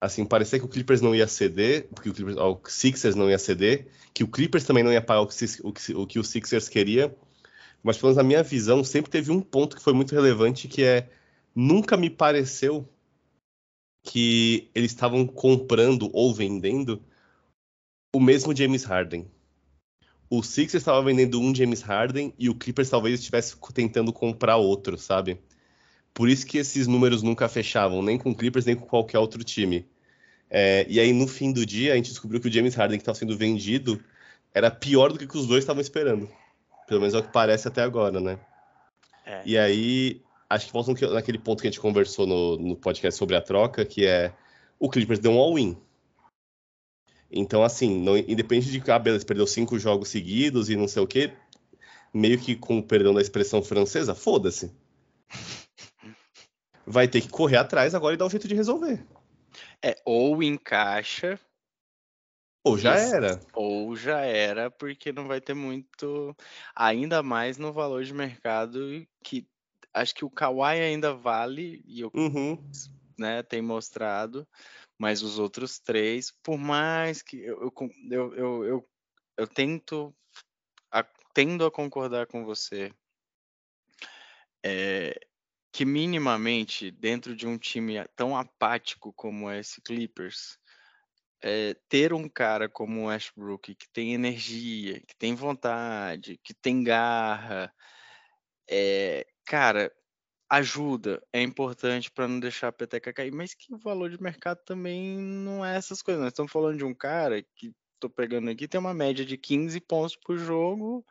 assim, 0.00 0.24
parecia 0.24 0.58
que 0.58 0.64
o 0.64 0.68
Clippers 0.68 1.02
não 1.02 1.14
ia 1.14 1.28
ceder, 1.28 1.86
porque 1.94 2.08
o, 2.08 2.14
Clippers, 2.14 2.38
o 2.38 2.60
Sixers 2.66 3.14
não 3.14 3.28
ia 3.28 3.38
ceder, 3.38 3.86
que 4.14 4.24
o 4.24 4.28
Clippers 4.28 4.64
também 4.64 4.82
não 4.82 4.90
ia 4.90 5.02
pagar 5.02 5.20
o 5.20 5.26
que, 5.26 5.34
o, 5.62 5.72
que, 5.72 5.94
o 5.94 6.06
que 6.06 6.18
o 6.18 6.24
Sixers 6.24 6.66
queria, 6.66 7.14
mas 7.82 7.98
pelo 7.98 8.08
menos 8.08 8.16
na 8.16 8.22
minha 8.22 8.42
visão 8.42 8.82
sempre 8.82 9.10
teve 9.10 9.30
um 9.30 9.40
ponto 9.40 9.76
que 9.76 9.82
foi 9.82 9.92
muito 9.92 10.14
relevante, 10.14 10.66
que 10.66 10.82
é 10.82 11.10
nunca 11.54 11.94
me 11.94 12.08
pareceu 12.08 12.88
que 14.02 14.70
eles 14.74 14.90
estavam 14.90 15.26
comprando 15.26 16.08
ou 16.14 16.34
vendendo 16.34 17.02
o 18.14 18.20
mesmo 18.20 18.56
James 18.56 18.84
Harden. 18.84 19.30
O 20.30 20.42
Sixers 20.42 20.80
estava 20.80 21.02
vendendo 21.02 21.38
um 21.38 21.54
James 21.54 21.82
Harden 21.82 22.32
e 22.38 22.48
o 22.48 22.54
Clippers 22.54 22.88
talvez 22.88 23.20
estivesse 23.20 23.56
tentando 23.74 24.10
comprar 24.10 24.56
outro, 24.56 24.96
sabe? 24.96 25.38
Por 26.14 26.28
isso 26.28 26.46
que 26.46 26.58
esses 26.58 26.86
números 26.86 27.22
nunca 27.22 27.48
fechavam, 27.48 28.00
nem 28.00 28.16
com 28.16 28.30
o 28.30 28.34
Clippers, 28.34 28.64
nem 28.64 28.76
com 28.76 28.86
qualquer 28.86 29.18
outro 29.18 29.42
time. 29.42 29.84
É, 30.48 30.86
e 30.88 31.00
aí, 31.00 31.12
no 31.12 31.26
fim 31.26 31.52
do 31.52 31.66
dia, 31.66 31.92
a 31.92 31.96
gente 31.96 32.10
descobriu 32.10 32.40
que 32.40 32.46
o 32.46 32.52
James 32.52 32.76
Harden 32.76 32.98
que 32.98 33.02
estava 33.02 33.18
sendo 33.18 33.36
vendido 33.36 34.00
era 34.54 34.70
pior 34.70 35.12
do 35.12 35.18
que, 35.18 35.26
que 35.26 35.36
os 35.36 35.48
dois 35.48 35.64
estavam 35.64 35.82
esperando. 35.82 36.30
Pelo 36.86 37.00
menos 37.00 37.14
é 37.14 37.18
o 37.18 37.22
que 37.22 37.32
parece 37.32 37.66
até 37.66 37.82
agora, 37.82 38.20
né? 38.20 38.38
É. 39.26 39.42
E 39.44 39.58
aí, 39.58 40.22
acho 40.48 40.66
que 40.66 40.72
volta 40.72 40.92
naquele 41.10 41.38
ponto 41.38 41.60
que 41.60 41.66
a 41.66 41.70
gente 41.70 41.80
conversou 41.80 42.28
no, 42.28 42.56
no 42.58 42.76
podcast 42.76 43.18
sobre 43.18 43.34
a 43.34 43.40
troca, 43.40 43.84
que 43.84 44.06
é 44.06 44.32
o 44.78 44.88
Clippers 44.88 45.18
deu 45.18 45.32
um 45.32 45.38
all-in. 45.38 45.76
Então, 47.28 47.64
assim, 47.64 47.98
não, 48.00 48.16
independente 48.16 48.70
de 48.70 48.80
que 48.80 48.90
ah, 48.92 48.98
beleza, 49.00 49.26
perdeu 49.26 49.48
cinco 49.48 49.76
jogos 49.80 50.10
seguidos 50.10 50.70
e 50.70 50.76
não 50.76 50.86
sei 50.86 51.02
o 51.02 51.06
quê, 51.08 51.32
meio 52.12 52.38
que 52.38 52.54
com 52.54 52.78
o 52.78 52.82
perdão 52.82 53.12
da 53.12 53.20
expressão 53.20 53.60
francesa, 53.60 54.14
foda-se 54.14 54.70
vai 56.86 57.08
ter 57.08 57.20
que 57.20 57.28
correr 57.28 57.56
atrás 57.56 57.94
agora 57.94 58.14
e 58.14 58.16
dar 58.16 58.26
um 58.26 58.30
jeito 58.30 58.48
de 58.48 58.54
resolver. 58.54 59.04
É, 59.82 59.96
ou 60.04 60.42
encaixa 60.42 61.38
Ou 62.64 62.78
já 62.78 62.94
Isso. 62.94 63.14
era. 63.14 63.40
Ou 63.52 63.94
já 63.94 64.20
era, 64.20 64.70
porque 64.70 65.12
não 65.12 65.28
vai 65.28 65.38
ter 65.40 65.52
muito, 65.52 66.34
ainda 66.74 67.22
mais 67.22 67.58
no 67.58 67.72
valor 67.72 68.02
de 68.04 68.14
mercado 68.14 69.06
que 69.22 69.46
acho 69.92 70.14
que 70.14 70.24
o 70.24 70.30
Kawhi 70.30 70.80
ainda 70.80 71.14
vale 71.14 71.82
e 71.86 72.02
o 72.04 72.10
Uhum. 72.14 72.58
né, 73.18 73.42
tem 73.42 73.60
mostrado, 73.60 74.48
mas 74.98 75.22
os 75.22 75.38
outros 75.38 75.78
três, 75.78 76.32
por 76.42 76.56
mais 76.56 77.20
que 77.22 77.36
eu, 77.36 77.60
eu, 77.62 77.72
eu, 78.10 78.34
eu, 78.34 78.64
eu, 78.64 78.88
eu 79.36 79.46
tento, 79.46 80.12
a- 80.90 81.06
tendo 81.34 81.66
a 81.66 81.70
concordar 81.70 82.26
com 82.26 82.44
você, 82.44 82.92
é, 84.64 85.14
que 85.74 85.84
minimamente 85.84 86.92
dentro 86.92 87.34
de 87.34 87.48
um 87.48 87.58
time 87.58 87.96
tão 88.14 88.36
apático 88.36 89.12
como 89.12 89.50
esse 89.50 89.80
Clippers, 89.82 90.56
é, 91.42 91.74
ter 91.88 92.12
um 92.12 92.28
cara 92.28 92.68
como 92.68 93.02
o 93.02 93.06
Westbrook 93.06 93.74
que 93.74 93.88
tem 93.90 94.14
energia, 94.14 95.00
que 95.00 95.16
tem 95.16 95.34
vontade, 95.34 96.38
que 96.44 96.54
tem 96.54 96.84
garra, 96.84 97.74
é, 98.70 99.26
cara, 99.44 99.92
ajuda, 100.48 101.20
é 101.32 101.42
importante 101.42 102.08
para 102.08 102.28
não 102.28 102.38
deixar 102.38 102.68
a 102.68 102.72
peteca 102.72 103.12
cair, 103.12 103.32
mas 103.32 103.52
que 103.52 103.74
o 103.74 103.78
valor 103.78 104.10
de 104.10 104.22
mercado 104.22 104.60
também 104.64 105.18
não 105.18 105.66
é 105.66 105.76
essas 105.76 106.00
coisas. 106.02 106.22
Nós 106.22 106.32
estamos 106.32 106.52
falando 106.52 106.78
de 106.78 106.84
um 106.84 106.94
cara 106.94 107.42
que 107.56 107.74
tô 107.98 108.08
pegando 108.08 108.48
aqui 108.48 108.68
tem 108.68 108.78
uma 108.78 108.94
média 108.94 109.24
de 109.24 109.36
15 109.36 109.80
pontos 109.80 110.14
por 110.14 110.38
jogo 110.38 111.04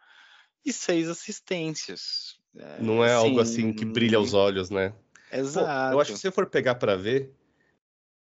e 0.65 0.71
seis 0.71 1.09
assistências. 1.09 2.41
Não 2.79 3.03
é 3.03 3.13
algo 3.13 3.39
assim 3.39 3.73
que 3.73 3.85
brilha 3.85 4.17
aos 4.17 4.33
olhos, 4.33 4.69
né? 4.69 4.89
Pô, 4.89 5.37
Exato. 5.37 5.93
eu 5.93 5.99
acho 5.99 6.11
que 6.11 6.17
se 6.17 6.21
você 6.21 6.31
for 6.31 6.45
pegar 6.45 6.75
pra 6.75 6.95
ver, 6.95 7.33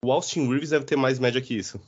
o 0.05 0.13
Austin 0.13 0.47
Reeves 0.49 0.71
deve 0.71 0.85
ter 0.85 0.97
mais 0.97 1.19
média 1.19 1.41
que 1.41 1.57
isso. 1.57 1.81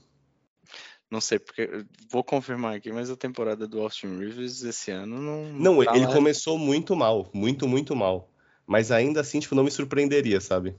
Não 1.10 1.20
sei 1.20 1.38
porque 1.38 1.84
vou 2.08 2.22
confirmar 2.22 2.76
aqui, 2.76 2.92
mas 2.92 3.10
a 3.10 3.16
temporada 3.16 3.66
do 3.66 3.80
Austin 3.80 4.16
Reeves 4.18 4.62
esse 4.62 4.90
ano 4.90 5.20
não 5.20 5.44
Não, 5.52 5.84
tá 5.84 5.94
ele 5.94 6.06
lá. 6.06 6.12
começou 6.12 6.56
muito 6.56 6.94
mal, 6.94 7.28
muito, 7.34 7.66
muito 7.66 7.94
mal. 7.96 8.30
Mas 8.66 8.92
ainda 8.92 9.20
assim, 9.20 9.40
tipo, 9.40 9.54
não 9.54 9.64
me 9.64 9.70
surpreenderia, 9.70 10.40
sabe? 10.40 10.76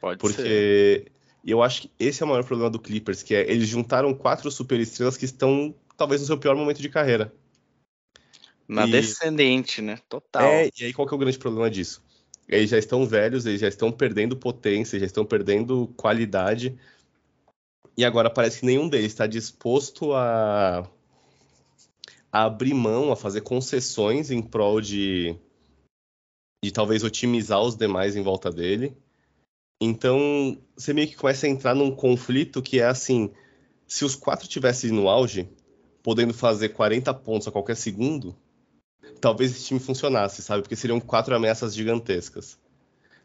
Pode 0.00 0.20
ser. 0.20 0.34
Porque 0.34 1.12
eu 1.44 1.62
acho 1.62 1.82
que 1.82 1.90
esse 1.98 2.22
é 2.22 2.26
o 2.26 2.28
maior 2.28 2.44
problema 2.44 2.68
do 2.68 2.80
Clippers, 2.80 3.22
que 3.22 3.34
é 3.34 3.48
eles 3.50 3.68
juntaram 3.68 4.12
quatro 4.12 4.50
superestrelas 4.50 5.16
que 5.16 5.24
estão 5.24 5.74
talvez 5.96 6.20
no 6.20 6.26
seu 6.26 6.36
pior 6.36 6.56
momento 6.56 6.82
de 6.82 6.88
carreira. 6.88 7.32
Na 8.70 8.86
e- 8.86 8.90
descendente, 8.90 9.82
né? 9.82 9.98
Total. 10.08 10.42
É, 10.44 10.70
e 10.78 10.84
aí 10.84 10.92
qual 10.92 11.06
que 11.06 11.12
é 11.12 11.16
o 11.16 11.18
grande 11.18 11.38
problema 11.38 11.68
disso? 11.68 12.00
Eles 12.48 12.70
já 12.70 12.78
estão 12.78 13.04
velhos, 13.04 13.44
eles 13.44 13.60
já 13.60 13.66
estão 13.66 13.90
perdendo 13.90 14.36
potência, 14.36 14.98
já 14.98 15.06
estão 15.06 15.24
perdendo 15.24 15.88
qualidade. 15.96 16.78
E 17.96 18.04
agora 18.04 18.30
parece 18.30 18.60
que 18.60 18.66
nenhum 18.66 18.88
deles 18.88 19.08
está 19.08 19.26
disposto 19.26 20.12
a, 20.12 20.88
a 22.30 22.44
abrir 22.44 22.74
mão, 22.74 23.10
a 23.10 23.16
fazer 23.16 23.40
concessões 23.40 24.30
em 24.30 24.40
prol 24.40 24.80
de, 24.80 25.36
de 26.64 26.70
talvez 26.70 27.02
otimizar 27.02 27.60
os 27.60 27.76
demais 27.76 28.14
em 28.14 28.22
volta 28.22 28.52
dele. 28.52 28.96
Então, 29.82 30.60
você 30.76 30.92
meio 30.92 31.08
que 31.08 31.16
começa 31.16 31.46
a 31.46 31.50
entrar 31.50 31.74
num 31.74 31.90
conflito 31.90 32.62
que 32.62 32.78
é 32.78 32.84
assim: 32.84 33.32
se 33.84 34.04
os 34.04 34.14
quatro 34.14 34.46
tivessem 34.46 34.92
no 34.92 35.08
auge, 35.08 35.48
podendo 36.04 36.32
fazer 36.32 36.68
40 36.68 37.12
pontos 37.12 37.48
a 37.48 37.52
qualquer 37.52 37.76
segundo, 37.76 38.36
talvez 39.20 39.50
esse 39.52 39.66
time 39.66 39.80
funcionasse, 39.80 40.42
sabe? 40.42 40.62
Porque 40.62 40.76
seriam 40.76 41.00
quatro 41.00 41.34
ameaças 41.34 41.74
gigantescas. 41.74 42.58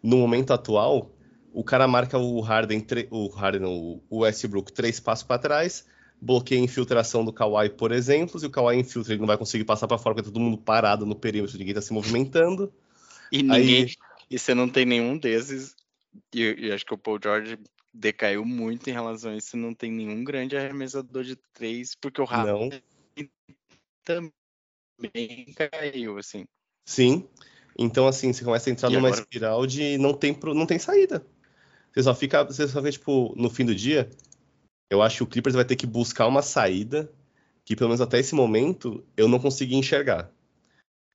No 0.01 0.17
momento 0.17 0.51
atual, 0.53 1.11
o 1.53 1.63
cara 1.63 1.87
marca 1.87 2.17
o 2.17 2.39
Harden, 2.41 2.85
o 3.09 3.27
Harden, 3.27 3.65
o 4.09 4.17
Westbrook 4.19 4.71
três 4.71 4.99
passos 4.99 5.23
para 5.23 5.39
trás, 5.39 5.85
bloqueia 6.21 6.59
a 6.61 6.63
infiltração 6.63 7.23
do 7.25 7.33
Kawhi, 7.33 7.69
por 7.69 7.91
exemplo, 7.91 8.39
se 8.39 8.45
o 8.45 8.49
Kawhi 8.49 8.77
infiltra, 8.77 9.13
ele 9.13 9.19
não 9.19 9.27
vai 9.27 9.37
conseguir 9.37 9.63
passar 9.65 9.87
para 9.87 9.97
fora 9.97 10.15
porque 10.15 10.29
tá 10.29 10.33
todo 10.33 10.41
mundo 10.43 10.57
parado 10.57 11.05
no 11.05 11.15
perímetro, 11.15 11.57
ninguém 11.57 11.73
tá 11.73 11.81
se 11.81 11.93
movimentando. 11.93 12.71
E 13.31 13.41
ninguém. 13.43 13.83
Aí- 13.83 13.95
E 14.29 14.39
você 14.39 14.55
não 14.55 14.67
tem 14.67 14.85
nenhum 14.85 15.17
desses. 15.17 15.75
E, 16.33 16.41
e 16.57 16.71
acho 16.71 16.85
que 16.85 16.93
o 16.93 16.97
Paul 16.97 17.19
George 17.21 17.59
decaiu 17.93 18.43
muito 18.43 18.89
em 18.89 18.93
relação 18.93 19.31
a 19.31 19.37
isso. 19.37 19.55
Não 19.55 19.73
tem 19.73 19.91
nenhum 19.91 20.23
grande 20.23 20.57
arremessador 20.57 21.23
de 21.23 21.35
três, 21.53 21.93
porque 21.95 22.21
o 22.21 22.25
Harden 22.25 22.69
Não. 22.69 24.29
Também 24.97 25.45
caiu, 25.53 26.17
assim. 26.17 26.45
Sim. 26.85 27.27
Então, 27.77 28.07
assim, 28.07 28.31
você 28.31 28.43
começa 28.43 28.69
a 28.69 28.73
entrar 28.73 28.89
E 28.89 28.93
numa 28.93 29.07
agora? 29.09 29.21
espiral 29.21 29.67
de 29.67 29.97
não 29.97 30.13
tem, 30.13 30.33
pro- 30.33 30.53
não 30.53 30.65
tem 30.65 30.79
saída. 30.79 31.25
Você 31.93 32.03
só 32.03 32.15
fica, 32.15 32.43
você 32.43 32.67
só 32.67 32.81
vê, 32.81 32.91
tipo, 32.91 33.33
no 33.35 33.49
fim 33.49 33.65
do 33.65 33.75
dia, 33.75 34.09
eu 34.89 35.01
acho 35.01 35.17
que 35.17 35.23
o 35.23 35.27
Clippers 35.27 35.55
vai 35.55 35.65
ter 35.65 35.75
que 35.75 35.87
buscar 35.87 36.27
uma 36.27 36.41
saída 36.41 37.11
que, 37.65 37.75
pelo 37.75 37.89
menos 37.89 38.01
até 38.01 38.19
esse 38.19 38.35
momento, 38.35 39.03
eu 39.17 39.27
não 39.27 39.39
consegui 39.39 39.75
enxergar. 39.75 40.31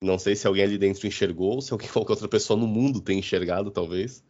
Não 0.03 0.19
sei 0.19 0.37
se 0.37 0.47
alguém 0.47 0.64
ali 0.64 0.79
dentro 0.79 1.07
enxergou, 1.07 1.55
ou 1.57 1.62
se 1.62 1.73
alguém, 1.73 1.88
qualquer 1.90 2.12
outra 2.12 2.29
pessoa 2.29 2.59
no 2.59 2.66
mundo 2.66 3.01
tem 3.01 3.19
enxergado, 3.19 3.71
talvez. 3.71 4.25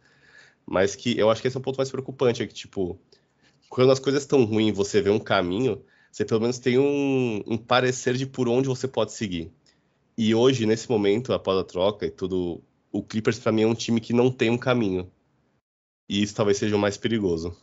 Mas 0.65 0.95
que 0.95 1.17
eu 1.17 1.29
acho 1.29 1.41
que 1.41 1.47
esse 1.47 1.57
é 1.57 1.59
o 1.59 1.63
ponto 1.63 1.77
mais 1.77 1.91
preocupante, 1.91 2.43
é 2.43 2.47
que, 2.47 2.53
tipo, 2.53 2.99
quando 3.69 3.91
as 3.91 3.99
coisas 3.99 4.23
estão 4.23 4.43
ruins 4.45 4.69
e 4.69 4.71
você 4.71 5.01
vê 5.01 5.09
um 5.09 5.19
caminho, 5.19 5.83
você 6.11 6.25
pelo 6.25 6.41
menos 6.41 6.59
tem 6.59 6.77
um, 6.77 7.41
um 7.47 7.57
parecer 7.57 8.15
de 8.15 8.25
por 8.25 8.49
onde 8.49 8.67
você 8.67 8.87
pode 8.87 9.13
seguir. 9.13 9.51
E 10.17 10.35
hoje, 10.35 10.65
nesse 10.65 10.89
momento, 10.89 11.33
após 11.33 11.57
a 11.57 11.63
troca 11.63 12.05
e 12.05 12.11
tudo, 12.11 12.61
o 12.91 13.01
Clippers 13.01 13.39
pra 13.39 13.51
mim 13.51 13.63
é 13.63 13.67
um 13.67 13.73
time 13.73 14.01
que 14.01 14.11
não 14.11 14.29
tem 14.29 14.49
um 14.49 14.57
caminho. 14.57 15.09
E 16.09 16.21
isso 16.21 16.35
talvez 16.35 16.57
seja 16.57 16.75
o 16.75 16.79
mais 16.79 16.97
perigoso. 16.97 17.57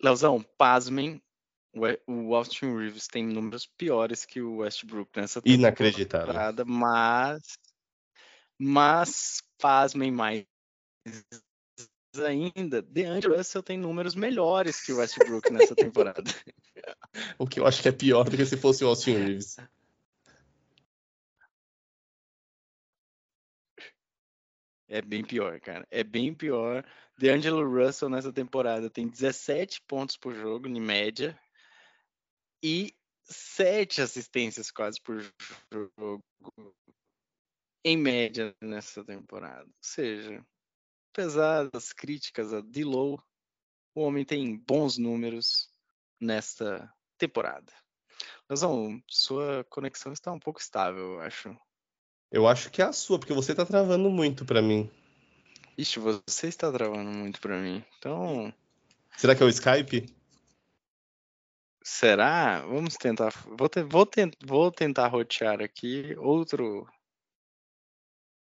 Leozão, 0.00 0.40
pasmem. 0.56 1.20
O 2.06 2.34
Austin 2.34 2.76
Reeves 2.76 3.06
tem 3.06 3.26
números 3.26 3.66
piores 3.66 4.24
que 4.24 4.40
o 4.40 4.58
Westbrook 4.58 5.10
nessa 5.16 5.42
Inacreditável. 5.44 6.28
temporada, 6.28 6.64
mas. 6.64 7.58
Mas, 8.58 9.42
pasmem 9.58 10.10
mais 10.10 10.46
ainda, 12.20 12.82
DeAndre 12.82 13.36
Russell 13.36 13.62
tem 13.62 13.78
números 13.78 14.14
melhores 14.14 14.80
que 14.80 14.92
o 14.92 14.98
Westbrook 14.98 15.52
nessa 15.52 15.74
temporada. 15.74 16.22
O 17.38 17.46
que 17.46 17.58
eu 17.58 17.66
acho 17.66 17.82
que 17.82 17.88
é 17.88 17.92
pior 17.92 18.28
do 18.28 18.36
que 18.36 18.46
se 18.46 18.56
fosse 18.56 18.84
o 18.84 18.88
Austin 18.88 19.14
Reeves. 19.14 19.56
É 24.88 25.02
bem 25.02 25.24
pior, 25.24 25.60
cara. 25.60 25.86
É 25.90 26.02
bem 26.02 26.32
pior. 26.32 26.84
DeAngelo 27.18 27.68
Russell 27.68 28.08
nessa 28.08 28.32
temporada 28.32 28.88
tem 28.88 29.08
17 29.08 29.82
pontos 29.82 30.16
por 30.16 30.34
jogo, 30.34 30.66
em 30.68 30.80
média, 30.80 31.38
e 32.62 32.94
7 33.24 34.00
assistências 34.00 34.70
quase 34.70 35.00
por 35.02 35.20
jogo, 35.70 36.24
em 37.84 37.96
média, 37.96 38.54
nessa 38.62 39.04
temporada. 39.04 39.66
Ou 39.66 39.82
seja, 39.82 40.44
apesar 41.18 41.68
das 41.68 41.92
críticas 41.92 42.52
a 42.54 42.60
D-Low, 42.60 43.20
o 43.92 44.02
homem 44.02 44.24
tem 44.24 44.56
bons 44.56 44.96
números 44.96 45.68
nesta 46.20 46.88
temporada. 47.18 47.72
Leozão, 48.48 49.02
sua 49.08 49.64
conexão 49.64 50.12
está 50.12 50.30
um 50.30 50.38
pouco 50.38 50.60
estável, 50.60 51.14
eu 51.14 51.20
acho. 51.20 51.56
Eu 52.30 52.46
acho 52.46 52.70
que 52.70 52.80
é 52.80 52.84
a 52.84 52.92
sua, 52.92 53.18
porque 53.18 53.32
você 53.32 53.52
tá 53.52 53.66
travando 53.66 54.08
muito 54.08 54.44
pra 54.44 54.62
mim. 54.62 54.88
Ixi, 55.76 55.98
você 55.98 56.46
está 56.46 56.70
travando 56.70 57.10
muito 57.10 57.40
pra 57.40 57.58
mim. 57.58 57.84
Então, 57.98 58.54
Será 59.16 59.34
que 59.34 59.42
é 59.42 59.46
o 59.46 59.48
Skype? 59.48 60.06
será? 61.82 62.60
Vamos 62.60 62.94
tentar. 62.94 63.32
Vou, 63.58 63.68
te- 63.68 63.82
vou, 63.82 64.06
ten- 64.06 64.30
vou 64.44 64.70
tentar 64.70 65.08
rotear 65.08 65.60
aqui 65.60 66.14
outro 66.16 66.86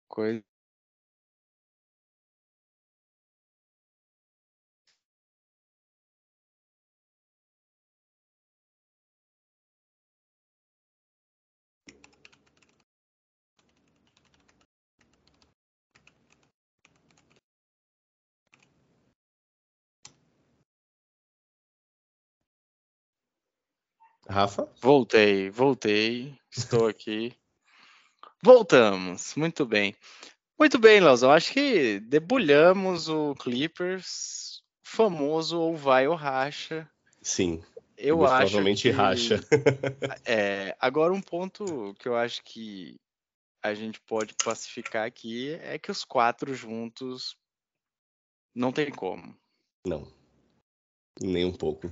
coisa. 0.09 0.48
Rafa? 24.29 24.69
Voltei, 24.81 25.49
voltei. 25.49 26.39
Estou 26.51 26.87
aqui. 26.87 27.35
Voltamos. 28.43 29.35
Muito 29.35 29.65
bem. 29.65 29.97
Muito 30.59 30.79
bem, 30.79 31.01
Leozão. 31.01 31.31
Acho 31.31 31.53
que 31.53 31.99
debulhamos 32.01 33.09
o 33.09 33.35
Clippers 33.37 34.63
famoso 34.83 35.59
ou 35.59 35.77
vai 35.77 36.07
ou 36.07 36.15
racha. 36.15 36.89
Sim. 37.23 37.63
Eu 37.97 38.25
acho 38.25 38.37
provavelmente 38.37 38.83
que 38.83 38.91
racha. 38.91 39.41
É, 40.25 40.77
agora 40.79 41.13
um 41.13 41.23
ponto 41.23 41.95
que 41.99 42.07
eu 42.07 42.15
acho 42.15 42.43
que 42.45 42.97
a 43.63 43.75
gente 43.75 44.01
pode 44.03 44.35
classificar 44.35 45.07
aqui 45.07 45.55
é 45.63 45.79
que 45.79 45.91
os 45.91 46.05
quatro 46.05 46.55
juntos 46.55 47.37
não 48.55 48.73
tem 48.73 48.91
como. 48.91 49.35
Não. 49.87 50.07
Nem 51.21 51.45
um 51.45 51.53
pouco. 51.53 51.91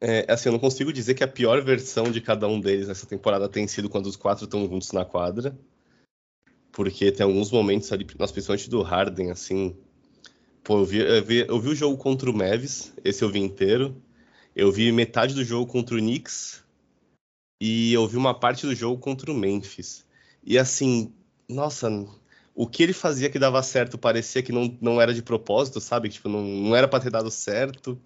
É. 0.00 0.22
é. 0.26 0.32
assim, 0.32 0.48
eu 0.48 0.52
não 0.52 0.58
consigo 0.58 0.92
dizer 0.92 1.14
que 1.14 1.24
a 1.24 1.28
pior 1.28 1.62
versão 1.62 2.10
de 2.10 2.20
cada 2.20 2.48
um 2.48 2.60
deles 2.60 2.88
nessa 2.88 3.06
temporada 3.06 3.48
tem 3.48 3.66
sido 3.66 3.88
quando 3.88 4.06
os 4.06 4.16
quatro 4.16 4.44
estão 4.44 4.66
juntos 4.68 4.92
na 4.92 5.04
quadra. 5.04 5.56
Porque 6.72 7.12
tem 7.12 7.24
alguns 7.24 7.50
momentos 7.50 7.92
ali, 7.92 8.04
principalmente 8.04 8.68
do 8.68 8.82
Harden, 8.82 9.30
assim. 9.30 9.76
Pô, 10.62 10.78
eu 10.78 10.84
vi, 10.84 10.98
eu 10.98 11.24
vi, 11.24 11.38
eu 11.46 11.60
vi 11.60 11.68
o 11.68 11.74
jogo 11.74 11.96
contra 11.96 12.30
o 12.30 12.34
Mavis, 12.34 12.92
esse 13.04 13.22
eu 13.22 13.30
vi 13.30 13.38
inteiro. 13.38 14.00
Eu 14.56 14.72
vi 14.72 14.90
metade 14.90 15.34
do 15.34 15.44
jogo 15.44 15.70
contra 15.70 15.94
o 15.94 15.98
Knicks. 15.98 16.64
E 17.60 17.92
eu 17.92 18.06
vi 18.06 18.16
uma 18.16 18.38
parte 18.38 18.66
do 18.66 18.74
jogo 18.74 19.00
contra 19.00 19.30
o 19.30 19.34
Memphis. 19.34 20.04
E 20.42 20.58
assim, 20.58 21.12
nossa, 21.48 21.88
o 22.54 22.66
que 22.68 22.82
ele 22.82 22.92
fazia 22.92 23.30
que 23.30 23.38
dava 23.38 23.62
certo 23.62 23.96
parecia 23.96 24.42
que 24.42 24.52
não, 24.52 24.76
não 24.80 25.00
era 25.00 25.14
de 25.14 25.22
propósito, 25.22 25.80
sabe? 25.80 26.08
Tipo, 26.08 26.28
não, 26.28 26.42
não 26.42 26.76
era 26.76 26.86
para 26.86 27.02
ter 27.02 27.10
dado 27.10 27.30
certo. 27.30 28.00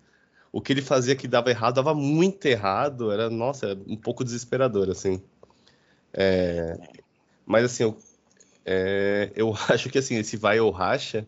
O 0.52 0.60
que 0.60 0.72
ele 0.72 0.82
fazia 0.82 1.14
que 1.14 1.28
dava 1.28 1.50
errado, 1.50 1.74
dava 1.76 1.94
muito 1.94 2.46
errado. 2.46 3.12
Era, 3.12 3.28
nossa, 3.28 3.78
um 3.86 3.96
pouco 3.96 4.24
desesperador, 4.24 4.88
assim. 4.90 5.22
É, 6.12 6.76
mas 7.46 7.64
assim, 7.64 7.84
eu, 7.84 7.98
é, 8.64 9.32
eu 9.34 9.52
acho 9.68 9.90
que 9.90 9.98
assim, 9.98 10.16
esse 10.16 10.36
vai 10.36 10.60
ou 10.60 10.70
racha, 10.70 11.26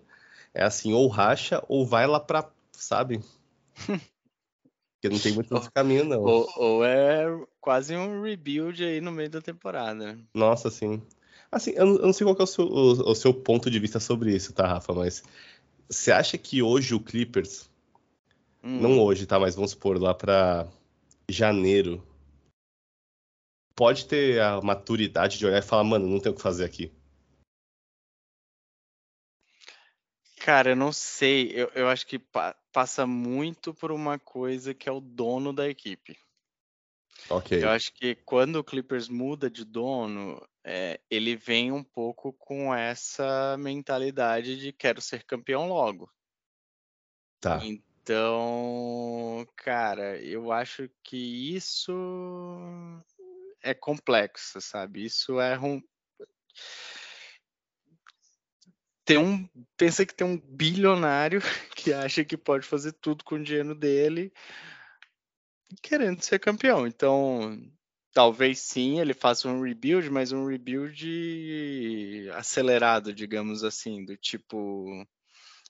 é 0.55 0.63
assim, 0.63 0.93
ou 0.93 1.09
racha 1.09 1.63
ou 1.69 1.87
vai 1.87 2.07
lá 2.07 2.21
pra, 2.21 2.51
sabe? 2.73 3.21
Porque 5.01 5.09
não 5.09 5.19
tem 5.19 5.33
muito 5.33 5.55
outro 5.55 5.73
caminho, 5.73 6.05
não. 6.05 6.23
Ou, 6.23 6.53
ou, 6.57 6.85
é 6.85 7.25
quase 7.59 7.97
um 7.97 8.21
rebuild 8.21 8.85
aí 8.85 9.01
no 9.01 9.11
meio 9.11 9.31
da 9.31 9.41
temporada. 9.41 10.19
Nossa, 10.35 10.71
sim. 10.71 11.01
Assim, 11.51 11.71
eu 11.71 11.87
não 11.87 12.13
sei 12.13 12.27
qual 12.27 12.37
é 12.39 12.43
o 12.43 12.47
seu, 12.47 12.67
o, 12.67 13.11
o 13.13 13.15
seu 13.15 13.33
ponto 13.33 13.71
de 13.71 13.79
vista 13.79 13.99
sobre 13.99 14.37
isso, 14.37 14.53
tá, 14.53 14.67
Rafa? 14.67 14.93
Mas 14.93 15.23
você 15.89 16.13
acha 16.13 16.37
que 16.37 16.63
hoje 16.63 16.95
o 16.95 17.01
Clippers, 17.01 17.70
hum. 18.63 18.81
não 18.81 19.01
hoje, 19.01 19.27
tá? 19.27 19.39
Mas 19.39 19.55
vamos 19.55 19.73
supor 19.73 20.01
lá 20.01 20.15
para 20.15 20.69
janeiro, 21.29 22.03
pode 23.75 24.07
ter 24.07 24.41
a 24.41 24.61
maturidade 24.61 25.39
de 25.39 25.47
olhar 25.47 25.59
e 25.59 25.63
falar, 25.63 25.85
mano, 25.85 26.07
não 26.07 26.21
tem 26.21 26.31
o 26.31 26.35
que 26.35 26.43
fazer 26.43 26.65
aqui. 26.65 26.93
Cara, 30.41 30.71
eu 30.71 30.77
não 30.77 30.93
sei. 30.93 31.53
Eu, 31.55 31.71
eu 31.75 31.89
acho 31.89 32.07
que 32.07 32.19
pa 32.19 32.55
passa 32.73 33.07
muito 33.07 33.75
por 33.75 33.91
uma 33.91 34.19
coisa 34.19 34.73
que 34.73 34.89
é 34.89 34.93
o 34.93 35.01
dono 35.01 35.53
da 35.53 35.69
equipe. 35.69 36.17
Ok. 37.29 37.63
Eu 37.63 37.71
acho 37.71 37.93
que 37.93 38.15
quando 38.15 38.57
o 38.57 38.65
Clippers 38.65 39.09
muda 39.09 39.51
de 39.51 39.65
dono, 39.65 40.41
é, 40.65 41.01
ele 41.11 41.37
vem 41.37 41.73
um 41.73 41.83
pouco 41.83 42.33
com 42.33 42.75
essa 42.75 43.57
mentalidade 43.59 44.57
de 44.57 44.73
quero 44.73 45.01
ser 45.01 45.25
campeão 45.25 45.69
logo. 45.69 46.11
Tá. 47.41 47.61
Então, 48.11 49.47
cara, 49.55 50.21
eu 50.21 50.51
acho 50.51 50.91
que 51.05 51.55
isso 51.55 51.93
é 53.63 53.73
complexo, 53.73 54.61
sabe? 54.61 55.05
Isso 55.05 55.39
é 55.39 55.57
um 55.57 55.81
tem 59.05 59.17
um 59.17 59.49
pensa 59.77 60.05
que 60.05 60.13
tem 60.13 60.27
um 60.27 60.37
bilionário 60.37 61.41
que 61.77 61.93
acha 61.93 62.25
que 62.25 62.37
pode 62.37 62.67
fazer 62.67 62.95
tudo 62.95 63.23
com 63.23 63.37
o 63.37 63.43
dinheiro 63.45 63.77
dele 63.77 64.33
querendo 65.81 66.21
ser 66.21 66.41
campeão. 66.41 66.89
Então, 66.89 67.63
talvez 68.13 68.59
sim 68.59 68.99
ele 68.99 69.15
faça 69.15 69.47
um 69.49 69.63
rebuild, 69.63 70.11
mas 70.11 70.33
um 70.33 70.47
rebuild 70.47 72.29
acelerado, 72.33 73.15
digamos 73.15 73.63
assim, 73.63 74.05
do 74.05 74.17
tipo 74.17 75.07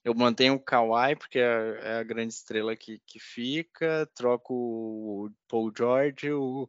eu 0.05 0.15
mantenho 0.15 0.55
o 0.55 0.61
Kawhi 0.61 1.17
porque 1.17 1.39
é, 1.39 1.81
é 1.83 1.99
a 1.99 2.03
grande 2.03 2.33
estrela 2.33 2.75
que, 2.77 3.01
que 3.07 3.19
fica, 3.19 4.09
troco 4.15 4.55
o 4.55 5.31
Paul 5.49 5.73
George, 5.77 6.33
o 6.33 6.69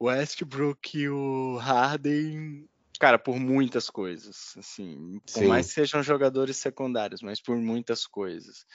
Westbrook 0.00 0.98
e 0.98 1.08
o 1.08 1.56
Harden 1.56 2.68
Cara, 2.98 3.18
por 3.18 3.38
muitas 3.38 3.90
coisas, 3.90 4.54
assim, 4.56 5.20
por 5.20 5.40
Sim. 5.40 5.48
mais 5.48 5.66
que 5.66 5.74
sejam 5.74 6.02
jogadores 6.02 6.56
secundários, 6.56 7.20
mas 7.20 7.40
por 7.40 7.56
muitas 7.56 8.06
coisas. 8.06 8.66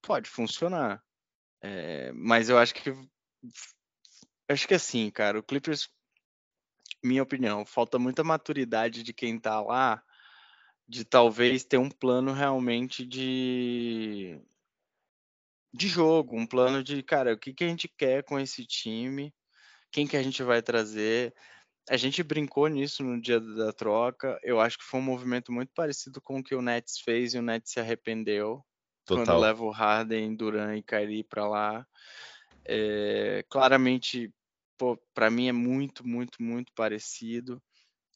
Pode 0.00 0.30
funcionar. 0.30 1.02
É, 1.60 2.12
mas 2.12 2.48
eu 2.48 2.58
acho 2.58 2.74
que 2.74 2.92
acho 4.48 4.68
que 4.68 4.74
assim, 4.74 5.10
cara, 5.10 5.38
o 5.38 5.42
Clippers, 5.42 5.88
minha 7.02 7.22
opinião, 7.22 7.66
falta 7.66 7.98
muita 7.98 8.22
maturidade 8.22 9.02
de 9.02 9.12
quem 9.12 9.38
tá 9.38 9.60
lá, 9.60 10.02
de 10.88 11.04
talvez 11.04 11.64
ter 11.64 11.78
um 11.78 11.90
plano 11.90 12.32
realmente 12.32 13.04
de 13.04 14.40
de 15.72 15.88
jogo, 15.88 16.38
um 16.38 16.46
plano 16.46 16.84
de, 16.84 17.02
cara, 17.02 17.34
o 17.34 17.38
que 17.38 17.52
que 17.52 17.64
a 17.64 17.68
gente 17.68 17.88
quer 17.88 18.22
com 18.22 18.38
esse 18.38 18.64
time, 18.64 19.34
quem 19.90 20.06
que 20.06 20.16
a 20.16 20.22
gente 20.22 20.42
vai 20.42 20.62
trazer. 20.62 21.34
A 21.90 21.96
gente 21.96 22.22
brincou 22.22 22.68
nisso 22.68 23.02
no 23.02 23.20
dia 23.20 23.40
da 23.40 23.72
troca. 23.72 24.38
Eu 24.42 24.60
acho 24.60 24.78
que 24.78 24.84
foi 24.84 25.00
um 25.00 25.02
movimento 25.02 25.52
muito 25.52 25.72
parecido 25.74 26.20
com 26.20 26.38
o 26.38 26.44
que 26.44 26.54
o 26.54 26.62
Nets 26.62 27.00
fez 27.00 27.34
e 27.34 27.38
o 27.38 27.42
Nets 27.42 27.72
se 27.72 27.80
arrependeu 27.80 28.64
Total. 29.04 29.24
quando 29.24 29.40
leva 29.40 29.64
o 29.64 29.70
Harden, 29.70 30.34
Duran 30.36 30.76
e 30.76 30.82
Kyrie 30.82 31.24
para 31.24 31.46
lá. 31.46 31.86
É, 32.64 33.44
claramente, 33.50 34.32
para 35.12 35.28
mim 35.28 35.48
é 35.48 35.52
muito, 35.52 36.06
muito, 36.06 36.42
muito 36.42 36.72
parecido. 36.72 37.60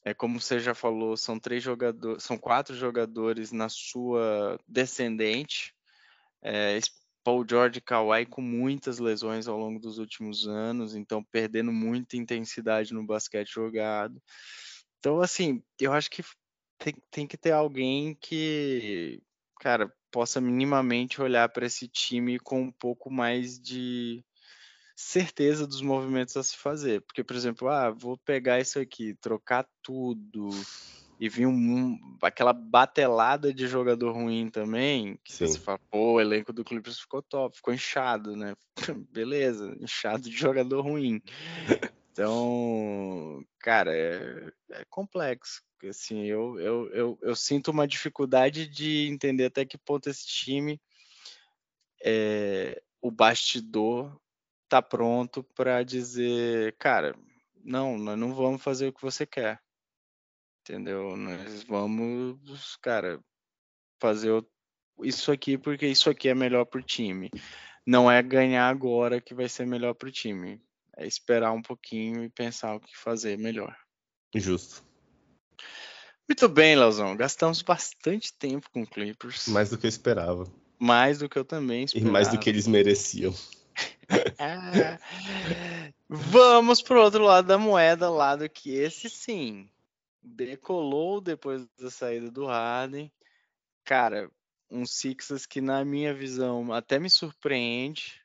É 0.04 0.14
como 0.14 0.40
você 0.40 0.60
já 0.60 0.74
falou, 0.74 1.16
são 1.16 1.38
três 1.38 1.62
jogadores, 1.62 2.22
são 2.22 2.38
quatro 2.38 2.74
jogadores 2.74 3.52
na 3.52 3.68
sua 3.68 4.58
descendente. 4.66 5.74
É, 6.42 6.78
Paul 7.24 7.44
George 7.46 7.80
Kawhi 7.80 8.24
com 8.24 8.40
muitas 8.40 8.98
lesões 8.98 9.48
ao 9.48 9.58
longo 9.58 9.78
dos 9.78 9.98
últimos 9.98 10.46
anos, 10.46 10.94
então 10.94 11.22
perdendo 11.22 11.72
muita 11.72 12.16
intensidade 12.16 12.94
no 12.94 13.04
basquete 13.04 13.52
jogado. 13.52 14.22
Então, 14.98 15.20
assim, 15.20 15.62
eu 15.78 15.92
acho 15.92 16.10
que 16.10 16.22
tem, 16.78 16.94
tem 17.10 17.26
que 17.26 17.36
ter 17.36 17.52
alguém 17.52 18.14
que, 18.14 19.20
cara, 19.60 19.92
possa 20.10 20.40
minimamente 20.40 21.20
olhar 21.20 21.48
para 21.50 21.66
esse 21.66 21.86
time 21.86 22.38
com 22.38 22.62
um 22.62 22.72
pouco 22.72 23.10
mais 23.10 23.60
de 23.60 24.24
certeza 24.98 25.64
dos 25.64 25.80
movimentos 25.80 26.36
a 26.36 26.42
se 26.42 26.56
fazer. 26.56 27.00
Porque, 27.02 27.22
por 27.22 27.36
exemplo, 27.36 27.68
ah, 27.68 27.90
vou 27.90 28.18
pegar 28.18 28.58
isso 28.58 28.80
aqui, 28.80 29.14
trocar 29.14 29.64
tudo, 29.80 30.50
e 31.20 31.28
vi 31.28 31.46
um, 31.46 31.96
aquela 32.20 32.52
batelada 32.52 33.54
de 33.54 33.68
jogador 33.68 34.12
ruim 34.12 34.50
também, 34.50 35.16
que 35.22 35.32
Sim. 35.32 35.46
você 35.46 35.60
fala, 35.60 35.78
pô, 35.88 36.14
o 36.14 36.20
elenco 36.20 36.52
do 36.52 36.64
Clippers 36.64 36.98
ficou 36.98 37.22
top, 37.22 37.56
ficou 37.56 37.72
inchado, 37.72 38.34
né? 38.34 38.54
Beleza, 39.08 39.72
inchado 39.80 40.28
de 40.28 40.36
jogador 40.36 40.80
ruim. 40.82 41.22
Então, 42.10 43.44
cara, 43.60 43.96
é, 43.96 44.52
é 44.72 44.84
complexo. 44.90 45.62
Assim, 45.88 46.24
eu, 46.24 46.58
eu, 46.58 46.88
eu, 46.92 47.18
eu, 47.22 47.36
sinto 47.36 47.70
uma 47.70 47.86
dificuldade 47.86 48.66
de 48.66 49.06
entender 49.06 49.44
até 49.44 49.64
que 49.64 49.78
ponto 49.78 50.10
esse 50.10 50.26
time, 50.26 50.80
é, 52.04 52.82
o 53.00 53.12
bastidor, 53.12 54.20
tá 54.68 54.82
pronto 54.82 55.42
para 55.54 55.82
dizer, 55.82 56.76
cara, 56.78 57.14
não, 57.64 57.98
nós 57.98 58.18
não 58.18 58.34
vamos 58.34 58.62
fazer 58.62 58.88
o 58.88 58.92
que 58.92 59.02
você 59.02 59.26
quer 59.26 59.60
entendeu? 60.68 61.16
Nós 61.16 61.62
vamos, 61.64 62.76
cara, 62.82 63.18
fazer 64.00 64.44
isso 65.02 65.32
aqui 65.32 65.56
porque 65.56 65.86
isso 65.86 66.10
aqui 66.10 66.28
é 66.28 66.34
melhor 66.34 66.66
para 66.66 66.80
o 66.80 66.82
time. 66.82 67.30
Não 67.86 68.10
é 68.10 68.22
ganhar 68.22 68.68
agora 68.68 69.20
que 69.20 69.34
vai 69.34 69.48
ser 69.48 69.66
melhor 69.66 69.94
para 69.94 70.08
o 70.08 70.12
time. 70.12 70.60
É 70.96 71.06
esperar 71.06 71.52
um 71.52 71.62
pouquinho 71.62 72.22
e 72.22 72.28
pensar 72.28 72.74
o 72.74 72.80
que 72.80 72.96
fazer 72.96 73.38
melhor. 73.38 73.74
Justo. 74.34 74.84
Muito 76.28 76.46
bem, 76.48 76.76
Leozão. 76.76 77.16
Gastamos 77.16 77.62
bastante 77.62 78.32
tempo 78.34 78.68
com 78.70 78.84
Clippers. 78.84 79.48
Mais 79.48 79.70
do 79.70 79.78
que 79.78 79.86
eu 79.86 79.88
esperava. 79.88 80.44
Mais 80.78 81.20
do 81.20 81.28
que 81.28 81.38
eu 81.38 81.44
também 81.44 81.84
esperava. 81.84 82.08
E 82.08 82.12
mais 82.12 82.28
do 82.28 82.38
que 82.38 82.50
eles 82.50 82.66
mereciam. 82.66 83.32
Vamos 86.08 86.80
pro 86.80 87.02
outro 87.02 87.22
lado 87.24 87.46
da 87.46 87.58
moeda, 87.58 88.08
lado 88.08 88.48
que 88.48 88.70
esse 88.74 89.10
sim 89.10 89.68
decolou 90.22 91.20
depois 91.20 91.66
da 91.78 91.90
saída 91.90 92.30
do 92.30 92.46
Harden. 92.46 93.12
Cara, 93.84 94.30
um 94.70 94.84
Sixers 94.84 95.46
que 95.46 95.60
na 95.60 95.84
minha 95.84 96.14
visão 96.14 96.72
até 96.72 96.98
me 96.98 97.10
surpreende. 97.10 98.22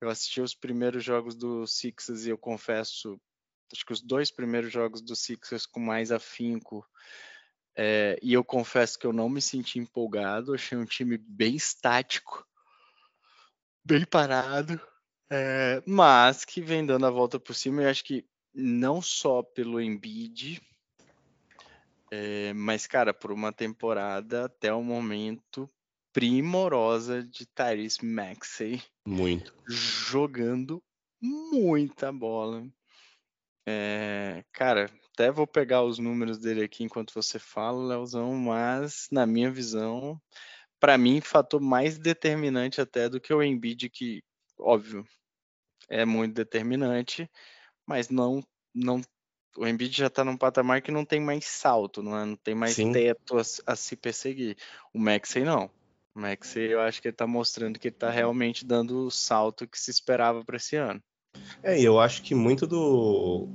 Eu 0.00 0.08
assisti 0.08 0.40
os 0.40 0.54
primeiros 0.54 1.04
jogos 1.04 1.34
do 1.34 1.66
Sixers 1.66 2.24
e 2.24 2.30
eu 2.30 2.38
confesso, 2.38 3.20
acho 3.72 3.84
que 3.84 3.92
os 3.92 4.00
dois 4.00 4.30
primeiros 4.30 4.72
jogos 4.72 5.02
do 5.02 5.14
Sixers 5.14 5.66
com 5.66 5.80
mais 5.80 6.10
afinco. 6.10 6.86
É, 7.76 8.18
e 8.22 8.32
eu 8.32 8.42
confesso 8.42 8.98
que 8.98 9.06
eu 9.06 9.12
não 9.12 9.28
me 9.28 9.42
senti 9.42 9.78
empolgado. 9.78 10.54
Achei 10.54 10.76
um 10.78 10.86
time 10.86 11.18
bem 11.18 11.54
estático, 11.54 12.46
bem 13.84 14.04
parado, 14.04 14.80
é, 15.30 15.82
mas 15.86 16.44
que 16.44 16.60
vem 16.60 16.84
dando 16.84 17.06
a 17.06 17.10
volta 17.10 17.38
por 17.38 17.54
cima. 17.54 17.82
Eu 17.82 17.88
acho 17.88 18.04
que 18.04 18.24
não 18.52 19.00
só 19.00 19.42
pelo 19.42 19.80
Embiid, 19.80 20.60
é, 22.10 22.52
mas, 22.54 22.86
cara, 22.86 23.14
por 23.14 23.30
uma 23.30 23.52
temporada, 23.52 24.46
até 24.46 24.74
o 24.74 24.82
momento, 24.82 25.70
primorosa 26.12 27.22
de 27.22 27.46
Tyrese 27.46 28.04
Maxey. 28.04 28.82
Muito. 29.06 29.54
Jogando 29.68 30.82
muita 31.22 32.10
bola. 32.10 32.66
É, 33.68 34.44
cara, 34.52 34.90
até 35.12 35.30
vou 35.30 35.46
pegar 35.46 35.84
os 35.84 35.98
números 35.98 36.38
dele 36.38 36.64
aqui 36.64 36.82
enquanto 36.82 37.14
você 37.14 37.38
fala, 37.38 37.86
Leozão, 37.86 38.34
mas 38.34 39.06
na 39.12 39.24
minha 39.24 39.50
visão, 39.50 40.20
para 40.80 40.98
mim, 40.98 41.20
fator 41.20 41.60
mais 41.60 41.96
determinante 41.96 42.80
até 42.80 43.08
do 43.08 43.20
que 43.20 43.32
o 43.32 43.42
Embiid, 43.42 43.88
que, 43.90 44.24
óbvio, 44.58 45.06
é 45.90 46.04
muito 46.04 46.34
determinante, 46.34 47.28
mas 47.86 48.08
não, 48.08 48.42
não 48.74 49.02
o 49.56 49.66
Embiid 49.66 49.96
já 49.96 50.06
está 50.06 50.24
num 50.24 50.36
patamar 50.36 50.80
que 50.80 50.92
não 50.92 51.04
tem 51.04 51.20
mais 51.20 51.44
salto, 51.44 52.02
não, 52.02 52.16
é? 52.16 52.24
não 52.24 52.36
tem 52.36 52.54
mais 52.54 52.74
Sim. 52.74 52.92
teto 52.92 53.36
a, 53.36 53.42
a, 53.66 53.76
se 53.76 53.96
perseguir. 53.96 54.56
O 54.94 54.98
Maxey 54.98 55.44
não. 55.44 55.70
O 56.14 56.20
Maxey 56.20 56.72
eu 56.72 56.80
acho 56.80 57.02
que 57.02 57.08
ele 57.08 57.14
está 57.14 57.26
mostrando 57.26 57.78
que 57.78 57.88
ele 57.88 57.94
está 57.94 58.10
realmente 58.10 58.64
dando 58.64 59.06
o 59.06 59.10
salto 59.10 59.66
que 59.66 59.78
se 59.78 59.90
esperava 59.90 60.44
para 60.44 60.56
esse 60.56 60.76
ano. 60.76 61.02
É, 61.62 61.80
eu 61.80 62.00
acho 62.00 62.22
que 62.22 62.34
muito 62.34 62.66
do. 62.66 63.48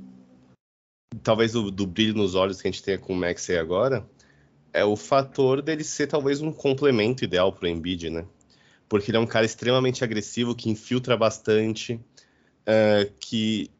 Talvez 1.22 1.52
do, 1.52 1.70
do, 1.70 1.86
brilho 1.86 2.14
nos 2.14 2.34
olhos 2.34 2.60
que 2.60 2.68
a 2.68 2.70
gente 2.70 2.82
tem 2.82 2.98
com 2.98 3.12
o 3.12 3.16
Maxey 3.16 3.56
agora 3.56 4.06
é 4.72 4.84
o 4.84 4.96
fator 4.96 5.62
dele 5.62 5.82
ser 5.82 6.06
talvez 6.06 6.42
um 6.42 6.52
complemento 6.52 7.24
ideal 7.24 7.52
para 7.52 7.64
o 7.64 7.68
Embiid, 7.68 8.10
né? 8.10 8.26
Porque 8.88 9.10
ele 9.10 9.16
é 9.16 9.20
um 9.20 9.26
cara 9.26 9.46
extremamente 9.46 10.04
agressivo, 10.04 10.54
que 10.54 10.68
infiltra 10.68 11.16
bastante, 11.16 11.98
uh, 12.66 13.12
que 13.20 13.70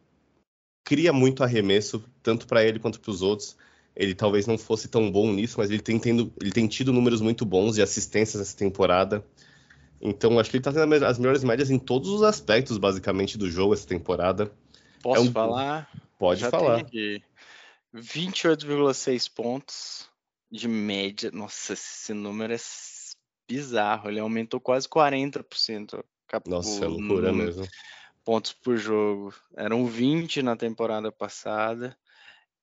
cria 0.85 1.13
muito 1.13 1.43
arremesso, 1.43 2.03
tanto 2.23 2.47
para 2.47 2.65
ele 2.65 2.79
quanto 2.79 3.01
para 3.01 3.11
os 3.11 3.21
outros. 3.21 3.57
Ele 3.95 4.15
talvez 4.15 4.47
não 4.47 4.57
fosse 4.57 4.89
tão 4.89 5.11
bom 5.11 5.33
nisso, 5.33 5.57
mas 5.59 5.71
ele 5.71 5.81
tem, 5.81 5.99
tendo, 5.99 6.33
ele 6.41 6.53
tem 6.53 6.69
tido 6.69 6.93
números 6.93 7.21
muito 7.21 7.45
bons 7.45 7.75
de 7.75 7.83
assistências 7.83 8.41
essa 8.41 8.57
temporada. 8.57 9.25
Então, 10.01 10.39
acho 10.39 10.51
que 10.51 10.57
ele 10.57 10.61
está 10.61 10.73
tendo 10.73 11.05
as 11.05 11.19
melhores 11.19 11.43
médias 11.43 11.71
em 11.71 11.79
todos 11.79 12.11
os 12.11 12.23
aspectos, 12.23 12.79
basicamente, 12.79 13.39
do 13.39 13.51
jogo 13.51 13.75
essa 13.75 13.87
temporada. 13.87 14.53
Posso 15.03 15.23
é 15.23 15.25
um... 15.25 15.33
falar? 15.33 15.91
Pode 16.19 16.41
Já 16.41 16.51
falar. 16.51 16.85
28,6 17.95 19.31
pontos 19.35 20.07
de 20.51 20.69
média. 20.69 21.31
Nossa, 21.33 21.73
esse 21.73 22.13
número 22.13 22.53
é 22.53 22.59
bizarro. 23.49 24.11
Ele 24.11 24.21
aumentou 24.21 24.61
quase 24.61 24.87
40%. 24.87 26.05
Nossa, 26.47 26.85
é 26.85 26.89
loucura 26.89 27.33
mesmo 27.33 27.67
pontos 28.27 28.53
por 28.53 28.77
jogo. 28.77 29.33
Eram 29.57 29.87
20 29.87 30.43
na 30.43 30.57
temporada 30.57 31.13
passada. 31.13 31.97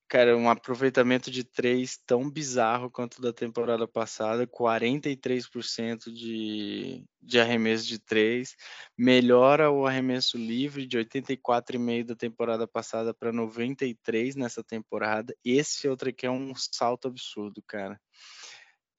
Cara, 0.09 0.37
um 0.37 0.49
aproveitamento 0.49 1.31
de 1.31 1.43
três 1.43 1.97
tão 2.05 2.29
bizarro 2.29 2.91
quanto 2.91 3.21
da 3.21 3.31
temporada 3.31 3.87
passada, 3.87 4.45
43% 4.45 6.11
de, 6.11 7.03
de 7.19 7.39
arremesso 7.39 7.87
de 7.87 7.97
três, 7.97 8.55
melhora 8.95 9.71
o 9.71 9.87
arremesso 9.87 10.37
livre 10.37 10.85
de 10.85 10.97
84,5 10.97 12.03
da 12.03 12.15
temporada 12.15 12.67
passada 12.67 13.13
para 13.13 13.31
93 13.31 14.35
nessa 14.35 14.63
temporada. 14.63 15.33
Esse 15.43 15.87
outro 15.87 16.09
aqui 16.09 16.25
é 16.25 16.31
um 16.31 16.53
salto 16.55 17.07
absurdo, 17.07 17.63
cara. 17.65 17.99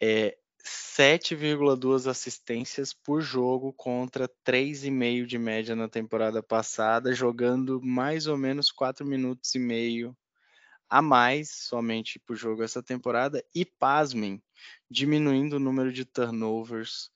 É, 0.02 0.36
7,2 0.64 2.06
assistências 2.06 2.94
por 2.94 3.20
jogo 3.20 3.72
contra 3.72 4.28
3,5 4.44 5.26
de 5.26 5.38
média 5.38 5.76
na 5.76 5.88
temporada 5.88 6.42
passada, 6.42 7.12
jogando 7.12 7.80
mais 7.82 8.26
ou 8.26 8.38
menos 8.38 8.70
4 8.70 9.06
minutos 9.06 9.54
e 9.54 9.58
meio 9.58 10.16
a 10.88 11.02
mais 11.02 11.50
somente 11.50 12.18
por 12.18 12.36
jogo 12.36 12.62
essa 12.62 12.82
temporada. 12.82 13.44
E 13.54 13.64
pasmem, 13.64 14.42
diminuindo 14.90 15.56
o 15.56 15.60
número 15.60 15.92
de 15.92 16.04
turnovers 16.04 17.10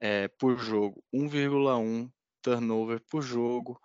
é, 0.00 0.28
por 0.28 0.58
jogo, 0.58 1.02
1,1 1.12 2.10
turnover 2.42 3.00
por 3.08 3.22
jogo. 3.22 3.80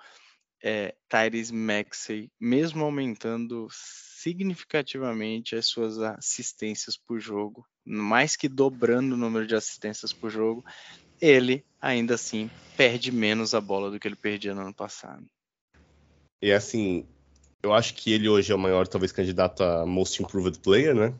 É, 0.63 0.95
Tyrese 1.09 1.53
Maxey, 1.53 2.31
mesmo 2.39 2.85
aumentando 2.85 3.67
significativamente 3.69 5.57
as 5.57 5.65
suas 5.65 5.99
assistências 5.99 6.95
por 6.95 7.19
jogo, 7.19 7.65
mais 7.85 8.37
que 8.37 8.47
dobrando 8.47 9.15
o 9.15 9.17
número 9.17 9.45
de 9.45 9.55
assistências 9.55 10.13
por 10.13 10.29
jogo, 10.29 10.63
ele 11.19 11.65
ainda 11.81 12.15
assim 12.15 12.49
perde 12.77 13.11
menos 13.11 13.53
a 13.53 13.59
bola 13.59 13.91
do 13.91 13.99
que 13.99 14.07
ele 14.07 14.15
perdia 14.15 14.55
no 14.55 14.61
ano 14.61 14.73
passado. 14.73 15.25
E 16.41 16.51
assim, 16.51 17.05
eu 17.61 17.73
acho 17.73 17.93
que 17.93 18.11
ele 18.11 18.27
hoje 18.27 18.51
é 18.51 18.55
o 18.55 18.59
maior, 18.59 18.87
talvez, 18.87 19.11
candidato 19.11 19.63
a 19.63 19.85
Most 19.85 20.21
Improved 20.21 20.59
Player, 20.59 20.93
né? 20.93 21.13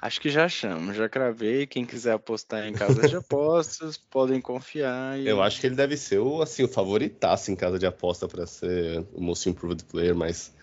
Acho 0.00 0.20
que 0.20 0.30
já 0.30 0.48
chamo, 0.48 0.94
já 0.94 1.08
cravei. 1.08 1.66
Quem 1.66 1.84
quiser 1.84 2.12
apostar 2.12 2.66
em 2.66 2.72
casas 2.72 3.10
de 3.10 3.16
apostas, 3.18 3.96
podem 3.96 4.40
confiar. 4.40 5.18
E... 5.18 5.26
Eu 5.26 5.42
acho 5.42 5.60
que 5.60 5.66
ele 5.66 5.74
deve 5.74 5.96
ser 5.96 6.18
o, 6.18 6.40
assim, 6.40 6.62
o 6.62 6.68
favoritaço 6.68 7.50
em 7.50 7.56
casa 7.56 7.78
de 7.78 7.86
aposta 7.86 8.28
para 8.28 8.46
ser 8.46 9.04
o 9.12 9.20
Most 9.20 9.48
Improved 9.48 9.84
Player, 9.84 10.14
mas. 10.14 10.54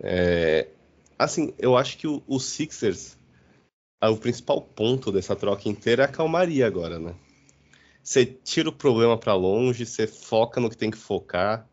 É, 0.00 0.68
assim, 1.18 1.54
eu 1.58 1.76
acho 1.76 1.96
que 1.96 2.06
o, 2.06 2.22
o 2.26 2.38
Sixers 2.38 3.16
o 4.10 4.16
principal 4.16 4.60
ponto 4.60 5.12
dessa 5.12 5.36
troca 5.36 5.68
inteira 5.68 6.02
é 6.02 6.06
a 6.06 6.08
calmaria 6.08 6.66
agora, 6.66 6.98
né? 6.98 7.14
Você 8.02 8.26
tira 8.26 8.68
o 8.68 8.72
problema 8.72 9.16
para 9.16 9.34
longe, 9.34 9.86
você 9.86 10.06
foca 10.06 10.60
no 10.60 10.68
que 10.68 10.76
tem 10.76 10.90
que 10.90 10.98
focar. 10.98 11.68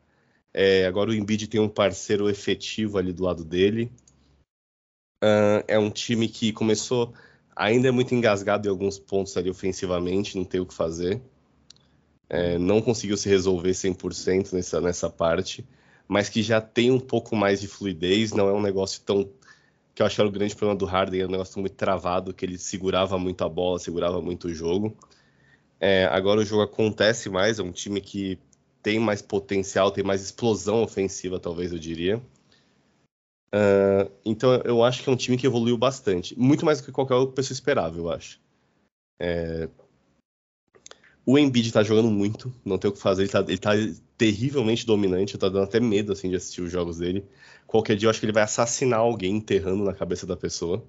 É, 0.53 0.85
agora 0.85 1.09
o 1.09 1.13
Embiid 1.13 1.47
tem 1.47 1.59
um 1.59 1.69
parceiro 1.69 2.29
efetivo 2.29 2.99
ali 2.99 3.11
do 3.11 3.23
lado 3.23 3.43
dele. 3.43 3.91
É 5.67 5.77
um 5.77 5.89
time 5.89 6.27
que 6.27 6.53
começou, 6.53 7.13
ainda 7.55 7.89
é 7.89 7.91
muito 7.91 8.15
engasgado 8.15 8.67
em 8.67 8.71
alguns 8.71 8.97
pontos 8.97 9.35
ali 9.35 9.49
ofensivamente, 9.49 10.37
não 10.37 10.45
tem 10.45 10.61
o 10.61 10.65
que 10.65 10.73
fazer. 10.73 11.21
É, 12.29 12.57
não 12.57 12.81
conseguiu 12.81 13.17
se 13.17 13.27
resolver 13.27 13.71
100% 13.71 14.53
nessa, 14.53 14.79
nessa 14.79 15.09
parte, 15.09 15.65
mas 16.07 16.29
que 16.29 16.43
já 16.43 16.61
tem 16.61 16.91
um 16.91 16.99
pouco 16.99 17.35
mais 17.35 17.59
de 17.59 17.67
fluidez, 17.67 18.31
não 18.31 18.47
é 18.47 18.53
um 18.53 18.61
negócio 18.61 19.01
tão 19.01 19.29
que 19.99 20.01
eu 20.01 20.05
acho 20.05 20.15
que 20.15 20.21
era 20.21 20.29
o 20.29 20.31
grande 20.31 20.55
problema 20.55 20.79
do 20.79 20.85
Harden, 20.85 21.19
era 21.19 21.27
um 21.27 21.31
negócio 21.31 21.59
muito 21.59 21.75
travado, 21.75 22.33
que 22.33 22.45
ele 22.45 22.57
segurava 22.57 23.17
muito 23.19 23.43
a 23.43 23.49
bola, 23.49 23.77
segurava 23.79 24.21
muito 24.21 24.47
o 24.47 24.53
jogo. 24.53 24.95
É, 25.77 26.05
agora 26.05 26.39
o 26.39 26.45
jogo 26.45 26.61
acontece 26.61 27.29
mais, 27.29 27.59
é 27.59 27.63
um 27.63 27.71
time 27.73 27.99
que 27.99 28.39
tem 28.81 28.97
mais 28.97 29.21
potencial, 29.21 29.91
tem 29.91 30.01
mais 30.01 30.21
explosão 30.21 30.81
ofensiva, 30.83 31.37
talvez 31.37 31.73
eu 31.73 31.79
diria. 31.79 32.21
Uh, 33.53 34.11
então 34.23 34.53
eu 34.63 34.83
acho 34.83 35.03
que 35.03 35.09
é 35.09 35.11
um 35.11 35.15
time 35.15 35.37
que 35.37 35.47
evoluiu 35.47 35.77
bastante, 35.77 36.37
muito 36.37 36.65
mais 36.65 36.79
do 36.79 36.85
que 36.85 36.91
qualquer 36.91 37.15
pessoa 37.33 37.53
esperava, 37.53 37.97
eu 37.97 38.09
acho. 38.11 38.39
É... 39.19 39.67
O 41.25 41.37
Embiid 41.37 41.67
está 41.67 41.83
jogando 41.83 42.09
muito, 42.09 42.53
não 42.65 42.77
tem 42.77 42.89
o 42.89 42.93
que 42.93 42.99
fazer, 42.99 43.23
ele 43.23 43.29
está 43.29 43.41
ele 43.73 43.93
tá 43.93 44.01
terrivelmente 44.17 44.85
dominante, 44.85 45.37
tá 45.37 45.47
dando 45.47 45.63
até 45.63 45.79
medo 45.79 46.11
assim 46.11 46.29
de 46.29 46.35
assistir 46.35 46.61
os 46.61 46.71
jogos 46.71 46.97
dele. 46.97 47.25
Qualquer 47.67 47.95
dia 47.95 48.07
eu 48.07 48.09
acho 48.09 48.19
que 48.19 48.25
ele 48.25 48.33
vai 48.33 48.43
assassinar 48.43 48.99
alguém 48.99 49.35
enterrando 49.35 49.83
na 49.83 49.93
cabeça 49.93 50.25
da 50.25 50.35
pessoa. 50.35 50.83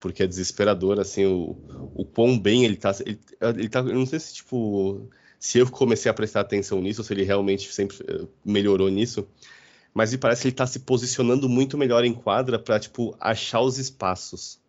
Porque 0.00 0.22
é 0.22 0.26
desesperador, 0.26 1.00
assim, 1.00 1.24
o, 1.24 1.56
o 1.94 2.04
quão 2.04 2.38
bem 2.38 2.64
ele 2.64 2.76
tá. 2.76 2.94
Ele, 3.04 3.18
ele 3.40 3.68
tá. 3.68 3.80
Eu 3.80 3.94
não 3.94 4.06
sei 4.06 4.20
se, 4.20 4.34
tipo. 4.34 5.08
Se 5.38 5.58
eu 5.58 5.70
comecei 5.70 6.10
a 6.10 6.14
prestar 6.14 6.40
atenção 6.40 6.80
nisso, 6.80 7.00
ou 7.00 7.04
se 7.04 7.12
ele 7.12 7.22
realmente 7.22 7.72
sempre 7.72 7.98
eh, 8.08 8.26
melhorou 8.44 8.88
nisso. 8.88 9.28
Mas 9.96 10.12
me 10.12 10.18
parece 10.18 10.42
que 10.42 10.48
ele 10.48 10.54
tá 10.54 10.66
se 10.66 10.80
posicionando 10.80 11.48
muito 11.48 11.78
melhor 11.78 12.04
em 12.04 12.12
quadra 12.12 12.58
para 12.58 12.78
tipo, 12.78 13.16
achar 13.18 13.62
os 13.62 13.78
espaços. 13.78 14.60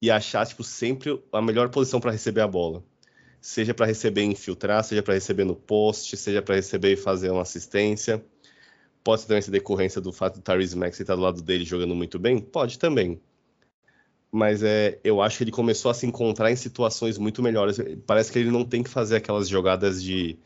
E 0.00 0.08
achar, 0.08 0.46
tipo, 0.46 0.62
sempre 0.62 1.20
a 1.32 1.42
melhor 1.42 1.68
posição 1.68 2.00
para 2.00 2.12
receber 2.12 2.42
a 2.42 2.48
bola 2.48 2.82
seja 3.42 3.74
para 3.74 3.86
receber 3.86 4.22
e 4.22 4.26
infiltrar, 4.26 4.84
seja 4.84 5.02
para 5.02 5.14
receber 5.14 5.44
no 5.44 5.56
poste, 5.56 6.16
seja 6.16 6.40
para 6.40 6.54
receber 6.54 6.92
e 6.92 6.96
fazer 6.96 7.30
uma 7.30 7.42
assistência. 7.42 8.24
Pode 9.02 9.26
também 9.26 9.42
ser 9.42 9.50
decorrência 9.50 10.00
do 10.00 10.12
fato 10.12 10.36
do 10.36 10.42
Tyrese 10.42 10.78
Maxey 10.78 11.02
estar 11.02 11.16
do 11.16 11.22
lado 11.22 11.42
dele 11.42 11.64
jogando 11.64 11.92
muito 11.92 12.20
bem? 12.20 12.38
Pode 12.38 12.78
também. 12.78 13.20
Mas 14.30 14.62
é, 14.62 14.98
eu 15.02 15.20
acho 15.20 15.38
que 15.38 15.44
ele 15.44 15.50
começou 15.50 15.90
a 15.90 15.94
se 15.94 16.06
encontrar 16.06 16.52
em 16.52 16.56
situações 16.56 17.18
muito 17.18 17.42
melhores. 17.42 17.78
Parece 18.06 18.30
que 18.30 18.38
ele 18.38 18.50
não 18.50 18.64
tem 18.64 18.82
que 18.82 18.88
fazer 18.88 19.16
aquelas 19.16 19.48
jogadas 19.48 20.00
de 20.00 20.38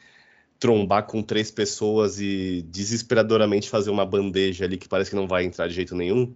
trombar 0.58 1.06
com 1.06 1.22
três 1.22 1.50
pessoas 1.50 2.20
e 2.20 2.62
desesperadoramente 2.62 3.68
fazer 3.68 3.90
uma 3.90 4.06
bandeja 4.06 4.64
ali 4.64 4.78
que 4.78 4.88
parece 4.88 5.10
que 5.10 5.16
não 5.16 5.28
vai 5.28 5.44
entrar 5.44 5.68
de 5.68 5.74
jeito 5.74 5.94
nenhum. 5.94 6.34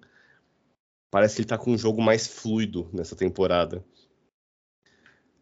Parece 1.11 1.35
que 1.35 1.41
ele 1.41 1.47
está 1.47 1.59
com 1.59 1.73
um 1.73 1.79
jogo 1.79 2.01
mais 2.03 2.27
fluido 2.27 2.89
nessa 2.93 3.17
temporada. 3.17 3.85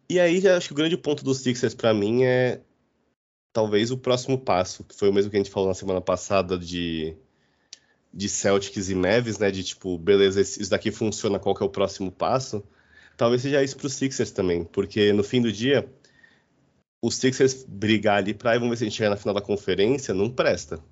E 0.09 0.19
aí, 0.19 0.45
acho 0.47 0.67
que 0.67 0.73
o 0.73 0.77
grande 0.77 0.97
ponto 0.97 1.23
dos 1.23 1.39
Sixers 1.39 1.75
para 1.75 1.93
mim 1.93 2.23
é 2.23 2.61
talvez 3.53 3.91
o 3.91 3.97
próximo 3.97 4.39
passo, 4.39 4.83
que 4.83 4.95
foi 4.95 5.09
o 5.09 5.13
mesmo 5.13 5.29
que 5.29 5.37
a 5.37 5.39
gente 5.39 5.51
falou 5.51 5.69
na 5.69 5.75
semana 5.75 6.01
passada 6.01 6.57
de, 6.57 7.15
de 8.11 8.27
Celtics 8.27 8.89
e 8.89 8.95
Mavis, 8.95 9.37
né? 9.37 9.51
De 9.51 9.63
tipo, 9.63 9.97
beleza, 9.97 10.41
isso 10.41 10.69
daqui 10.69 10.91
funciona, 10.91 11.37
qual 11.37 11.53
que 11.53 11.61
é 11.61 11.65
o 11.65 11.69
próximo 11.69 12.11
passo? 12.11 12.63
Talvez 13.15 13.41
seja 13.41 13.63
isso 13.63 13.77
para 13.77 13.87
os 13.87 13.93
Sixers 13.93 14.31
também, 14.31 14.63
porque 14.63 15.11
no 15.13 15.23
fim 15.23 15.41
do 15.41 15.51
dia, 15.51 15.87
os 17.01 17.15
Sixers 17.15 17.63
brigar 17.63 18.17
ali 18.17 18.33
para 18.33 18.57
vamos 18.57 18.69
ver 18.69 18.77
se 18.77 18.83
a 18.83 18.87
gente 18.87 18.97
chega 18.97 19.09
na 19.09 19.17
final 19.17 19.33
da 19.33 19.41
conferência, 19.41 20.13
não 20.13 20.29
presta. 20.29 20.83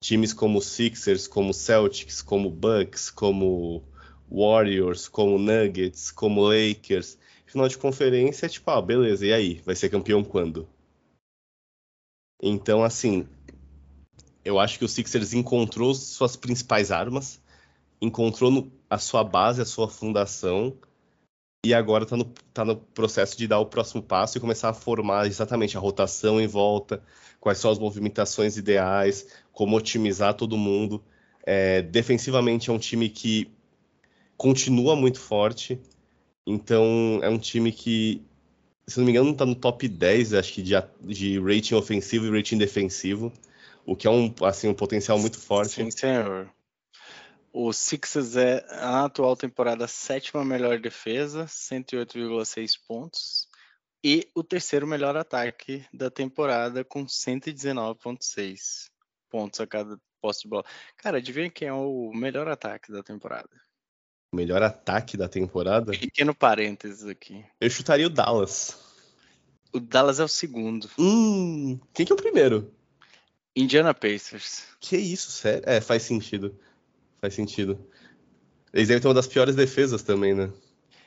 Times 0.00 0.32
como 0.32 0.60
Sixers, 0.60 1.26
como 1.26 1.54
Celtics, 1.54 2.20
como 2.20 2.50
Bucks, 2.50 3.10
como 3.10 3.82
Warriors, 4.30 5.08
como 5.08 5.38
Nuggets, 5.38 6.10
como 6.10 6.42
Lakers. 6.42 7.18
Final 7.46 7.68
de 7.68 7.78
conferência 7.78 8.46
é 8.46 8.48
tipo, 8.48 8.70
ah, 8.70 8.82
beleza, 8.82 9.24
e 9.26 9.32
aí? 9.32 9.62
Vai 9.64 9.74
ser 9.74 9.88
campeão 9.88 10.24
quando? 10.24 10.68
Então, 12.42 12.82
assim, 12.82 13.26
eu 14.44 14.58
acho 14.58 14.78
que 14.78 14.84
o 14.84 14.88
Sixers 14.88 15.32
encontrou 15.32 15.94
suas 15.94 16.36
principais 16.36 16.90
armas, 16.90 17.40
encontrou 18.00 18.70
a 18.90 18.98
sua 18.98 19.24
base, 19.24 19.62
a 19.62 19.64
sua 19.64 19.88
fundação, 19.88 20.76
e 21.64 21.72
agora 21.72 22.04
está 22.04 22.16
no, 22.16 22.24
tá 22.52 22.64
no 22.64 22.76
processo 22.76 23.36
de 23.36 23.48
dar 23.48 23.58
o 23.58 23.66
próximo 23.66 24.02
passo 24.02 24.36
e 24.36 24.40
começar 24.40 24.68
a 24.68 24.74
formar 24.74 25.26
exatamente 25.26 25.76
a 25.76 25.80
rotação 25.80 26.40
em 26.40 26.46
volta, 26.46 27.02
quais 27.40 27.58
são 27.58 27.70
as 27.70 27.78
movimentações 27.78 28.56
ideais, 28.56 29.26
como 29.52 29.76
otimizar 29.76 30.34
todo 30.34 30.56
mundo. 30.56 31.02
É, 31.46 31.82
defensivamente 31.82 32.70
é 32.70 32.72
um 32.72 32.78
time 32.78 33.08
que 33.08 33.50
continua 34.36 34.94
muito 34.94 35.18
forte, 35.18 35.80
então 36.46 37.20
é 37.22 37.28
um 37.28 37.38
time 37.38 37.72
que, 37.72 38.22
se 38.86 38.98
não 38.98 39.06
me 39.06 39.12
engano, 39.12 39.30
está 39.30 39.46
no 39.46 39.54
top 39.54 39.88
10, 39.88 40.34
acho 40.34 40.52
que, 40.52 40.62
de, 40.62 40.74
de 41.00 41.38
rating 41.40 41.74
ofensivo 41.74 42.26
e 42.26 42.30
rating 42.30 42.58
defensivo, 42.58 43.32
o 43.86 43.96
que 43.96 44.06
é 44.06 44.10
um, 44.10 44.32
assim, 44.42 44.68
um 44.68 44.74
potencial 44.74 45.18
muito 45.18 45.38
forte. 45.38 45.74
Sim, 45.74 45.90
senhor. 45.90 46.50
O 47.56 47.72
Sixers 47.72 48.34
é 48.34 48.66
a 48.68 49.04
atual 49.04 49.36
temporada 49.36 49.86
sétima 49.86 50.44
melhor 50.44 50.80
defesa, 50.80 51.44
108,6 51.44 52.72
pontos. 52.84 53.46
E 54.02 54.28
o 54.34 54.42
terceiro 54.42 54.88
melhor 54.88 55.16
ataque 55.16 55.86
da 55.94 56.10
temporada, 56.10 56.84
com 56.84 57.06
119,6 57.06 58.90
pontos 59.30 59.60
a 59.60 59.68
cada 59.68 59.96
posse 60.20 60.42
de 60.42 60.48
bola. 60.48 60.64
Cara, 60.96 61.18
adivinha 61.18 61.48
quem 61.48 61.68
é 61.68 61.72
o 61.72 62.10
melhor 62.12 62.48
ataque 62.48 62.90
da 62.90 63.04
temporada? 63.04 63.48
O 64.32 64.36
melhor 64.36 64.60
ataque 64.60 65.16
da 65.16 65.28
temporada? 65.28 65.92
Pequeno 65.92 66.34
parênteses 66.34 67.06
aqui. 67.06 67.46
Eu 67.60 67.70
chutaria 67.70 68.08
o 68.08 68.10
Dallas. 68.10 68.76
O 69.72 69.78
Dallas 69.78 70.18
é 70.18 70.24
o 70.24 70.28
segundo. 70.28 70.90
Hum, 70.98 71.78
quem 71.92 72.04
que 72.04 72.10
é 72.10 72.16
o 72.16 72.18
primeiro? 72.18 72.74
Indiana 73.54 73.94
Pacers. 73.94 74.64
Que 74.80 74.96
isso, 74.96 75.30
sério? 75.30 75.62
É, 75.64 75.80
faz 75.80 76.02
sentido. 76.02 76.58
Faz 77.24 77.32
sentido. 77.32 77.82
Eles 78.70 78.88
devem 78.88 79.00
ter 79.00 79.08
uma 79.08 79.14
das 79.14 79.26
piores 79.26 79.56
defesas 79.56 80.02
também, 80.02 80.34
né? 80.34 80.52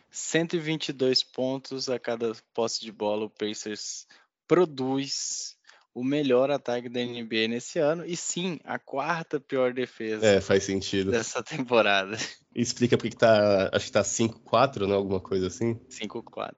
122 0.10 1.22
pontos 1.22 1.90
a 1.90 2.00
cada 2.00 2.34
posse 2.56 2.82
de 2.82 2.92
bola. 2.92 3.26
O 3.26 3.30
Pacers 3.30 4.08
produz 4.48 5.56
o 5.94 6.04
melhor 6.04 6.50
ataque 6.50 6.90
da 6.90 7.02
NBA 7.02 7.50
nesse 7.50 7.78
ano. 7.78 8.04
E 8.04 8.18
sim, 8.18 8.60
a 8.64 8.80
quarta 8.80 9.40
pior 9.40 9.76
defesa. 9.76 10.26
É, 10.26 10.42
faz 10.42 10.64
sentido. 10.64 11.12
Dessa 11.12 11.44
temporada. 11.44 12.18
explica 12.56 12.98
porque 12.98 13.12
que 13.12 13.18
tá. 13.18 13.70
Acho 13.72 13.86
que 13.86 13.92
tá 13.92 14.02
5-4, 14.02 14.88
né? 14.88 14.96
Alguma 14.96 15.20
coisa 15.20 15.46
assim. 15.46 15.80
5-4. 15.88 16.56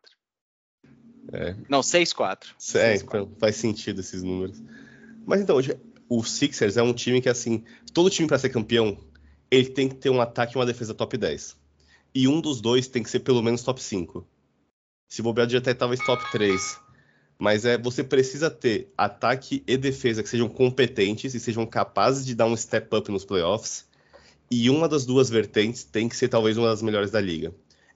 É. 1.34 1.54
Não, 1.68 1.82
6-4. 1.82 2.46
É, 2.76 2.96
então 2.96 3.30
faz 3.38 3.58
sentido 3.58 4.00
esses 4.00 4.24
números. 4.24 4.64
Mas 5.26 5.42
então, 5.42 5.58
o 6.08 6.24
Sixers 6.24 6.78
é 6.78 6.82
um 6.82 6.94
time 6.94 7.22
que, 7.22 7.28
assim, 7.28 7.66
todo 7.94 8.10
time 8.10 8.26
para 8.26 8.40
ser 8.40 8.52
campeão 8.52 8.98
ele 9.52 9.70
tem 9.70 9.88
que 9.88 9.96
ter 9.96 10.10
um 10.10 10.22
ataque 10.22 10.56
e 10.56 10.60
uma 10.60 10.66
defesa 10.66 10.94
top 10.94 11.18
10. 11.18 11.58
E 12.14 12.28
um 12.28 12.42
dos 12.42 12.62
dois 12.62 12.88
tem 12.88 13.04
que 13.04 13.10
ser 13.10 13.20
pelo 13.20 13.42
menos 13.42 13.64
top 13.64 13.82
5. 13.82 14.26
Se 15.08 15.22
bobear, 15.22 15.50
já 15.50 15.58
até 15.58 15.74
talvez 15.74 16.00
top 16.06 16.24
3. 16.32 16.80
Mas 17.38 17.66
é, 17.66 17.78
você 17.78 18.04
precisa 18.04 18.50
ter 18.50 18.92
ataque 18.98 19.64
e 19.66 19.78
defesa 19.78 20.22
que 20.22 20.30
sejam 20.30 20.50
competentes 20.50 21.34
e 21.34 21.40
sejam 21.40 21.66
capazes 21.66 22.26
de 22.26 22.36
dar 22.36 22.46
um 22.46 22.56
step 22.56 22.94
up 22.96 23.10
nos 23.12 23.26
playoffs. 23.26 23.88
E 24.52 24.70
uma 24.70 24.88
das 24.88 25.06
duas 25.06 25.30
vertentes 25.30 25.84
tem 25.84 26.10
que 26.10 26.16
ser 26.16 26.28
talvez 26.28 26.58
uma 26.58 26.68
das 26.68 26.82
melhores 26.82 27.12
da 27.12 27.22
liga. 27.22 27.54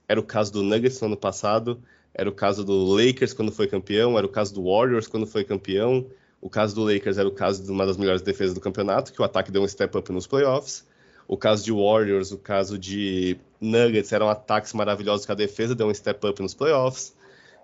Era 0.08 0.20
o 0.20 0.22
caso 0.22 0.52
do 0.52 0.62
Nuggets 0.62 1.00
no 1.00 1.08
ano 1.08 1.16
passado, 1.16 1.82
era 2.14 2.28
o 2.28 2.32
caso 2.32 2.64
do 2.64 2.84
Lakers 2.84 3.32
quando 3.32 3.50
foi 3.50 3.66
campeão, 3.66 4.16
era 4.16 4.26
o 4.26 4.30
caso 4.30 4.54
do 4.54 4.64
Warriors 4.64 5.06
quando 5.06 5.26
foi 5.26 5.44
campeão. 5.44 6.06
O 6.40 6.48
caso 6.48 6.74
do 6.74 6.84
Lakers 6.84 7.18
era 7.18 7.28
o 7.28 7.32
caso 7.32 7.64
de 7.64 7.70
uma 7.70 7.84
das 7.84 7.96
melhores 7.96 8.22
defesas 8.22 8.54
do 8.54 8.60
campeonato, 8.60 9.12
que 9.12 9.20
o 9.20 9.24
ataque 9.24 9.50
deu 9.50 9.62
um 9.62 9.68
step 9.68 9.96
up 9.96 10.12
nos 10.12 10.26
playoffs. 10.26 10.86
O 11.26 11.36
caso 11.36 11.64
de 11.64 11.72
Warriors, 11.72 12.32
o 12.32 12.38
caso 12.38 12.78
de 12.78 13.38
Nuggets 13.60 14.12
eram 14.12 14.28
ataques 14.28 14.72
maravilhosos 14.72 15.24
que 15.24 15.32
a 15.32 15.34
defesa 15.34 15.74
deu 15.74 15.88
um 15.88 15.94
step 15.94 16.26
up 16.26 16.40
nos 16.42 16.54
playoffs. 16.54 17.14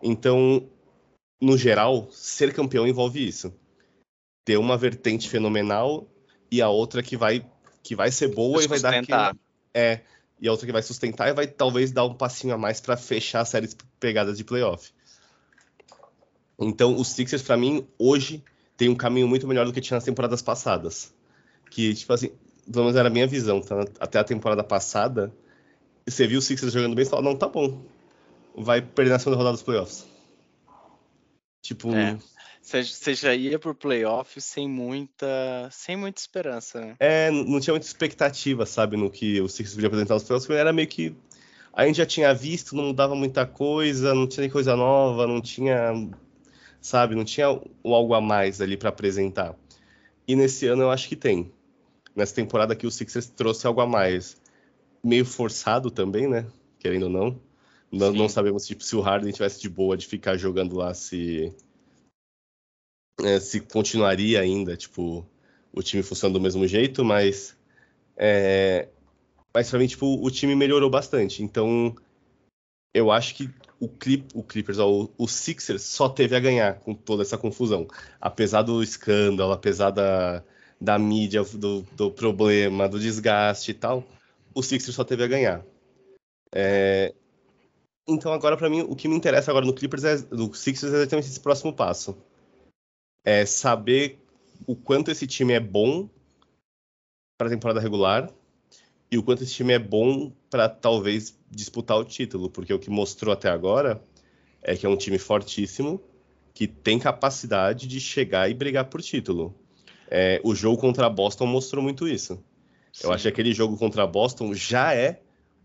Então, 0.03 0.67
no 1.41 1.57
geral, 1.57 2.09
ser 2.11 2.53
campeão 2.55 2.87
envolve 2.87 3.27
isso. 3.27 3.53
Ter 4.45 4.57
uma 4.57 4.77
vertente 4.77 5.29
fenomenal 5.29 6.07
e 6.51 6.63
a 6.63 6.69
outra 6.69 7.03
que 7.03 7.17
vai 7.17 7.45
que 7.83 7.97
vai 7.97 8.11
ser 8.11 8.29
boa 8.29 8.63
e 8.63 8.67
vai 8.67 8.81
dar 8.81 8.95
aquele, 8.95 9.39
é 9.73 10.01
e 10.41 10.49
a 10.49 10.51
outra 10.51 10.67
que 10.67 10.73
vai 10.73 10.83
sustentar 10.83 11.29
e 11.29 11.35
vai 11.35 11.47
talvez 11.47 11.93
dar 11.93 12.05
um 12.05 12.15
passinho 12.15 12.55
a 12.55 12.59
mais 12.59 12.81
para 12.81 12.97
fechar 12.97 13.41
as 13.41 13.49
séries 13.49 13.77
pegadas 13.99 14.37
de 14.37 14.45
playoff. 14.45 14.91
Então, 16.59 16.97
os 16.97 17.09
Sixers 17.09 17.43
para 17.43 17.57
mim 17.57 17.87
hoje 17.99 18.43
tem 18.77 18.89
um 18.89 18.95
caminho 18.95 19.29
muito 19.29 19.47
melhor 19.47 19.67
do 19.67 19.73
que 19.73 19.81
tinha 19.81 19.97
nas 19.97 20.05
temporadas 20.05 20.41
passadas. 20.41 21.13
Que 21.71 21.95
tipo 21.95 22.13
assim, 22.13 22.33
pelo 22.71 22.85
menos 22.85 22.97
era 22.97 23.09
a 23.09 23.13
minha 23.13 23.27
visão, 23.27 23.61
tá? 23.61 23.85
até 23.99 24.19
a 24.19 24.25
temporada 24.25 24.63
passada, 24.63 25.33
você 26.07 26.27
viu 26.27 26.39
o 26.39 26.43
Sixers 26.43 26.73
jogando 26.73 26.95
bem 26.95 27.05
e 27.05 27.09
falou, 27.09 27.25
não, 27.25 27.37
tá 27.37 27.49
bom, 27.49 27.83
vai 28.57 28.81
perder 28.81 29.13
na 29.13 29.19
segunda 29.19 29.37
rodada 29.37 29.55
dos 29.55 29.63
playoffs. 29.63 30.07
Tipo... 31.63 31.95
É. 31.95 32.17
Você 32.63 33.15
já 33.15 33.35
ia 33.35 33.59
pro 33.59 33.75
playoff 33.75 34.41
sem 34.41 34.69
muita, 34.69 35.27
sem 35.73 35.97
muita 35.97 36.21
esperança, 36.21 36.79
né? 36.81 36.95
É, 37.01 37.31
não 37.31 37.59
tinha 37.59 37.73
muita 37.73 37.87
expectativa, 37.87 38.67
sabe, 38.67 38.97
no 38.97 39.11
que 39.11 39.41
o 39.41 39.49
Sixers 39.49 39.75
podia 39.75 39.89
apresentar 39.89 40.15
nos 40.15 40.25
playoffs, 40.25 40.51
era 40.51 40.73
meio 40.73 40.87
que 40.87 41.17
a 41.73 41.87
gente 41.87 41.97
já 41.97 42.07
tinha 42.07 42.35
visto, 42.35 42.77
não 42.77 42.85
mudava 42.85 43.15
muita 43.15 43.47
coisa, 43.47 44.15
não 44.15 44.27
tinha 44.27 44.49
coisa 44.51 44.77
nova, 44.77 45.27
não 45.27 45.41
tinha, 45.41 45.93
sabe, 46.81 47.15
não 47.15 47.25
tinha 47.25 47.47
algo 47.47 48.15
a 48.15 48.21
mais 48.21 48.61
ali 48.61 48.77
para 48.77 48.91
apresentar. 48.91 49.57
E 50.29 50.37
nesse 50.37 50.67
ano 50.67 50.83
eu 50.83 50.91
acho 50.91 51.09
que 51.09 51.17
tem 51.17 51.51
nessa 52.15 52.35
temporada 52.35 52.77
que 52.77 52.87
o 52.87 52.91
Sixers 52.91 53.29
trouxe 53.29 53.67
algo 53.67 53.81
a 53.81 53.87
mais. 53.87 54.41
Meio 55.03 55.25
forçado 55.25 55.91
também, 55.91 56.29
né? 56.29 56.47
Querendo 56.79 57.05
ou 57.05 57.11
não. 57.11 57.41
Não, 57.91 58.13
não 58.13 58.29
sabemos 58.29 58.67
tipo, 58.67 58.85
se 58.85 58.95
o 58.95 59.01
Harden 59.01 59.33
tivesse 59.33 59.61
de 59.61 59.69
boa 59.69 59.97
de 59.97 60.07
ficar 60.07 60.37
jogando 60.37 60.77
lá, 60.77 60.95
se. 60.95 61.55
É, 63.23 63.39
se 63.41 63.61
continuaria 63.61 64.41
ainda, 64.41 64.77
tipo, 64.77 65.27
o 65.73 65.83
time 65.83 66.03
funcionando 66.03 66.35
do 66.39 66.43
mesmo 66.43 66.67
jeito, 66.67 67.05
mas. 67.05 67.57
É, 68.17 68.89
mas 69.53 69.69
pra 69.69 69.79
mim, 69.79 69.87
tipo, 69.87 70.25
o 70.25 70.31
time 70.31 70.55
melhorou 70.55 70.89
bastante. 70.89 71.43
Então, 71.43 71.95
eu 72.95 73.11
acho 73.11 73.35
que 73.35 73.51
o, 73.81 73.89
Clip, 73.89 74.29
o 74.35 74.43
Clippers, 74.43 74.79
o, 74.79 75.11
o 75.17 75.27
Sixers 75.27 75.83
só 75.83 76.09
teve 76.09 76.37
a 76.37 76.41
ganhar 76.41 76.79
com 76.81 76.95
toda 76.95 77.23
essa 77.23 77.39
confusão. 77.39 77.89
Apesar 78.21 78.63
do 78.63 78.83
escândalo, 78.83 79.53
apesar 79.53 79.91
da, 79.91 80.45
da 80.81 80.99
mídia, 80.99 81.43
do, 81.43 81.83
do 81.93 82.11
problema, 82.11 82.89
do 82.89 82.99
desgaste 82.99 83.73
e 83.73 83.75
tal, 83.75 84.05
o 84.55 84.63
Sixers 84.63 84.95
só 84.95 85.05
teve 85.05 85.23
a 85.23 85.29
ganhar. 85.29 85.65
É... 86.55 87.15
Então 88.09 88.33
agora 88.33 88.57
para 88.57 88.71
mim 88.71 88.81
o 88.81 88.97
que 88.97 89.07
me 89.07 89.15
interessa 89.15 89.51
agora 89.51 89.67
no 89.67 89.75
Clippers 89.75 90.05
é 90.05 90.17
do 90.17 90.53
Sixers 90.55 90.93
é 90.93 90.97
exatamente 90.97 91.29
esse 91.29 91.41
próximo 91.41 91.73
passo. 91.73 92.17
É 93.25 93.45
saber 93.45 94.19
o 94.67 94.75
quanto 94.75 95.11
esse 95.11 95.27
time 95.27 95.53
é 95.53 95.61
bom 95.61 96.09
para 97.39 97.49
a 97.49 97.51
temporada 97.51 97.81
regular 97.81 98.31
e 99.11 99.19
o 99.19 99.23
quanto 99.23 99.43
esse 99.43 99.53
time 99.53 99.75
é 99.75 99.79
bom 99.79 100.33
para 100.49 100.69
talvez 100.69 101.39
disputar 101.51 101.99
o 101.99 102.05
título, 102.05 102.49
porque 102.49 102.73
o 102.73 102.79
que 102.79 102.91
mostrou 102.91 103.33
até 103.33 103.49
agora 103.49 104.03
é 104.63 104.77
que 104.77 104.87
é 104.87 104.89
um 104.89 104.97
time 104.97 105.19
fortíssimo 105.19 106.01
que 106.55 106.67
tem 106.67 106.99
capacidade 106.99 107.87
de 107.87 108.01
chegar 108.01 108.51
e 108.51 108.55
brigar 108.55 108.87
por 108.87 109.03
título. 109.03 109.55
É, 110.11 110.41
o 110.43 110.55
jogo 110.55 110.77
contra 110.77 111.09
Boston 111.09 111.47
mostrou 111.47 111.83
muito 111.83 112.09
isso. 112.09 112.43
Sim. 112.93 113.07
Eu 113.07 113.13
acho 113.13 113.23
que 113.23 113.29
aquele 113.29 113.53
jogo 113.53 113.77
contra 113.77 114.07
Boston 114.07 114.53
já 114.53 114.93
é 114.95 115.23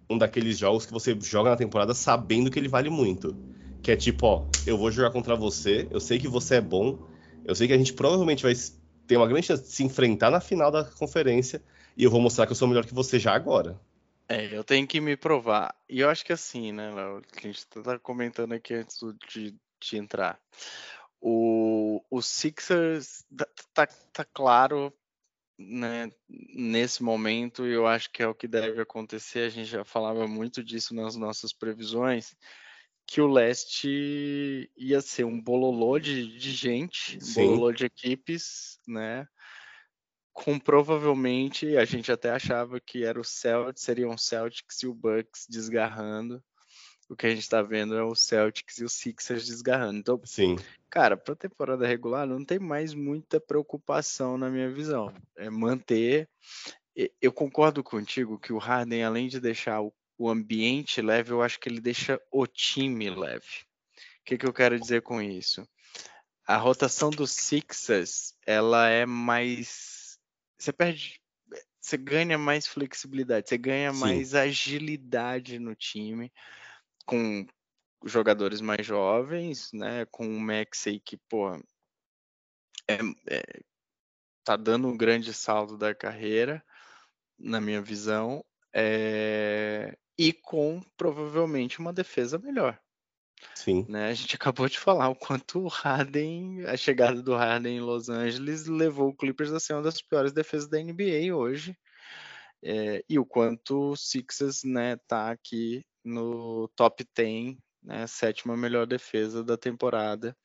um 0.09 0.17
daqueles 0.17 0.57
jogos 0.57 0.85
que 0.85 0.93
você 0.93 1.17
joga 1.19 1.49
na 1.49 1.57
temporada 1.57 1.93
sabendo 1.93 2.51
que 2.51 2.59
ele 2.59 2.67
vale 2.67 2.89
muito. 2.89 3.35
Que 3.81 3.91
é 3.91 3.95
tipo, 3.95 4.27
ó, 4.27 4.45
eu 4.65 4.77
vou 4.77 4.91
jogar 4.91 5.11
contra 5.11 5.35
você, 5.35 5.87
eu 5.89 5.99
sei 5.99 6.19
que 6.19 6.27
você 6.27 6.55
é 6.55 6.61
bom, 6.61 6.97
eu 7.43 7.55
sei 7.55 7.67
que 7.67 7.73
a 7.73 7.77
gente 7.77 7.93
provavelmente 7.93 8.43
vai 8.43 8.53
ter 9.07 9.17
uma 9.17 9.27
grande 9.27 9.47
chance 9.47 9.63
de 9.63 9.69
se 9.69 9.83
enfrentar 9.83 10.29
na 10.29 10.39
final 10.39 10.71
da 10.71 10.83
conferência 10.83 11.61
e 11.97 12.03
eu 12.03 12.11
vou 12.11 12.21
mostrar 12.21 12.45
que 12.45 12.51
eu 12.51 12.55
sou 12.55 12.67
melhor 12.67 12.85
que 12.85 12.93
você 12.93 13.17
já 13.17 13.33
agora. 13.33 13.79
É, 14.27 14.55
eu 14.55 14.63
tenho 14.63 14.87
que 14.87 14.99
me 14.99 15.15
provar. 15.15 15.75
E 15.87 15.99
eu 15.99 16.09
acho 16.09 16.25
que 16.25 16.33
assim, 16.33 16.71
né, 16.71 16.91
Léo, 16.91 17.21
que 17.21 17.47
a 17.47 17.51
gente 17.51 17.65
tá 17.67 17.99
comentando 17.99 18.53
aqui 18.53 18.73
antes 18.73 18.97
de, 19.31 19.55
de 19.79 19.97
entrar. 19.97 20.39
O, 21.21 22.03
o 22.09 22.21
Sixers 22.21 23.25
tá, 23.73 23.87
tá 24.13 24.25
claro 24.25 24.93
né, 25.57 26.11
nesse 26.27 27.01
momento, 27.01 27.65
e 27.65 27.73
eu 27.73 27.87
acho 27.87 28.11
que 28.11 28.21
é 28.21 28.27
o 28.27 28.35
que 28.35 28.47
deve 28.47 28.81
acontecer. 28.81 29.39
A 29.39 29.49
gente 29.49 29.67
já 29.67 29.83
falava 29.83 30.27
muito 30.27 30.63
disso 30.63 30.93
nas 30.93 31.15
nossas 31.15 31.53
previsões, 31.53 32.35
que 33.07 33.21
o 33.21 33.27
leste 33.27 34.69
ia 34.75 35.01
ser 35.01 35.25
um 35.25 35.41
bololô 35.41 35.99
de, 35.99 36.37
de 36.37 36.51
gente, 36.51 37.17
um 37.21 37.33
bololô 37.33 37.71
de 37.71 37.85
equipes, 37.85 38.79
né? 38.87 39.27
com 40.35 40.59
provavelmente 40.59 41.77
a 41.77 41.85
gente 41.85 42.11
até 42.11 42.29
achava 42.29 42.77
que 42.81 43.05
era 43.05 43.17
o 43.17 43.23
Celtics, 43.23 43.81
seriam 43.81 44.11
o 44.11 44.17
Celtics 44.17 44.83
e 44.83 44.87
o 44.87 44.93
Bucks 44.93 45.47
desgarrando. 45.49 46.43
O 47.07 47.15
que 47.15 47.27
a 47.27 47.29
gente 47.29 47.41
está 47.41 47.61
vendo 47.61 47.95
é 47.95 48.03
o 48.03 48.15
Celtics 48.15 48.79
e 48.79 48.83
o 48.83 48.89
Sixers 48.89 49.45
desgarrando. 49.45 49.99
Então, 49.99 50.19
Sim. 50.23 50.55
cara, 50.89 51.15
para 51.15 51.35
temporada 51.35 51.85
regular 51.85 52.25
não 52.25 52.43
tem 52.43 52.57
mais 52.57 52.93
muita 52.93 53.39
preocupação 53.39 54.37
na 54.37 54.49
minha 54.49 54.69
visão. 54.71 55.13
É 55.37 55.49
manter. 55.49 56.27
Eu 57.21 57.31
concordo 57.31 57.83
contigo 57.83 58.39
que 58.39 58.51
o 58.51 58.57
Harden, 58.57 59.03
além 59.03 59.27
de 59.27 59.39
deixar 59.39 59.81
o 60.17 60.29
ambiente 60.29 61.01
leve, 61.01 61.31
eu 61.31 61.41
acho 61.41 61.59
que 61.59 61.69
ele 61.69 61.79
deixa 61.79 62.19
o 62.31 62.47
time 62.47 63.09
leve. 63.09 63.65
O 64.21 64.25
que, 64.25 64.37
que 64.37 64.45
eu 64.45 64.53
quero 64.53 64.79
dizer 64.79 65.03
com 65.03 65.21
isso? 65.21 65.67
A 66.47 66.57
rotação 66.57 67.11
dos 67.11 67.31
Sixers, 67.31 68.33
ela 68.45 68.89
é 68.89 69.05
mais. 69.05 70.17
Você 70.57 70.73
perde. 70.73 71.21
Você 71.79 71.97
ganha 71.97 72.35
mais 72.35 72.65
flexibilidade, 72.65 73.47
você 73.47 73.59
ganha 73.59 73.93
Sim. 73.93 73.99
mais 73.99 74.33
agilidade 74.33 75.59
no 75.59 75.75
time 75.75 76.31
com 77.05 77.45
jogadores 78.03 78.61
mais 78.61 78.85
jovens, 78.85 79.71
né? 79.73 80.05
Com 80.11 80.27
o 80.27 80.39
Maxey 80.39 80.99
que, 80.99 81.17
pô, 81.29 81.55
é, 82.87 82.99
é, 83.29 83.43
tá 84.43 84.55
dando 84.55 84.87
um 84.87 84.97
grande 84.97 85.33
salto 85.33 85.77
da 85.77 85.93
carreira, 85.93 86.63
na 87.37 87.59
minha 87.59 87.81
visão, 87.81 88.43
é, 88.73 89.97
e 90.17 90.31
com 90.31 90.81
provavelmente 90.95 91.79
uma 91.79 91.91
defesa 91.91 92.37
melhor. 92.37 92.79
Sim. 93.53 93.85
Né? 93.89 94.09
A 94.09 94.13
gente 94.13 94.35
acabou 94.37 94.69
de 94.69 94.79
falar 94.79 95.09
o 95.09 95.15
quanto 95.15 95.59
o 95.59 95.67
Harden, 95.67 96.65
a 96.65 96.77
chegada 96.77 97.21
do 97.21 97.35
Harden 97.35 97.77
em 97.77 97.81
Los 97.81 98.09
Angeles 98.09 98.67
levou 98.67 99.09
o 99.09 99.15
Clippers 99.15 99.51
a 99.51 99.59
ser 99.59 99.73
uma 99.73 99.81
das 99.81 100.01
piores 100.01 100.31
defesas 100.31 100.69
da 100.69 100.79
NBA 100.79 101.35
hoje. 101.35 101.77
É, 102.63 103.03
e 103.07 103.19
o 103.19 103.25
quanto 103.25 103.91
o 103.91 103.95
Sixers 103.95 104.63
né, 104.63 104.97
tá 105.07 105.29
aqui 105.29 105.85
no 106.05 106.67
top 106.75 107.05
10, 107.15 107.57
né, 107.83 108.07
sétima 108.07 108.55
melhor 108.57 108.85
defesa 108.87 109.43
da 109.43 109.57
temporada. 109.57 110.37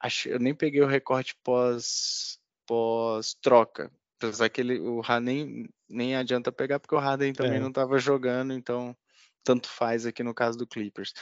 Acho, 0.00 0.28
eu 0.28 0.38
nem 0.38 0.54
peguei 0.54 0.82
o 0.82 0.86
recorte 0.86 1.34
pós, 1.42 2.38
pós 2.66 3.34
troca, 3.42 3.90
apesar 4.18 4.48
que 4.48 4.60
ele, 4.60 4.78
o 4.80 5.00
Harden 5.00 5.68
nem 5.88 6.16
adianta 6.16 6.52
pegar 6.52 6.78
porque 6.80 6.94
o 6.94 6.98
Harden 6.98 7.32
também 7.32 7.58
É. 7.58 7.60
não 7.60 7.68
estava 7.68 7.98
jogando, 7.98 8.52
então 8.52 8.96
tanto 9.44 9.68
faz 9.68 10.06
aqui 10.06 10.22
no 10.22 10.34
caso 10.34 10.58
do 10.58 10.66
Clippers. 10.66 11.14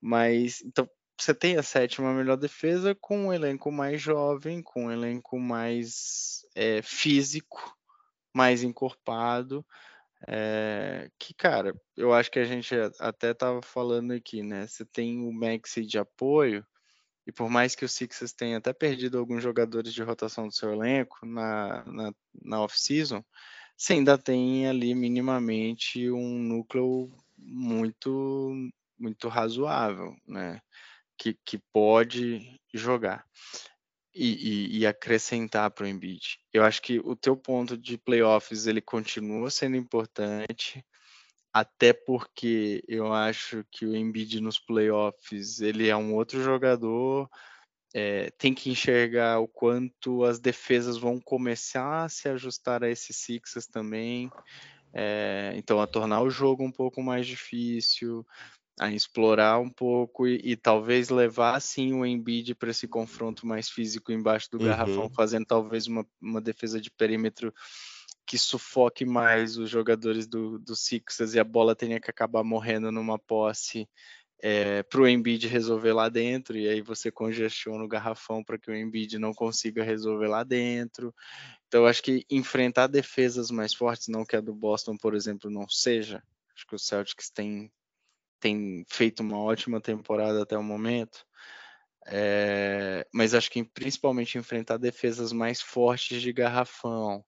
Mas 0.00 0.62
então 0.62 0.88
você 1.20 1.34
tem 1.34 1.56
a 1.56 1.62
sétima 1.62 2.12
melhor 2.12 2.36
defesa 2.36 2.94
com 2.94 3.26
um 3.26 3.32
elenco 3.32 3.70
mais 3.70 4.00
jovem, 4.00 4.62
com 4.62 4.86
um 4.86 4.92
elenco 4.92 5.38
mais 5.38 6.44
é, 6.56 6.82
físico, 6.82 7.76
mais 8.34 8.62
encorpado. 8.62 9.64
É, 10.26 11.10
que, 11.18 11.34
cara, 11.34 11.74
eu 11.96 12.12
acho 12.12 12.30
que 12.30 12.38
a 12.38 12.44
gente 12.44 12.74
até 13.00 13.32
estava 13.32 13.60
falando 13.62 14.12
aqui, 14.12 14.42
né? 14.42 14.66
Você 14.66 14.84
tem 14.84 15.26
o 15.26 15.32
Maxi 15.32 15.84
de 15.84 15.98
apoio, 15.98 16.64
e 17.26 17.32
por 17.32 17.48
mais 17.48 17.74
que 17.74 17.84
o 17.84 17.88
Sixers 17.88 18.32
tenha 18.32 18.58
até 18.58 18.72
perdido 18.72 19.18
alguns 19.18 19.42
jogadores 19.42 19.92
de 19.92 20.02
rotação 20.02 20.46
do 20.48 20.54
seu 20.54 20.72
elenco 20.72 21.24
na, 21.24 21.84
na, 21.86 22.12
na 22.42 22.60
off-season, 22.62 23.24
você 23.76 23.94
ainda 23.94 24.18
tem 24.18 24.68
ali 24.68 24.94
minimamente 24.94 26.10
um 26.10 26.38
núcleo 26.38 27.12
muito 27.36 28.52
muito 28.98 29.28
razoável, 29.28 30.16
né? 30.26 30.60
Que, 31.16 31.34
que 31.44 31.58
pode 31.72 32.60
jogar 32.72 33.24
e, 34.14 34.76
e, 34.76 34.78
e 34.78 34.86
acrescentar 34.86 35.70
para 35.70 35.84
o 35.84 35.88
Embiid. 35.88 36.38
Eu 36.52 36.64
acho 36.64 36.80
que 36.80 37.00
o 37.00 37.16
teu 37.16 37.36
ponto 37.36 37.76
de 37.76 37.98
playoffs 37.98 38.66
ele 38.66 38.80
continua 38.80 39.50
sendo 39.50 39.76
importante, 39.76 40.84
até 41.52 41.92
porque 41.92 42.82
eu 42.86 43.12
acho 43.12 43.64
que 43.70 43.84
o 43.84 43.96
Embiid 43.96 44.40
nos 44.40 44.58
playoffs 44.58 45.60
ele 45.60 45.88
é 45.88 45.96
um 45.96 46.14
outro 46.14 46.42
jogador. 46.42 47.28
É, 47.96 48.30
tem 48.32 48.52
que 48.52 48.70
enxergar 48.70 49.38
o 49.38 49.46
quanto 49.46 50.24
as 50.24 50.40
defesas 50.40 50.96
vão 50.96 51.20
começar 51.20 52.04
a 52.04 52.08
se 52.08 52.28
ajustar 52.28 52.82
a 52.82 52.90
esses 52.90 53.16
Sixers 53.16 53.66
também. 53.66 54.30
É, 54.92 55.52
então, 55.56 55.80
a 55.80 55.86
tornar 55.86 56.22
o 56.22 56.30
jogo 56.30 56.64
um 56.64 56.72
pouco 56.72 57.02
mais 57.02 57.26
difícil, 57.26 58.26
a 58.80 58.90
explorar 58.90 59.58
um 59.60 59.70
pouco 59.70 60.26
e, 60.26 60.40
e 60.42 60.56
talvez 60.56 61.08
levar 61.08 61.60
sim 61.60 61.92
o 61.92 62.04
Embiid 62.04 62.54
para 62.54 62.70
esse 62.70 62.88
confronto 62.88 63.46
mais 63.46 63.68
físico 63.68 64.12
embaixo 64.12 64.50
do 64.50 64.58
Uhum. 64.58 64.64
garrafão, 64.64 65.10
fazendo 65.14 65.46
talvez 65.46 65.86
uma, 65.86 66.06
uma 66.20 66.40
defesa 66.40 66.80
de 66.80 66.90
perímetro 66.90 67.52
que 68.26 68.38
sufoque 68.38 69.04
mais 69.04 69.56
os 69.56 69.68
jogadores 69.68 70.26
do, 70.26 70.58
do 70.58 70.74
Sixers 70.74 71.34
e 71.34 71.40
a 71.40 71.44
bola 71.44 71.76
tenha 71.76 72.00
que 72.00 72.10
acabar 72.10 72.42
morrendo 72.42 72.90
numa 72.90 73.18
posse 73.18 73.88
é, 74.42 74.82
para 74.82 75.00
o 75.00 75.08
Embiid 75.08 75.46
resolver 75.46 75.92
lá 75.92 76.08
dentro, 76.10 76.58
e 76.58 76.68
aí 76.68 76.82
você 76.82 77.10
congestiona 77.10 77.82
o 77.82 77.88
garrafão 77.88 78.44
para 78.44 78.58
que 78.58 78.70
o 78.70 78.76
Embiid 78.76 79.18
não 79.18 79.32
consiga 79.32 79.82
resolver 79.82 80.28
lá 80.28 80.42
dentro. 80.44 81.14
Então, 81.66 81.82
eu 81.82 81.86
acho 81.86 82.02
que 82.02 82.26
enfrentar 82.30 82.86
defesas 82.88 83.50
mais 83.50 83.72
fortes, 83.74 84.08
não 84.08 84.24
que 84.24 84.36
a 84.36 84.40
do 84.40 84.54
Boston, 84.54 84.96
por 84.96 85.14
exemplo, 85.14 85.50
não 85.50 85.68
seja. 85.68 86.22
Acho 86.54 86.66
que 86.66 86.74
o 86.74 86.78
Celtics 86.78 87.30
tem, 87.30 87.72
tem 88.44 88.84
feito 88.90 89.20
uma 89.20 89.38
ótima 89.38 89.80
temporada 89.80 90.42
até 90.42 90.54
o 90.54 90.62
momento. 90.62 91.24
É, 92.06 93.06
mas 93.10 93.32
acho 93.32 93.50
que 93.50 93.64
principalmente 93.64 94.36
enfrentar 94.36 94.76
defesas 94.76 95.32
mais 95.32 95.62
fortes 95.62 96.20
de 96.20 96.30
garrafão 96.30 97.24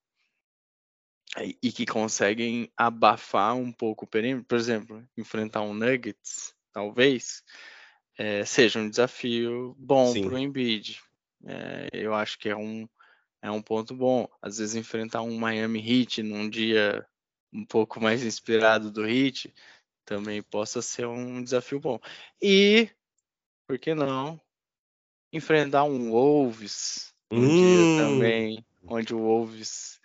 e, 1.41 1.57
e 1.63 1.73
que 1.73 1.87
conseguem 1.87 2.71
abafar 2.77 3.57
um 3.57 3.73
pouco 3.73 4.05
o 4.05 4.09
perímetro, 4.09 4.45
por 4.45 4.59
exemplo, 4.59 5.03
enfrentar 5.17 5.63
um 5.63 5.73
Nuggets, 5.73 6.55
talvez, 6.71 7.43
é, 8.19 8.45
seja 8.45 8.79
um 8.79 8.91
desafio 8.91 9.75
bom 9.79 10.13
para 10.13 10.35
o 10.35 10.39
Embiid. 10.39 11.01
É, 11.47 11.89
eu 11.95 12.13
acho 12.13 12.39
que 12.39 12.51
é 12.51 12.57
um, 12.57 12.87
é 13.41 13.51
um 13.51 13.63
ponto 13.63 13.95
bom. 13.95 14.29
Às 14.43 14.59
vezes 14.59 14.75
enfrentar 14.75 15.23
um 15.23 15.39
Miami 15.39 15.81
Heat 15.81 16.23
num 16.23 16.51
dia 16.51 17.07
um 17.51 17.65
pouco 17.65 18.03
mais 18.03 18.23
inspirado 18.23 18.91
do 18.91 19.09
Heat 19.09 19.51
também 20.07 20.43
possa 20.43 20.83
ser 20.83 21.07
um 21.07 21.43
desafio 21.45 21.81
bom. 21.81 22.01
E, 22.43 22.91
por 23.69 23.79
que 23.79 23.95
não, 23.95 24.41
enfrentar 25.33 25.85
um 25.85 26.11
Wolves 26.11 27.15
um 27.35 27.49
Hum. 27.49 27.57
dia 27.57 27.87
também, 27.97 28.65
onde 28.87 29.15
o 29.15 29.19
Wolves 29.19 30.01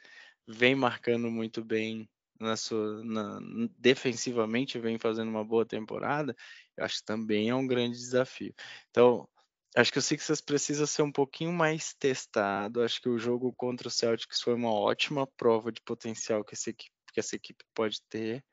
vem 0.47 0.75
marcando 0.75 1.29
muito 1.31 1.63
bem 1.63 2.09
na 2.39 2.57
sua, 2.57 3.03
na, 3.03 3.39
defensivamente 3.77 4.79
vem 4.79 4.97
fazendo 4.99 5.29
uma 5.29 5.45
boa 5.45 5.65
temporada, 5.65 6.35
eu 6.77 6.83
acho 6.85 6.97
que 6.99 7.05
também 7.05 7.49
é 7.49 7.55
um 7.55 7.67
grande 7.67 7.97
desafio. 7.97 8.53
Então, 8.89 9.29
acho 9.75 9.91
que 9.91 9.99
o 9.99 10.01
Sixers 10.01 10.41
precisa 10.41 10.87
ser 10.87 11.03
um 11.03 11.11
pouquinho 11.11 11.53
mais 11.53 11.93
testado. 11.93 12.81
Acho 12.81 13.01
que 13.01 13.09
o 13.09 13.19
jogo 13.19 13.53
contra 13.53 13.87
o 13.87 13.91
Celtics 13.91 14.41
foi 14.41 14.55
uma 14.55 14.73
ótima 14.73 15.27
prova 15.37 15.71
de 15.71 15.81
potencial 15.81 16.43
que 16.43 16.55
essa 16.55 16.71
equipe, 16.71 16.91
que 17.13 17.19
essa 17.19 17.35
equipe 17.35 17.63
pode 17.75 18.01
ter, 18.09 18.43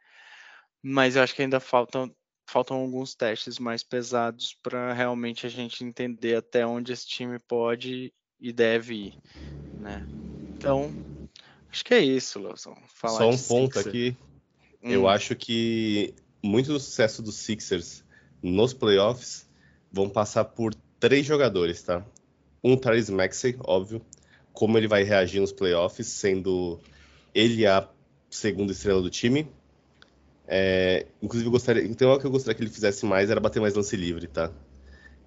mas 0.83 1.17
eu 1.17 1.23
acho 1.23 1.35
que 1.35 1.43
ainda 1.43 1.61
faltam 1.61 2.15
faltam 2.49 2.79
alguns 2.79 3.15
testes 3.15 3.59
mais 3.59 3.83
pesados 3.83 4.57
para 4.63 4.95
realmente 4.95 5.45
a 5.45 5.51
gente 5.51 5.85
entender 5.85 6.37
até 6.37 6.67
onde 6.67 6.93
esse 6.93 7.07
time 7.07 7.39
pode 7.47 8.11
e 8.41 8.53
deve 8.53 8.95
ir, 8.95 9.15
né? 9.79 10.03
Então, 10.57 10.95
acho 11.71 11.85
que 11.85 11.93
é 11.93 12.01
isso, 12.01 12.39
Lawson. 12.39 12.75
Falar 12.89 13.19
Só 13.19 13.29
um 13.29 13.37
ponto 13.37 13.75
Sixers. 13.75 13.87
aqui. 13.87 14.17
Hum, 14.83 14.91
Eu 14.91 15.09
acho 15.09 15.37
que 15.37 16.15
muito 16.43 16.73
do 16.73 16.81
sucesso 16.81 17.23
dos 17.23 17.37
Sixers 17.37 18.03
nos 18.43 18.73
playoffs 18.73 19.47
vão 19.93 20.09
passar 20.09 20.45
por 20.45 20.75
três 20.99 21.27
jogadores, 21.27 21.83
tá? 21.83 22.05
Um 22.65 22.77
Tyrese 22.77 23.13
Maxey, 23.13 23.57
óbvio, 23.65 24.01
como 24.53 24.79
ele 24.79 24.89
vai 24.89 25.03
reagir 25.03 25.41
nos 25.41 25.53
playoffs, 25.53 26.07
sendo 26.07 26.81
ele 27.35 27.67
a 27.67 27.89
segunda 28.31 28.73
estrela 28.73 29.03
do 29.03 29.11
time. 29.11 29.47
É, 30.49 31.07
inclusive, 31.23 31.47
eu 31.49 31.53
gostaria, 31.53 31.85
então 31.85 32.11
o 32.13 32.19
que 32.19 32.27
eu 32.27 32.31
gostaria 32.31 32.57
que 32.57 32.63
ele 32.63 32.71
fizesse 32.71 33.05
mais 33.07 33.31
era 33.31 33.39
bater 33.41 33.61
mais 33.61 33.75
lance 33.75 33.97
livre, 33.97 34.27
tá? 34.27 34.51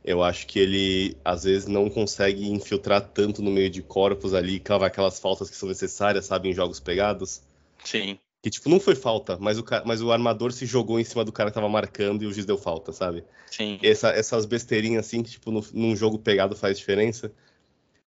Eu 0.04 0.24
acho 0.24 0.48
que 0.48 0.60
ele 0.60 1.16
às 1.24 1.44
vezes 1.44 1.68
não 1.68 1.90
consegue 1.90 2.50
infiltrar 2.50 3.02
tanto 3.02 3.42
no 3.42 3.52
meio 3.52 3.70
de 3.70 3.84
corpos 3.84 4.34
ali, 4.34 4.60
cavar 4.60 4.88
aquelas 4.88 5.20
faltas 5.20 5.50
que 5.50 5.56
são 5.56 5.70
necessárias, 5.70 6.26
sabe, 6.26 6.50
em 6.50 6.54
jogos 6.54 6.80
pegados. 6.80 7.42
Sim, 7.84 8.20
Que, 8.42 8.50
tipo, 8.50 8.70
não 8.70 8.80
foi 8.80 8.96
falta, 8.96 9.38
mas 9.40 9.60
o, 9.60 9.66
mas 9.86 10.02
o 10.02 10.12
armador 10.12 10.52
se 10.52 10.66
jogou 10.66 11.00
em 11.00 11.04
cima 11.04 11.24
do 11.24 11.32
cara 11.32 11.52
que 11.52 11.56
tava 11.56 11.70
marcando 11.70 12.24
e 12.24 12.28
o 12.28 12.34
juiz 12.34 12.46
deu 12.46 12.58
falta, 12.58 12.92
sabe? 12.92 13.24
sim. 13.46 13.80
Essa- 13.84 14.10
essas 14.12 14.46
besteirinhas 14.46 15.06
assim, 15.06 15.22
que, 15.24 15.32
tipo, 15.32 15.52
no- 15.52 15.66
num 15.74 15.96
jogo 15.96 16.18
pegado 16.20 16.56
faz 16.56 16.78
diferença. 16.80 17.32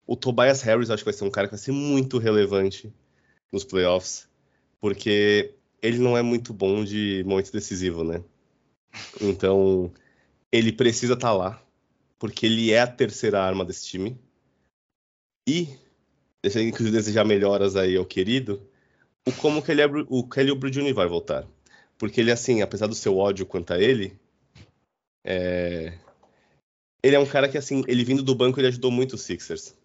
O 0.07 0.15
Tobias 0.15 0.61
Harris, 0.63 0.89
acho 0.89 1.03
que 1.03 1.09
vai 1.11 1.13
ser 1.13 1.25
um 1.25 1.31
cara 1.31 1.47
que 1.47 1.53
vai 1.55 1.59
ser 1.59 1.71
muito 1.71 2.17
relevante 2.17 2.93
nos 3.51 3.63
playoffs, 3.63 4.27
porque 4.79 5.55
ele 5.83 5.99
não 5.99 6.17
é 6.17 6.21
muito 6.21 6.53
bom 6.53 6.83
de 6.83 7.23
momento 7.27 7.51
decisivo, 7.51 8.05
né? 8.05 8.23
Então, 9.19 9.91
ele 10.49 10.71
precisa 10.71 11.13
estar 11.13 11.33
lá, 11.33 11.61
porque 12.17 12.45
ele 12.45 12.71
é 12.71 12.79
a 12.79 12.87
terceira 12.87 13.43
arma 13.43 13.65
desse 13.65 13.85
time. 13.85 14.17
E 15.47 15.67
deixa 16.41 16.61
eu 16.61 16.67
inclusive 16.67 16.95
desejar 16.95 17.25
melhoras 17.25 17.75
aí 17.75 17.97
ao 17.97 18.05
querido, 18.05 18.65
o 19.27 19.31
como 19.33 19.61
que 19.61 19.71
ele 19.71 19.81
é, 19.81 19.85
o 20.07 20.27
Kelly 20.27 20.57
Jr. 20.71 20.93
vai 20.93 21.07
voltar. 21.07 21.45
Porque 21.97 22.21
ele, 22.21 22.31
assim, 22.31 22.61
apesar 22.61 22.87
do 22.87 22.95
seu 22.95 23.17
ódio 23.17 23.45
quanto 23.45 23.73
a 23.73 23.79
ele, 23.79 24.17
é... 25.25 25.97
ele 27.03 27.15
é 27.15 27.19
um 27.19 27.25
cara 27.25 27.49
que, 27.49 27.57
assim, 27.57 27.83
ele 27.87 28.05
vindo 28.05 28.23
do 28.23 28.35
banco, 28.35 28.59
ele 28.59 28.67
ajudou 28.67 28.89
muito 28.89 29.13
os 29.13 29.21
Sixers. 29.21 29.75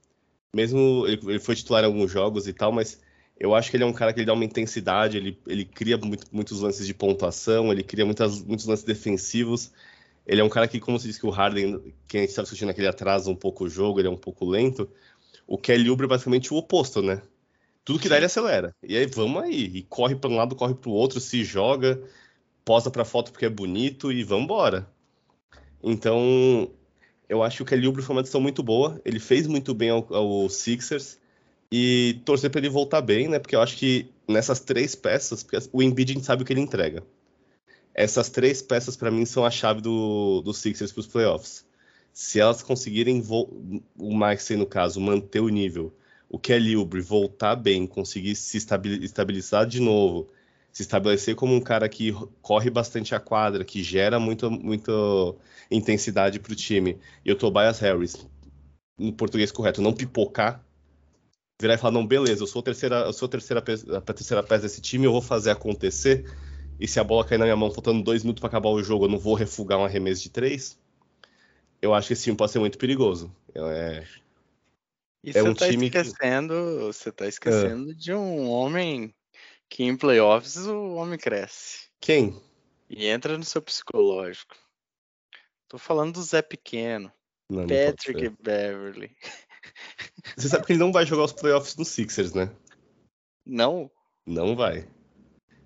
Mesmo 0.55 1.07
ele, 1.09 1.21
ele 1.25 1.41
foi 1.41 1.57
titular 1.57 1.83
em 1.83 1.87
alguns 1.87 2.11
jogos 2.11 2.47
e 2.47 2.53
tal, 2.53 2.71
mas 2.71 3.01
eu 3.39 3.55
acho 3.55 3.71
que 3.71 3.77
ele 3.77 3.85
é 3.85 3.87
um 3.87 3.93
cara 3.93 4.13
que 4.13 4.19
ele 4.19 4.27
dá 4.27 4.33
uma 4.33 4.45
intensidade, 4.45 5.17
ele, 5.17 5.39
ele 5.47 5.65
cria 5.65 5.97
muito, 5.97 6.27
muitos 6.33 6.61
lances 6.61 6.87
de 6.87 6.93
pontuação, 6.93 7.71
ele 7.73 7.85
cria 7.85 8.05
muitas, 8.05 8.43
muitos 8.43 8.67
lances 8.67 8.85
defensivos. 8.85 9.71
Ele 10.27 10.41
é 10.41 10.45
um 10.45 10.49
cara 10.49 10.67
que, 10.67 10.81
como 10.81 10.99
se 10.99 11.07
diz 11.07 11.19
que 11.19 11.27
o 11.27 11.31
Harden, 11.31 11.81
quem 12.09 12.21
a 12.21 12.23
gente 12.23 12.31
está 12.31 12.43
discutindo 12.43 12.71
aqui, 12.71 12.81
ele 12.81 12.89
atrasa 12.89 13.31
um 13.31 13.37
pouco 13.37 13.65
o 13.65 13.69
jogo, 13.69 14.01
ele 14.01 14.09
é 14.09 14.11
um 14.11 14.17
pouco 14.17 14.45
lento. 14.45 14.91
O 15.47 15.57
Kelly 15.57 15.89
Oubre 15.89 16.07
é 16.07 16.09
basicamente 16.09 16.53
o 16.53 16.57
oposto, 16.57 17.01
né? 17.01 17.23
Tudo 17.85 18.01
que 18.01 18.09
dá 18.09 18.17
ele 18.17 18.27
acelera. 18.27 18.75
E 18.83 18.97
aí 18.97 19.07
vamos 19.07 19.43
aí. 19.43 19.71
E 19.73 19.83
corre 19.83 20.17
para 20.17 20.29
um 20.29 20.37
lado, 20.37 20.57
corre 20.57 20.75
para 20.75 20.91
o 20.91 20.93
outro, 20.93 21.21
se 21.21 21.45
joga, 21.45 22.03
posa 22.65 22.91
para 22.91 23.05
foto 23.05 23.33
porque 23.33 23.47
é 23.47 23.51
bonito 23.51 24.13
e 24.13 24.25
vamos 24.25 24.45
embora. 24.45 24.87
Então, 25.83 26.71
eu 27.29 27.43
acho 27.43 27.59
que 27.59 27.63
o 27.63 27.67
Kelly 27.67 27.87
Oubre 27.87 28.03
foi 28.03 28.17
uma 28.17 28.23
decisão 28.23 28.41
muito 28.41 28.63
boa. 28.63 29.01
Ele 29.05 29.21
fez 29.21 29.47
muito 29.47 29.73
bem 29.73 29.91
ao, 29.91 30.07
ao 30.13 30.49
Sixers 30.51 31.19
e 31.71 32.21
torcer 32.25 32.51
para 32.51 32.61
ele 32.61 32.69
voltar 32.69 33.01
bem, 33.01 33.29
né? 33.29 33.39
Porque 33.39 33.55
eu 33.55 33.61
acho 33.61 33.77
que 33.77 34.11
nessas 34.27 34.61
três 34.61 34.95
peças, 34.95 35.47
o 35.73 35.83
Embiid 35.83 36.13
a 36.13 36.15
gente 36.15 36.27
sabe 36.27 36.43
o 36.43 36.47
que 36.47 36.53
ele 36.53 36.61
entrega. 36.61 37.03
Essas 37.95 38.29
três 38.29 38.63
peças 38.63 38.97
para 38.97 39.11
mim 39.11 39.25
são 39.25 39.45
a 39.45 39.51
chave 39.51 39.81
do, 39.81 40.41
do 40.43 40.55
Sixers 40.55 40.93
para 40.93 41.01
os 41.01 41.07
playoffs. 41.07 41.67
Se 42.13 42.41
elas 42.41 42.63
conseguirem 42.63 43.23
o 43.99 44.15
Maxey 44.15 44.57
no 44.57 44.67
caso 44.67 45.01
manter 45.01 45.41
o 45.41 45.49
nível, 45.49 45.93
o 46.29 46.39
Kelly 46.39 46.77
Oubre 46.77 47.01
voltar 47.01 47.57
bem, 47.57 47.87
conseguir 47.87 48.35
se 48.37 48.57
estabilizar 48.57 49.67
de 49.67 49.81
novo, 49.81 50.29
se 50.73 50.83
estabelecer 50.83 51.35
como 51.35 51.55
um 51.55 51.61
cara 51.61 51.89
que 51.89 52.13
corre 52.43 52.71
bastante 52.71 53.15
a 53.15 53.21
quadra, 53.21 53.65
que 53.65 53.83
gera 53.83 54.19
muito, 54.19 54.51
muita 54.51 54.93
intensidade 55.71 56.39
para 56.39 56.53
o 56.53 56.57
time, 56.57 56.99
e 57.25 57.33
o 57.33 57.37
Tobias 57.37 57.79
Harris, 57.79 58.27
no 58.99 59.13
português 59.13 59.51
correto, 59.51 59.83
não 59.83 59.93
pipocar 59.93 60.65
virar 61.61 61.75
e 61.75 61.79
falar, 61.79 61.93
não, 61.93 62.07
beleza, 62.07 62.43
eu 62.43 62.47
sou 62.47 62.61
a 62.61 62.65
terceira, 62.65 62.97
eu 63.01 63.13
sou 63.13 63.27
a 63.27 63.31
terceira, 63.31 63.61
a 63.97 64.01
terceira 64.01 64.43
peça 64.43 64.63
desse 64.63 64.81
time, 64.81 65.07
eu 65.07 65.13
vou 65.13 65.23
fazer 65.23 65.51
acontecer, 65.51 66.25
e 66.79 66.87
se 66.87 67.01
a 67.01 67.05
bola 67.05 67.25
cair 67.25 67.39
na 67.39 67.45
minha 67.45 67.57
mão 67.57 67.71
faltando 67.71 68.03
dois 68.03 68.23
minutos 68.23 68.41
para 68.41 68.49
acabar 68.49 68.69
o 68.69 68.83
jogo, 68.83 69.07
eu 69.07 69.09
não 69.09 69.19
vou 69.19 69.35
refugar 69.35 69.79
um 69.79 69.85
arremesso 69.85 70.23
de 70.23 70.31
três, 70.31 70.79
eu 71.83 71.95
acho 71.95 72.09
que 72.09 72.13
esse 72.13 72.25
time 72.25 72.37
pode 72.37 72.53
ser 72.53 72.59
muito 72.59 72.79
perigoso. 72.79 73.35
É, 73.55 74.05
e 75.23 75.37
é 75.37 75.43
um 75.43 75.55
tá 75.55 75.69
time 75.69 75.87
esquecendo, 75.87 76.55
que... 76.55 76.85
você 76.87 77.13
tá 77.13 77.27
esquecendo 77.27 77.91
é. 77.91 77.95
de 77.95 78.13
um 78.15 78.49
homem 78.49 79.15
que 79.69 79.85
em 79.85 79.97
playoffs 79.97 80.57
o 80.67 80.95
homem 80.95 81.19
cresce. 81.19 81.89
Quem? 82.01 82.41
E 82.89 83.07
entra 83.07 83.37
no 83.37 83.45
seu 83.45 83.61
psicológico. 83.61 84.57
Tô 85.69 85.77
falando 85.77 86.15
do 86.15 86.23
Zé 86.23 86.41
Pequeno. 86.41 87.13
Não, 87.51 87.67
Patrick 87.67 88.25
não 88.25 88.37
Beverly. 88.41 89.11
Você 90.37 90.49
sabe 90.49 90.67
que 90.67 90.73
ele 90.73 90.79
não 90.79 90.93
vai 90.93 91.05
jogar 91.05 91.25
os 91.25 91.33
playoffs 91.33 91.77
no 91.77 91.85
Sixers, 91.85 92.33
né? 92.33 92.51
Não? 93.45 93.91
Não 94.27 94.55
vai. 94.55 94.87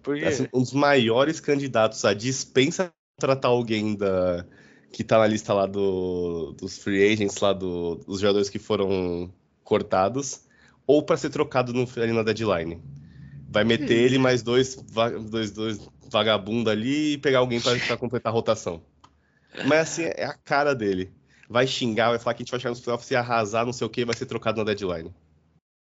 Por 0.03 0.19
quê? 0.19 0.25
Assim, 0.25 0.49
um 0.53 0.61
dos 0.61 0.73
maiores 0.73 1.41
candidatos 1.41 2.05
a 2.05 2.15
dispensa 2.15 2.93
tratar 3.19 3.49
alguém 3.49 3.95
da 3.95 4.47
que 4.93 5.03
tá 5.03 5.19
na 5.19 5.27
lista 5.27 5.55
lá 5.55 5.67
do, 5.67 6.53
dos 6.53 6.77
free 6.77 7.13
agents, 7.13 7.41
lá 7.41 7.53
do, 7.53 7.97
dos 7.97 8.21
jogadores 8.21 8.51
que 8.51 8.59
foram 8.59 9.33
cortados, 9.65 10.43
ou 10.87 11.03
para 11.03 11.17
ser 11.17 11.31
trocado 11.31 11.73
no, 11.73 11.89
ali 11.97 12.13
na 12.13 12.23
deadline. 12.23 12.83
Vai 13.49 13.65
meter 13.65 13.97
ele 13.97 14.19
mais 14.19 14.43
dois, 14.43 14.77
dois, 15.31 15.51
dois 15.51 15.81
vagabundo 16.11 16.69
ali 16.69 17.15
e 17.15 17.19
pegar 17.19 17.39
alguém 17.39 17.61
para 17.61 17.97
completar 17.97 18.31
a 18.31 18.35
rotação. 18.35 18.83
Mas 19.67 19.81
assim, 19.81 20.03
é 20.05 20.25
a 20.25 20.35
cara 20.35 20.75
dele 20.75 21.11
vai 21.53 21.67
xingar, 21.67 22.11
vai 22.11 22.19
falar 22.19 22.35
que 22.35 22.43
a 22.43 22.45
gente 22.45 22.51
vai 22.51 22.59
chegar 22.59 22.71
nos 22.71 22.81
playoffs 22.81 23.11
e 23.11 23.15
arrasar, 23.15 23.67
não 23.67 23.73
sei 23.73 23.87
o 23.87 23.91
que, 23.91 24.05
vai 24.05 24.17
ser 24.17 24.27
trocado 24.27 24.59
na 24.59 24.65
deadline. 24.65 25.15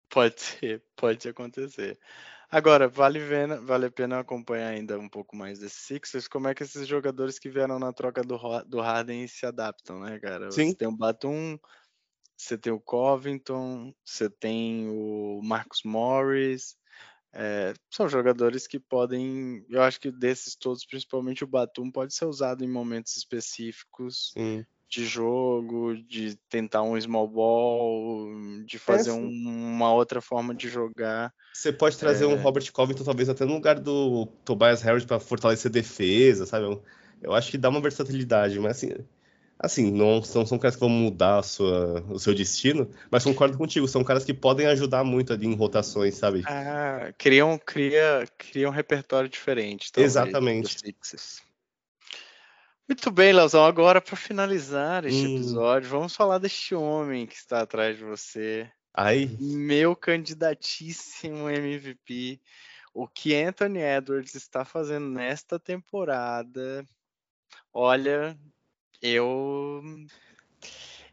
Pode 0.09 0.41
ser, 0.41 0.83
pode 0.97 1.29
acontecer. 1.29 1.99
Agora, 2.51 2.89
vale, 2.89 3.19
ver, 3.19 3.61
vale 3.61 3.87
a 3.87 3.91
pena 3.91 4.19
acompanhar 4.19 4.69
ainda 4.69 4.99
um 4.99 5.09
pouco 5.09 5.37
mais 5.37 5.59
desses 5.59 5.83
Sixers, 5.83 6.27
como 6.27 6.49
é 6.49 6.55
que 6.55 6.63
esses 6.63 6.89
jogadores 6.89 7.39
que 7.39 7.51
vieram 7.51 7.79
na 7.79 7.93
troca 7.93 8.23
do, 8.23 8.39
do 8.65 8.81
Harden 8.81 9.29
se 9.29 9.45
adaptam, 9.45 10.01
né, 10.01 10.19
cara? 10.19 10.51
Sim. 10.51 10.71
Você 10.71 10.75
tem 10.75 10.89
o 10.89 10.97
Batum, 10.97 11.59
você 12.35 12.57
tem 12.57 12.73
o 12.73 12.81
Covington, 12.81 13.95
você 14.03 14.31
tem 14.31 14.89
o 14.89 15.43
Marcus 15.45 15.83
Morris, 15.85 16.75
é, 17.35 17.75
são 17.91 18.09
jogadores 18.09 18.67
que 18.67 18.81
podem, 18.81 19.67
eu 19.69 19.83
acho 19.83 20.01
que 20.01 20.11
desses 20.11 20.57
todos, 20.57 20.87
principalmente 20.87 21.45
o 21.45 21.49
Batum, 21.49 21.91
pode 21.91 22.15
ser 22.15 22.25
usado 22.25 22.65
em 22.65 22.69
momentos 22.69 23.15
específicos. 23.15 24.31
Sim 24.33 24.65
de 24.89 25.05
jogo, 25.05 25.97
de 25.97 26.37
tentar 26.49 26.83
um 26.83 26.99
small 26.99 27.29
ball, 27.29 28.27
de 28.65 28.79
fazer 28.79 29.11
é, 29.11 29.13
um, 29.13 29.29
uma 29.29 29.93
outra 29.93 30.21
forma 30.21 30.55
de 30.55 30.69
jogar. 30.69 31.33
Você 31.53 31.73
pode 31.73 31.99
trazer 31.99 32.25
é... 32.25 32.27
um 32.27 32.37
Robert 32.37 32.71
Covington 32.73 33.05
talvez 33.05 33.29
até 33.29 33.45
no 33.45 33.55
lugar 33.55 33.79
do 33.79 34.27
Tobias 34.45 34.81
Harris 34.81 35.05
para 35.05 35.21
fortalecer 35.21 35.71
defesa, 35.71 36.47
sabe? 36.47 36.65
Eu, 36.65 36.83
eu, 37.23 37.35
acho 37.35 37.51
que 37.51 37.59
dá 37.59 37.69
uma 37.69 37.81
versatilidade, 37.81 38.59
mas 38.59 38.79
assim, 38.79 38.93
assim 39.59 39.91
não 39.91 40.23
são, 40.23 40.47
são 40.47 40.59
caras 40.59 40.77
que 40.77 40.81
vão 40.81 40.89
mudar 40.89 41.43
sua, 41.43 42.03
o 42.09 42.19
seu 42.19 42.35
destino, 42.35 42.91
mas 43.11 43.25
concordo 43.25 43.59
contigo, 43.59 43.87
são 43.87 44.03
caras 44.03 44.25
que 44.25 44.33
podem 44.33 44.67
ajudar 44.69 45.05
muito 45.05 45.33
ali 45.33 45.47
em 45.47 45.55
rotações, 45.55 46.15
sabe? 46.15 46.45
Ah, 46.47 47.13
criam, 47.19 47.59
cria, 47.59 48.27
cria 48.39 48.69
um 48.69 48.73
repertório 48.73 49.29
diferente. 49.29 49.93
Talvez, 49.93 50.13
Exatamente. 50.13 50.77
Muito 52.89 53.11
bem, 53.11 53.35
Leozão. 53.35 53.67
Agora, 53.67 54.01
para 54.01 54.17
finalizar 54.17 55.05
este 55.05 55.27
hum. 55.27 55.37
episódio, 55.37 55.91
vamos 55.91 56.17
falar 56.17 56.39
deste 56.39 56.75
homem 56.75 57.27
que 57.27 57.35
está 57.35 57.61
atrás 57.61 57.99
de 57.99 58.05
você. 58.05 58.67
Ai. 58.95 59.31
Meu 59.39 59.95
candidatíssimo 59.95 61.51
MVP. 61.51 62.41
O 62.95 63.07
que 63.07 63.35
Anthony 63.35 63.81
Edwards 63.81 64.35
está 64.35 64.65
fazendo 64.65 65.07
nesta 65.07 65.59
temporada. 65.59 66.83
Olha, 67.75 68.35
eu. 69.03 69.83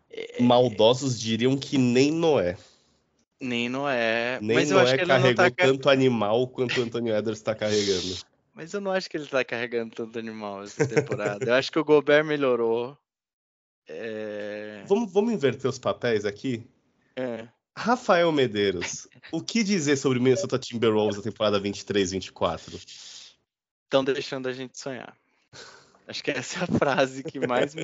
É, 0.09 0.41
Maldosos 0.41 1.19
diriam 1.19 1.57
que 1.57 1.77
nem 1.77 2.09
Noé. 2.09 2.57
Nem 3.39 3.67
Noé. 3.67 4.39
Nem 4.41 4.55
Mas 4.55 4.69
Noé 4.69 4.97
carregou 5.05 5.35
tá... 5.35 5.51
tanto 5.51 5.89
animal 5.89 6.47
quanto 6.47 6.79
o 6.79 6.83
Anthony 6.83 7.09
Edwards 7.09 7.39
está 7.39 7.53
carregando. 7.53 8.15
Mas 8.55 8.73
eu 8.73 8.79
não 8.79 8.91
acho 8.91 9.09
que 9.09 9.17
ele 9.17 9.27
tá 9.27 9.43
carregando 9.43 9.93
tanto 9.93 10.17
animal 10.17 10.63
essa 10.63 10.87
temporada. 10.87 11.43
eu 11.45 11.53
acho 11.53 11.69
que 11.69 11.77
o 11.77 11.83
Gobert 11.83 12.25
melhorou. 12.25 12.97
É... 13.85 14.81
Vamos, 14.87 15.11
vamos 15.11 15.33
inverter 15.33 15.69
os 15.69 15.77
papéis 15.77 16.23
aqui? 16.23 16.65
É. 17.17 17.49
Rafael 17.77 18.31
Medeiros, 18.31 19.09
o 19.33 19.41
que 19.41 19.61
dizer 19.61 19.97
sobre 19.97 20.17
o 20.17 20.21
Minnesota 20.21 20.57
Timberwolves 20.57 21.17
na 21.17 21.23
temporada 21.23 21.59
23-24? 21.59 22.81
Estão 23.83 24.01
deixando 24.01 24.47
a 24.47 24.53
gente 24.53 24.79
sonhar. 24.79 25.17
Acho 26.07 26.23
que 26.23 26.31
essa 26.31 26.59
é 26.59 26.63
a 26.63 26.67
frase 26.67 27.23
que 27.23 27.45
mais, 27.45 27.75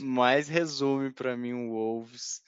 mais 0.00 0.48
resume 0.48 1.12
para 1.12 1.36
mim 1.36 1.52
o 1.52 1.70
Wolves 1.72 2.40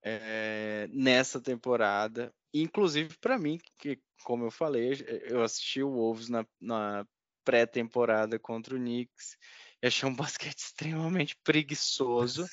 é, 0.00 0.88
nessa 0.92 1.40
temporada. 1.40 2.32
Inclusive 2.52 3.16
para 3.20 3.36
mim, 3.36 3.58
que 3.78 3.98
como 4.24 4.44
eu 4.44 4.50
falei, 4.50 4.92
eu 5.26 5.42
assisti 5.42 5.82
o 5.82 5.90
Wolves 5.90 6.28
na, 6.28 6.44
na 6.60 7.06
pré-temporada 7.44 8.38
contra 8.38 8.74
o 8.74 8.78
Knicks 8.78 9.36
e 9.82 9.86
achei 9.86 10.08
um 10.08 10.16
basquete 10.16 10.58
extremamente 10.58 11.36
preguiçoso, 11.44 12.46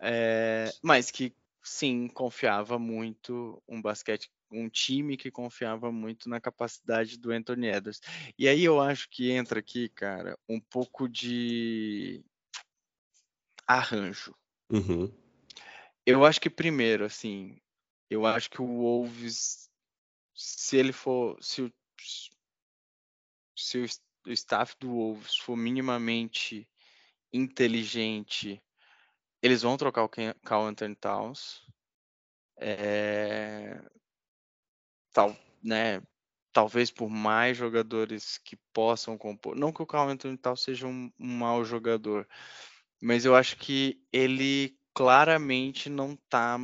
é, 0.00 0.70
mas 0.82 1.10
que 1.10 1.34
sim 1.62 2.08
confiava 2.08 2.78
muito 2.78 3.62
um 3.66 3.80
basquete, 3.80 4.30
um 4.50 4.68
time 4.68 5.16
que 5.16 5.30
confiava 5.30 5.90
muito 5.90 6.28
na 6.28 6.40
capacidade 6.40 7.16
do 7.16 7.30
Anthony 7.30 7.68
Edwards. 7.68 8.00
E 8.38 8.46
aí 8.46 8.62
eu 8.64 8.80
acho 8.80 9.08
que 9.08 9.30
entra 9.30 9.60
aqui, 9.60 9.88
cara, 9.88 10.36
um 10.48 10.60
pouco 10.60 11.08
de 11.08 12.22
arranjo. 13.66 14.34
Uhum. 14.70 15.10
Eu 16.04 16.24
acho 16.24 16.40
que 16.40 16.50
primeiro, 16.50 17.04
assim, 17.04 17.56
eu 18.10 18.26
acho 18.26 18.50
que 18.50 18.60
o 18.60 18.66
Wolves, 18.66 19.63
se 20.34 20.76
ele 20.76 20.92
for, 20.92 21.38
se 21.40 21.62
o, 21.62 21.72
se 23.56 23.78
o 23.78 24.32
staff 24.32 24.74
do 24.80 24.88
Wolves 24.88 25.36
for 25.36 25.56
minimamente 25.56 26.68
inteligente, 27.32 28.62
eles 29.40 29.62
vão 29.62 29.76
trocar 29.76 30.04
o 30.04 30.08
Carl 30.08 30.66
Anthony 30.66 30.96
Towns. 30.96 31.62
É, 32.56 33.80
tal, 35.12 35.36
né, 35.62 36.02
talvez 36.52 36.90
por 36.90 37.08
mais 37.08 37.56
jogadores 37.56 38.38
que 38.38 38.56
possam 38.72 39.16
compor. 39.16 39.56
Não 39.56 39.72
que 39.72 39.82
o 39.82 39.86
Carl 39.86 40.08
Anthony 40.08 40.36
Towns 40.36 40.62
seja 40.62 40.86
um, 40.86 41.12
um 41.18 41.38
mau 41.38 41.64
jogador, 41.64 42.28
mas 43.02 43.24
eu 43.24 43.34
acho 43.36 43.56
que 43.56 44.00
ele 44.12 44.78
claramente 44.94 45.90
não 45.90 46.12
está 46.12 46.56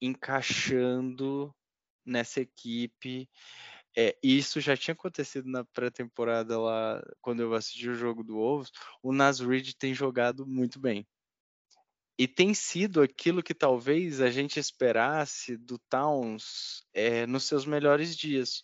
encaixando 0.00 1.54
nessa 2.04 2.40
equipe. 2.40 3.28
É, 3.96 4.16
isso 4.22 4.60
já 4.60 4.76
tinha 4.76 4.94
acontecido 4.94 5.48
na 5.48 5.64
pré-temporada 5.64 6.58
lá, 6.58 7.02
quando 7.20 7.40
eu 7.40 7.52
assisti 7.54 7.88
o 7.88 7.94
jogo 7.94 8.24
do 8.24 8.34
Wolves. 8.34 8.70
O 9.02 9.12
Nas 9.12 9.38
tem 9.78 9.94
jogado 9.94 10.46
muito 10.46 10.80
bem. 10.80 11.06
E 12.18 12.28
tem 12.28 12.54
sido 12.54 13.02
aquilo 13.02 13.42
que 13.42 13.54
talvez 13.54 14.20
a 14.20 14.30
gente 14.30 14.58
esperasse 14.60 15.56
do 15.56 15.78
Towns 15.90 16.84
é, 16.92 17.26
nos 17.26 17.44
seus 17.44 17.66
melhores 17.66 18.16
dias. 18.16 18.62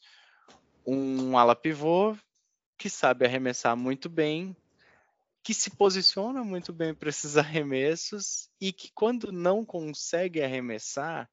Um 0.87 1.37
ala 1.37 1.57
pivô 1.57 2.17
que 2.79 2.89
sabe 2.89 3.27
arremessar 3.27 3.77
muito 3.77 4.09
bem, 4.09 4.57
que 5.43 5.53
se 5.53 5.71
posiciona 5.71 6.45
muito 6.45 6.73
bem 6.73 6.95
para 6.95 7.09
esses 7.09 7.37
arremessos 7.37 8.49
e 8.61 8.73
que 8.73 8.93
quando 8.93 9.33
não 9.33 9.65
consegue 9.65 10.43
arremessar, 10.43 11.29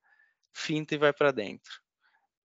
finta 0.51 0.95
e 0.95 0.97
vai 0.97 1.13
para 1.13 1.31
dentro. 1.31 1.84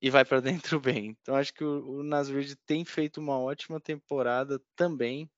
E 0.00 0.10
vai 0.10 0.24
para 0.24 0.40
dentro 0.40 0.80
bem. 0.80 1.16
Então 1.20 1.34
acho 1.34 1.52
que 1.52 1.64
o, 1.64 1.98
o 1.98 2.02
Nasrid 2.02 2.56
tem 2.66 2.84
feito 2.84 3.20
uma 3.20 3.38
ótima 3.38 3.80
temporada 3.80 4.60
também. 4.74 5.30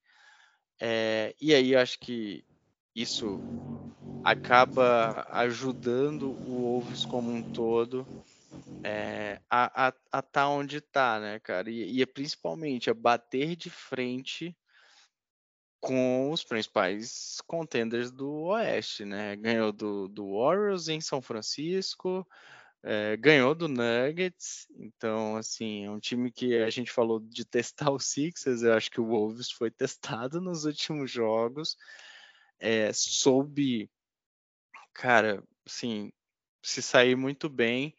É, 0.81 1.35
e 1.41 1.55
aí 1.55 1.77
acho 1.77 1.99
que 1.99 2.45
isso 2.95 3.41
acaba 4.25 5.27
ajudando 5.31 6.31
o 6.31 6.63
Wolves 6.63 7.05
como 7.05 7.31
um 7.31 7.43
todo 7.53 8.07
é, 8.85 9.41
a 9.51 9.89
estar 9.89 10.23
tá 10.23 10.49
onde 10.49 10.79
está, 10.79 11.21
né, 11.21 11.39
cara? 11.39 11.71
E, 11.71 11.99
e 11.99 12.03
é 12.03 12.07
principalmente 12.07 12.91
a 12.91 12.95
bater 12.95 13.57
de 13.57 13.71
frente 13.71 14.57
com 15.81 16.31
os 16.31 16.45
principais 16.45 17.41
contenders 17.47 18.11
do 18.11 18.31
Oeste, 18.45 19.05
né? 19.05 19.37
Ganhou 19.37 19.73
do, 19.73 20.09
do 20.09 20.39
Warriors 20.39 20.89
em 20.89 21.01
São 21.01 21.21
Francisco, 21.21 22.27
é, 22.83 23.17
ganhou 23.17 23.55
do 23.55 23.69
Nuggets, 23.69 24.67
então, 24.77 25.37
assim, 25.37 25.85
é 25.85 25.91
um 25.91 26.01
time 26.01 26.31
que 26.33 26.57
a 26.57 26.71
gente 26.71 26.91
falou 26.91 27.21
de 27.21 27.45
testar 27.45 27.91
o 27.91 27.99
Sixers, 27.99 28.63
eu 28.63 28.75
acho 28.75 28.91
que 28.91 29.01
o 29.01 29.07
Wolves 29.07 29.51
foi 29.51 29.71
testado 29.71 30.41
nos 30.43 30.65
últimos 30.65 31.11
jogos, 31.11 31.77
é, 32.59 32.93
soube, 32.93 33.89
cara, 34.93 35.43
assim, 35.67 36.13
se 36.63 36.83
sair 36.83 37.17
muito 37.17 37.49
bem, 37.49 37.95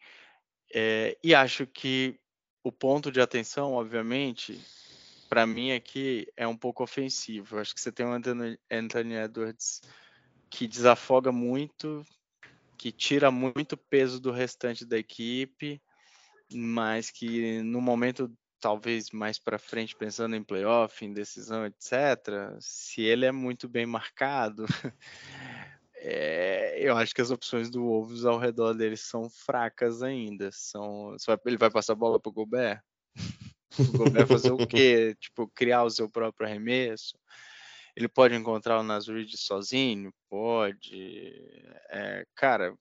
é, 0.74 1.16
e 1.22 1.34
acho 1.34 1.66
que 1.66 2.18
o 2.62 2.72
ponto 2.72 3.12
de 3.12 3.20
atenção, 3.20 3.72
obviamente, 3.72 4.60
para 5.28 5.46
mim 5.46 5.72
aqui 5.72 6.26
é 6.36 6.46
um 6.46 6.56
pouco 6.56 6.82
ofensivo. 6.82 7.58
Acho 7.58 7.74
que 7.74 7.80
você 7.80 7.92
tem 7.92 8.06
Anthony, 8.06 8.58
Anthony 8.70 9.14
Edwards 9.14 9.82
que 10.48 10.68
desafoga 10.68 11.32
muito, 11.32 12.04
que 12.76 12.92
tira 12.92 13.30
muito 13.30 13.76
peso 13.76 14.20
do 14.20 14.30
restante 14.30 14.84
da 14.84 14.98
equipe, 14.98 15.80
mas 16.52 17.10
que 17.10 17.62
no 17.62 17.80
momento 17.80 18.30
talvez 18.64 19.10
mais 19.10 19.38
para 19.38 19.58
frente, 19.58 19.94
pensando 19.94 20.34
em 20.34 20.42
playoff, 20.42 21.04
em 21.04 21.12
decisão, 21.12 21.66
etc., 21.66 22.56
se 22.58 23.02
ele 23.02 23.26
é 23.26 23.32
muito 23.32 23.68
bem 23.68 23.84
marcado, 23.84 24.64
é, 25.96 26.78
eu 26.78 26.96
acho 26.96 27.14
que 27.14 27.20
as 27.20 27.30
opções 27.30 27.68
do 27.68 27.84
Wolves 27.84 28.24
ao 28.24 28.38
redor 28.38 28.72
dele 28.72 28.96
são 28.96 29.28
fracas 29.28 30.02
ainda. 30.02 30.48
São, 30.50 31.14
ele 31.44 31.58
vai 31.58 31.70
passar 31.70 31.92
a 31.92 31.96
bola 31.96 32.18
para 32.18 32.30
o 32.30 32.32
Gobert? 32.32 32.80
O 33.76 33.98
Gobert 33.98 34.28
fazer 34.28 34.52
o 34.52 34.66
quê? 34.68 35.16
Tipo, 35.20 35.48
criar 35.48 35.82
o 35.82 35.90
seu 35.90 36.08
próprio 36.08 36.46
arremesso? 36.46 37.18
Ele 37.96 38.08
pode 38.08 38.34
encontrar 38.34 38.80
o 38.80 38.82
Nasrid 38.82 39.36
sozinho? 39.36 40.12
Pode. 40.28 41.52
É, 41.90 42.26
cara, 42.34 42.76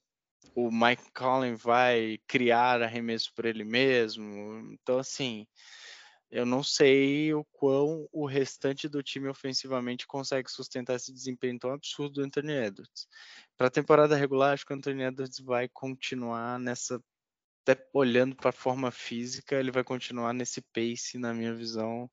o 0.56 0.72
Mike 0.72 1.12
Collin 1.14 1.56
vai 1.56 2.20
criar 2.28 2.82
arremesso 2.82 3.32
por 3.34 3.46
ele 3.46 3.64
mesmo. 3.64 4.72
Então, 4.74 4.98
assim, 5.00 5.46
eu 6.34 6.48
não 6.48 6.64
sei 6.64 7.32
o 7.32 7.46
quão 7.52 8.08
o 8.12 8.26
restante 8.26 8.90
do 8.90 9.04
time 9.04 9.28
ofensivamente 9.30 10.08
consegue 10.08 10.50
sustentar 10.50 10.96
esse 10.96 11.14
desempenho 11.14 11.60
tão 11.60 11.72
absurdo 11.72 12.16
do 12.16 12.24
Anthony 12.24 12.54
Edwards. 12.54 13.08
Para 13.56 13.68
a 13.68 13.72
temporada 13.72 14.16
regular, 14.16 14.54
acho 14.54 14.66
que 14.66 14.74
o 14.74 14.76
Anthony 14.76 15.04
Edwards 15.04 15.40
vai 15.40 15.70
continuar 15.70 16.58
nessa. 16.60 17.00
Até 17.66 17.82
olhando 17.94 18.36
para 18.36 18.50
a 18.50 18.54
forma 18.54 18.92
física, 18.92 19.56
ele 19.56 19.72
vai 19.72 19.84
continuar 19.84 20.34
nesse 20.34 20.62
pace, 20.62 21.18
na 21.18 21.34
minha 21.34 21.54
visão, 21.54 22.12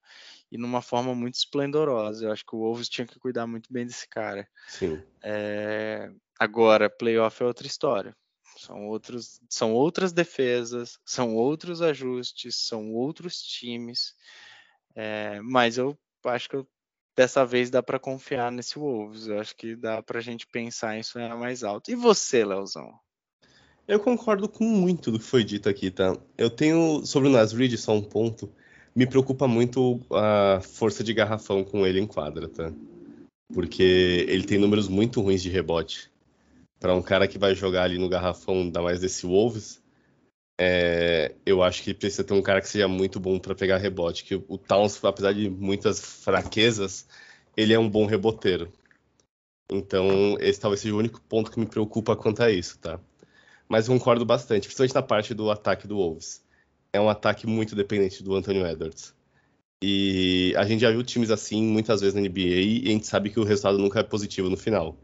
e 0.51 0.57
numa 0.57 0.81
forma 0.81 1.15
muito 1.15 1.35
esplendorosa. 1.35 2.25
Eu 2.25 2.33
acho 2.33 2.47
que 2.47 2.55
o 2.55 2.61
Wolves 2.61 2.89
tinha 2.89 3.07
que 3.07 3.19
cuidar 3.19 3.47
muito 3.47 3.73
bem 3.73 3.85
desse 3.85 4.09
cara. 4.09 4.49
Sim. 4.69 5.03
É... 5.23 6.11
Agora, 6.39 6.89
playoff 6.89 7.43
é 7.43 7.47
outra 7.47 7.67
história. 7.67 8.17
São, 8.57 8.87
outros, 8.89 9.41
são 9.49 9.73
outras 9.73 10.13
defesas, 10.13 10.99
são 11.05 11.35
outros 11.35 11.83
ajustes, 11.83 12.57
são 12.57 12.93
outros 12.93 13.41
times. 13.43 14.15
É, 14.95 15.41
mas 15.41 15.79
eu 15.79 15.99
acho 16.27 16.49
que 16.49 16.57
eu, 16.57 16.69
dessa 17.17 17.45
vez 17.45 17.71
dá 17.71 17.83
para 17.83 17.99
confiar 17.99 18.53
nesse 18.53 18.79
Wolves. 18.79 19.27
Eu 19.27 19.41
acho 19.41 19.57
que 19.57 19.75
dá 19.75 20.03
para 20.03 20.19
a 20.19 20.23
gente 20.23 20.47
pensar 20.47 20.97
em 20.97 21.03
sonhar 21.03 21.37
mais 21.37 21.65
alto. 21.65 21.91
E 21.91 21.95
você, 21.95 22.45
Leozão? 22.45 22.93
Eu 23.87 23.99
concordo 23.99 24.49
com 24.49 24.65
muito 24.65 25.11
do 25.11 25.19
que 25.19 25.25
foi 25.25 25.43
dito 25.43 25.69
aqui, 25.69 25.91
tá? 25.91 26.17
Eu 26.39 26.49
tenho 26.49 27.05
sobre 27.05 27.29
o 27.29 27.33
Nasrid 27.33 27.77
só 27.77 27.93
um 27.93 28.03
ponto. 28.03 28.51
Me 28.95 29.07
preocupa 29.07 29.49
muito 29.49 30.01
a 30.13 30.61
força 30.61 31.03
de 31.03 31.13
garrafão 31.13 31.65
com 31.65 31.87
ele 31.87 32.01
em 32.01 32.07
quadra, 32.07 32.49
tá? 32.49 32.73
Porque 33.53 34.27
ele 34.29 34.45
tem 34.45 34.59
números 34.59 34.89
muito 34.89 35.21
ruins 35.21 35.43
de 35.43 35.51
rebote 35.51 36.11
para 36.79 36.95
um 36.95 37.03
cara 37.03 37.29
que 37.29 37.39
vai 37.39 37.55
jogar 37.55 37.85
ali 37.85 37.99
no 37.99 38.09
garrafão, 38.09 38.55
ainda 38.55 38.81
mais 38.81 39.01
desse 39.01 39.27
Wolves, 39.27 39.81
é, 40.63 41.35
eu 41.47 41.63
acho 41.63 41.83
que 41.83 41.95
precisa 41.95 42.23
ter 42.23 42.35
um 42.35 42.43
cara 42.43 42.61
que 42.61 42.69
seja 42.69 42.87
muito 42.87 43.19
bom 43.19 43.39
para 43.39 43.55
pegar 43.55 43.79
rebote. 43.79 44.25
Que 44.25 44.35
o 44.35 44.59
Towns, 44.59 45.03
apesar 45.03 45.33
de 45.33 45.49
muitas 45.49 46.01
fraquezas, 46.01 47.07
ele 47.57 47.73
é 47.73 47.79
um 47.79 47.89
bom 47.89 48.05
reboteiro. 48.05 48.71
Então, 49.73 50.37
esse 50.39 50.61
talvez 50.61 50.81
seja 50.81 50.95
o 50.95 50.99
único 50.99 51.21
ponto 51.23 51.51
que 51.51 51.59
me 51.59 51.65
preocupa 51.65 52.15
quanto 52.15 52.43
a 52.43 52.51
isso, 52.51 52.79
tá? 52.79 53.01
Mas 53.71 53.87
concordo 53.87 54.25
bastante, 54.25 54.67
principalmente 54.67 54.97
na 54.97 55.03
parte 55.03 55.33
do 55.33 55.49
ataque 55.49 55.87
do 55.87 55.95
Wolves. 55.95 56.45
É 56.93 57.01
um 57.01 57.09
ataque 57.09 57.47
muito 57.47 57.77
dependente 57.77 58.21
do 58.21 58.35
Anthony 58.35 58.59
Edwards. 58.65 59.15
E 59.81 60.53
a 60.57 60.65
gente 60.65 60.81
já 60.81 60.91
viu 60.91 61.05
times 61.05 61.31
assim 61.31 61.63
muitas 61.63 62.01
vezes 62.01 62.17
na 62.17 62.21
NBA 62.21 62.41
e 62.41 62.83
a 62.87 62.91
gente 62.91 63.07
sabe 63.07 63.31
que 63.31 63.39
o 63.39 63.45
resultado 63.45 63.79
nunca 63.79 64.01
é 64.01 64.03
positivo 64.03 64.51
no 64.51 64.57
final. 64.57 64.99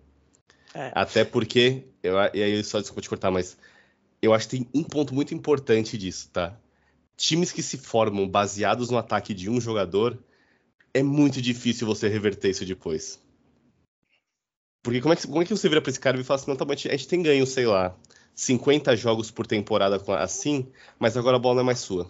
É. 0.75 0.91
Até 0.97 1.25
porque, 1.25 1.85
eu, 2.03 2.17
e 2.35 2.43
aí 2.43 2.65
só 2.65 2.81
desculpa 2.81 3.01
te 3.01 3.09
cortar, 3.09 3.31
mas 3.31 3.57
eu 4.21 4.35
acho 4.35 4.49
que 4.49 4.57
tem 4.57 4.69
um 4.75 4.83
ponto 4.83 5.15
muito 5.15 5.33
importante 5.33 5.97
disso, 5.97 6.29
tá? 6.33 6.59
Times 7.17 7.53
que 7.53 7.63
se 7.63 7.79
formam 7.79 8.29
baseados 8.29 8.91
no 8.91 8.99
ataque 8.99 9.33
de 9.33 9.49
um 9.49 9.61
jogador, 9.61 10.19
é 10.93 11.05
muito 11.05 11.41
difícil 11.41 11.87
você 11.87 12.09
reverter 12.09 12.51
isso 12.51 12.67
depois. 12.67 13.23
Porque 14.83 15.01
como 15.01 15.15
é 15.15 15.17
que, 15.17 15.27
como 15.27 15.41
é 15.41 15.45
que 15.45 15.57
você 15.57 15.69
vira 15.69 15.81
pra 15.81 15.91
esse 15.91 16.01
cara 16.01 16.19
e 16.21 16.25
fala 16.25 16.41
assim, 16.41 16.51
não, 16.51 16.57
tá 16.57 16.65
bom, 16.65 16.73
a 16.73 16.77
gente 16.77 17.09
tem 17.09 17.23
ganho, 17.23 17.47
sei 17.47 17.65
lá, 17.65 17.97
50 18.37 18.95
jogos 18.95 19.31
por 19.31 19.47
temporada 19.47 20.01
assim, 20.19 20.71
mas 20.99 21.17
agora 21.17 21.37
a 21.37 21.41
bola 21.41 21.57
não 21.57 21.63
é 21.63 21.65
mais 21.65 21.79
sua. 21.79 22.09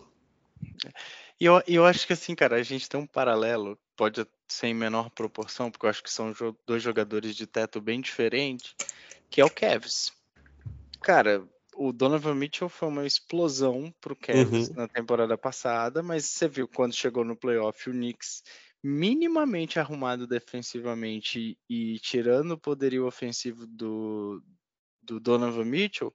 E 1.41 1.45
eu, 1.45 1.63
eu 1.69 1.87
acho 1.87 2.07
que 2.07 2.13
assim, 2.13 2.35
cara, 2.35 2.57
a 2.57 2.63
gente 2.63 2.89
tem 2.89 2.99
um 2.99 3.07
paralelo, 3.07 3.79
pode 3.97 4.27
ser 4.49 4.67
em 4.67 4.75
menor 4.75 5.09
proporção, 5.11 5.71
porque 5.71 5.87
eu 5.87 5.91
acho 5.91 6.03
que 6.03 6.11
são 6.11 6.35
dois 6.67 6.83
jogadores 6.83 7.37
de 7.37 7.47
teto 7.47 7.81
bem 7.81 8.01
diferentes, 8.01 8.75
que 9.31 9.41
é 9.41 9.45
o 9.45 9.51
Cavs. 9.51 10.13
Cara, 11.01 11.47
o 11.77 11.93
Donovan 11.93 12.35
Mitchell 12.35 12.69
foi 12.69 12.89
uma 12.89 13.07
explosão 13.07 13.95
pro 14.01 14.17
Cavs 14.17 14.69
uhum. 14.69 14.75
na 14.75 14.89
temporada 14.89 15.39
passada, 15.39 16.03
mas 16.03 16.25
você 16.25 16.49
viu 16.49 16.67
quando 16.67 16.95
chegou 16.95 17.25
no 17.25 17.37
playoff 17.37 17.89
o 17.89 17.93
Knicks 17.93 18.43
minimamente 18.83 19.79
arrumado 19.79 20.27
defensivamente 20.27 21.57
e, 21.69 21.95
e 21.95 21.99
tirando 22.01 22.53
o 22.53 22.59
poderio 22.59 23.07
ofensivo 23.07 23.67
do, 23.67 24.43
do 25.07 25.21
Donovan 25.21 25.65
Mitchell, 25.65 26.15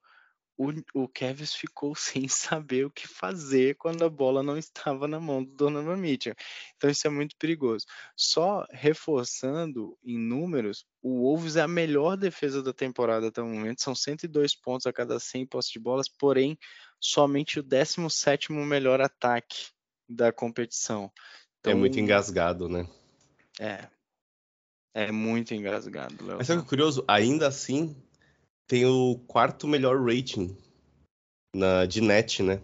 o, 0.57 1.03
o 1.03 1.07
Kevs 1.07 1.53
ficou 1.53 1.95
sem 1.95 2.27
saber 2.27 2.85
o 2.85 2.91
que 2.91 3.07
fazer 3.07 3.75
quando 3.75 4.03
a 4.03 4.09
bola 4.09 4.43
não 4.43 4.57
estava 4.57 5.07
na 5.07 5.19
mão 5.19 5.43
do 5.43 5.51
Donovan 5.51 5.97
Mitchell. 5.97 6.35
Então 6.77 6.89
isso 6.89 7.07
é 7.07 7.09
muito 7.09 7.35
perigoso. 7.37 7.85
Só 8.15 8.65
reforçando 8.69 9.97
em 10.03 10.17
números, 10.17 10.85
o 11.01 11.21
Wolves 11.21 11.55
é 11.55 11.61
a 11.61 11.67
melhor 11.67 12.15
defesa 12.15 12.61
da 12.61 12.73
temporada 12.73 13.27
até 13.27 13.41
o 13.41 13.47
momento, 13.47 13.81
são 13.81 13.95
102 13.95 14.53
pontos 14.55 14.85
a 14.85 14.93
cada 14.93 15.19
100 15.19 15.47
postes 15.47 15.73
de 15.73 15.79
bolas, 15.79 16.07
porém 16.07 16.57
somente 16.99 17.59
o 17.59 17.63
17º 17.63 18.53
melhor 18.65 19.01
ataque 19.01 19.69
da 20.07 20.31
competição. 20.31 21.11
Então, 21.59 21.73
é 21.73 21.75
muito 21.75 21.99
engasgado, 21.99 22.67
né? 22.67 22.87
É. 23.59 23.87
É 24.93 25.11
muito 25.11 25.53
engasgado, 25.53 26.25
Léo. 26.25 26.37
Mas 26.37 26.47
sabe 26.47 26.59
o 26.59 26.63
que 26.63 26.67
é 26.67 26.69
curioso? 26.69 27.03
Ainda 27.07 27.47
assim, 27.47 27.95
tem 28.71 28.85
o 28.85 29.17
quarto 29.27 29.67
melhor 29.67 30.01
rating 30.01 30.55
na, 31.53 31.85
de 31.85 31.99
net, 31.99 32.41
né? 32.41 32.61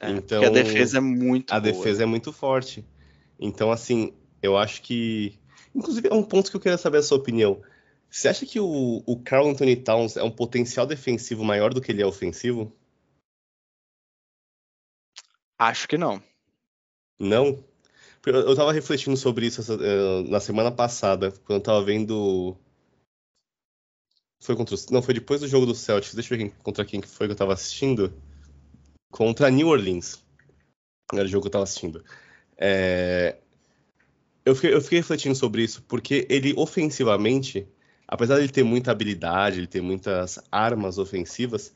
É, 0.00 0.08
então, 0.08 0.42
a 0.42 0.48
defesa 0.48 0.96
é 0.96 1.00
muito 1.02 1.52
A 1.52 1.60
boa. 1.60 1.70
defesa 1.70 2.02
é 2.02 2.06
muito 2.06 2.32
forte. 2.32 2.82
Então, 3.38 3.70
assim, 3.70 4.14
eu 4.40 4.56
acho 4.56 4.80
que. 4.80 5.38
Inclusive, 5.74 6.08
é 6.08 6.14
um 6.14 6.22
ponto 6.22 6.50
que 6.50 6.56
eu 6.56 6.60
queria 6.60 6.78
saber 6.78 6.96
a 6.96 7.02
sua 7.02 7.18
opinião. 7.18 7.60
Você 8.08 8.26
acha 8.26 8.46
que 8.46 8.58
o, 8.58 9.02
o 9.04 9.20
Carl 9.22 9.46
Anthony 9.46 9.76
Towns 9.76 10.16
é 10.16 10.22
um 10.22 10.30
potencial 10.30 10.86
defensivo 10.86 11.44
maior 11.44 11.74
do 11.74 11.80
que 11.82 11.92
ele 11.92 12.00
é 12.00 12.06
ofensivo? 12.06 12.74
Acho 15.58 15.86
que 15.86 15.98
não. 15.98 16.22
Não? 17.20 17.62
Eu 18.24 18.56
tava 18.56 18.72
refletindo 18.72 19.14
sobre 19.14 19.44
isso 19.44 19.60
essa, 19.60 19.74
uh, 19.74 20.22
na 20.26 20.40
semana 20.40 20.72
passada, 20.72 21.32
quando 21.44 21.58
eu 21.58 21.62
tava 21.62 21.84
vendo. 21.84 22.56
Foi 24.44 24.54
contra 24.54 24.76
Não, 24.90 25.00
foi 25.00 25.14
depois 25.14 25.40
do 25.40 25.48
jogo 25.48 25.64
do 25.64 25.74
Celtics. 25.74 26.14
Deixa 26.14 26.34
eu 26.34 26.38
ver 26.38 26.52
contra 26.62 26.84
quem 26.84 27.00
que 27.00 27.08
foi 27.08 27.26
que 27.26 27.32
eu 27.32 27.36
tava 27.36 27.54
assistindo. 27.54 28.12
Contra 29.10 29.50
New 29.50 29.68
Orleans. 29.68 30.22
Era 31.14 31.24
o 31.24 31.28
jogo 31.28 31.44
que 31.44 31.48
eu 31.48 31.52
tava 31.52 31.64
assistindo. 31.64 32.04
É... 32.58 33.38
Eu, 34.44 34.54
fiquei, 34.54 34.74
eu 34.74 34.82
fiquei 34.82 34.98
refletindo 34.98 35.34
sobre 35.34 35.62
isso, 35.62 35.82
porque 35.88 36.26
ele 36.28 36.52
ofensivamente, 36.58 37.66
apesar 38.06 38.34
de 38.34 38.42
ele 38.42 38.52
ter 38.52 38.62
muita 38.62 38.90
habilidade, 38.90 39.60
ele 39.60 39.66
ter 39.66 39.80
muitas 39.80 40.38
armas 40.52 40.98
ofensivas, 40.98 41.72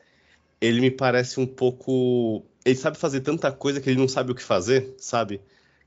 ele 0.60 0.82
me 0.82 0.90
parece 0.90 1.40
um 1.40 1.46
pouco. 1.46 2.44
Ele 2.66 2.76
sabe 2.76 2.98
fazer 2.98 3.22
tanta 3.22 3.50
coisa 3.50 3.80
que 3.80 3.88
ele 3.88 3.98
não 3.98 4.08
sabe 4.08 4.32
o 4.32 4.34
que 4.34 4.42
fazer, 4.42 4.94
sabe? 4.98 5.40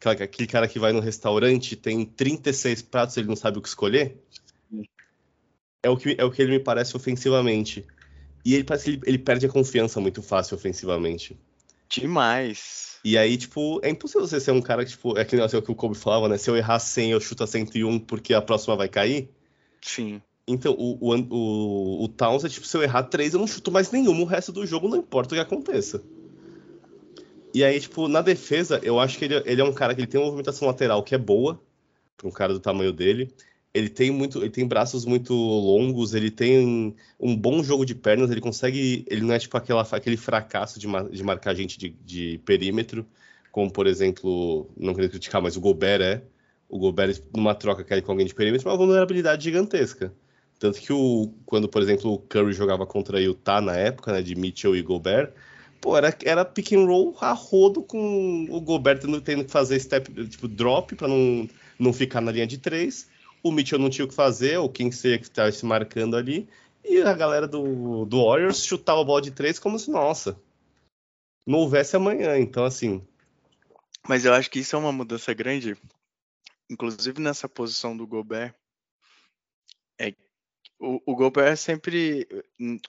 Aquele 0.03 0.47
cara 0.47 0.67
que 0.67 0.79
vai 0.79 0.91
no 0.91 0.99
restaurante, 0.99 1.75
tem 1.75 2.03
36 2.03 2.81
pratos, 2.81 3.17
ele 3.17 3.27
não 3.27 3.35
sabe 3.35 3.59
o 3.59 3.61
que 3.61 3.67
escolher. 3.67 4.17
É 5.83 5.89
o 5.89 5.97
que, 5.97 6.15
é 6.17 6.23
o 6.23 6.31
que 6.31 6.41
ele 6.41 6.51
me 6.51 6.59
parece 6.59 6.95
ofensivamente. 6.95 7.85
E 8.45 8.53
ele 8.53 8.63
parece 8.63 8.85
que 8.85 8.91
ele, 8.91 9.01
ele 9.05 9.17
perde 9.17 9.45
a 9.45 9.49
confiança 9.49 9.99
muito 9.99 10.21
fácil 10.21 10.55
ofensivamente. 10.55 11.37
Demais. 11.89 12.99
E 13.03 13.17
aí, 13.17 13.35
tipo, 13.35 13.79
é 13.83 13.89
impossível 13.89 14.27
você 14.27 14.39
ser 14.39 14.51
um 14.51 14.61
cara 14.61 14.85
que, 14.85 14.91
tipo, 14.91 15.17
é 15.17 15.25
que, 15.25 15.39
assim, 15.39 15.55
é 15.55 15.59
o 15.59 15.61
que 15.61 15.71
o 15.71 15.75
Kobe 15.75 15.95
falava, 15.95 16.29
né? 16.29 16.37
Se 16.37 16.49
eu 16.49 16.55
errar 16.55 16.79
100, 16.79 17.11
eu 17.11 17.19
chuto 17.19 17.43
a 17.43 17.47
101 17.47 17.99
porque 17.99 18.33
a 18.33 18.41
próxima 18.41 18.75
vai 18.75 18.87
cair. 18.87 19.29
Sim. 19.81 20.21
Então, 20.47 20.73
o, 20.73 20.97
o, 20.99 21.15
o, 21.15 22.03
o 22.03 22.07
Towns 22.07 22.45
é 22.45 22.49
tipo, 22.49 22.65
se 22.65 22.77
eu 22.77 22.83
errar 22.83 23.03
3, 23.03 23.33
eu 23.33 23.39
não 23.39 23.47
chuto 23.47 23.71
mais 23.71 23.91
nenhum. 23.91 24.21
O 24.21 24.25
resto 24.25 24.51
do 24.51 24.65
jogo 24.65 24.87
não 24.87 24.97
importa 24.97 25.33
o 25.33 25.37
que 25.37 25.41
aconteça. 25.41 26.03
E 27.53 27.63
aí, 27.63 27.79
tipo, 27.79 28.07
na 28.07 28.21
defesa, 28.21 28.79
eu 28.83 28.99
acho 28.99 29.17
que 29.17 29.25
ele, 29.25 29.41
ele 29.45 29.61
é 29.61 29.63
um 29.63 29.73
cara 29.73 29.93
que 29.95 30.01
ele 30.01 30.07
tem 30.07 30.19
uma 30.19 30.27
movimentação 30.27 30.67
lateral 30.67 31.03
que 31.03 31.15
é 31.15 31.17
boa, 31.17 31.59
para 32.15 32.27
um 32.27 32.31
cara 32.31 32.53
do 32.53 32.59
tamanho 32.59 32.93
dele 32.93 33.33
ele 33.73 33.89
tem 33.89 34.11
muito, 34.11 34.39
ele 34.39 34.49
tem 34.49 34.67
braços 34.67 35.05
muito 35.05 35.33
longos, 35.33 36.13
ele 36.13 36.29
tem 36.29 36.95
um 37.19 37.35
bom 37.35 37.63
jogo 37.63 37.85
de 37.85 37.95
pernas, 37.95 38.29
ele 38.29 38.41
consegue, 38.41 39.05
ele 39.09 39.21
não 39.21 39.33
é 39.33 39.39
tipo 39.39 39.55
aquela, 39.57 39.81
aquele 39.81 40.17
fracasso 40.17 40.79
de, 40.79 40.87
de 41.11 41.23
marcar 41.23 41.55
gente 41.55 41.77
de, 41.77 41.89
de, 41.89 42.37
perímetro, 42.45 43.05
como 43.51 43.71
por 43.71 43.87
exemplo, 43.87 44.69
não 44.77 44.93
queria 44.93 45.09
criticar, 45.09 45.41
mas 45.41 45.55
o 45.55 45.61
Gobert 45.61 46.01
é, 46.01 46.21
o 46.67 46.77
Gobert 46.79 47.21
numa 47.35 47.55
troca 47.55 47.83
que 47.83 48.01
com 48.01 48.11
alguém 48.11 48.25
de 48.25 48.35
perímetro, 48.35 48.69
uma 48.69 48.77
vulnerabilidade 48.77 49.43
gigantesca. 49.43 50.13
Tanto 50.59 50.79
que 50.79 50.93
o, 50.93 51.33
quando, 51.45 51.67
por 51.67 51.81
exemplo, 51.81 52.13
o 52.13 52.19
Curry 52.19 52.53
jogava 52.53 52.85
contra 52.85 53.19
Utah 53.19 53.59
na 53.59 53.75
época, 53.75 54.13
né, 54.13 54.21
de 54.21 54.35
Mitchell 54.35 54.75
e 54.75 54.81
Gobert, 54.81 55.31
pô, 55.81 55.97
era, 55.97 56.15
era 56.23 56.45
pick 56.45 56.73
and 56.73 56.85
roll 56.85 57.15
a 57.19 57.33
rodo 57.33 57.81
com 57.81 58.45
o 58.49 58.61
Gobert 58.61 58.99
tendo, 58.99 59.19
tendo 59.21 59.43
que 59.43 59.51
fazer 59.51 59.79
step, 59.79 60.27
tipo, 60.27 60.47
drop 60.47 60.95
para 60.95 61.07
não, 61.07 61.49
não 61.79 61.91
ficar 61.91 62.21
na 62.21 62.31
linha 62.31 62.45
de 62.45 62.57
três 62.57 63.09
o 63.43 63.51
Mitchell 63.51 63.79
não 63.79 63.89
tinha 63.89 64.05
o 64.05 64.07
que 64.07 64.13
fazer, 64.13 64.57
ou 64.57 64.69
quem 64.69 64.91
seja 64.91 65.17
que 65.17 65.23
estava 65.25 65.51
se 65.51 65.65
marcando 65.65 66.15
ali, 66.15 66.47
e 66.83 67.01
a 67.01 67.13
galera 67.13 67.47
do, 67.47 68.05
do 68.05 68.25
Warriors 68.25 68.63
chutava 68.63 69.01
a 69.01 69.03
bola 69.03 69.21
de 69.21 69.31
três 69.31 69.59
como 69.59 69.77
se, 69.77 69.89
nossa, 69.89 70.39
não 71.45 71.59
houvesse 71.59 71.95
amanhã. 71.95 72.37
Então, 72.37 72.65
assim. 72.65 73.05
Mas 74.07 74.25
eu 74.25 74.33
acho 74.33 74.49
que 74.49 74.59
isso 74.59 74.75
é 74.75 74.79
uma 74.79 74.91
mudança 74.91 75.33
grande, 75.33 75.77
inclusive 76.69 77.21
nessa 77.21 77.47
posição 77.47 77.95
do 77.95 78.07
Gobert. 78.07 78.53
É, 79.99 80.13
o, 80.79 80.99
o 81.05 81.15
Gobert 81.15 81.55
sempre, 81.57 82.27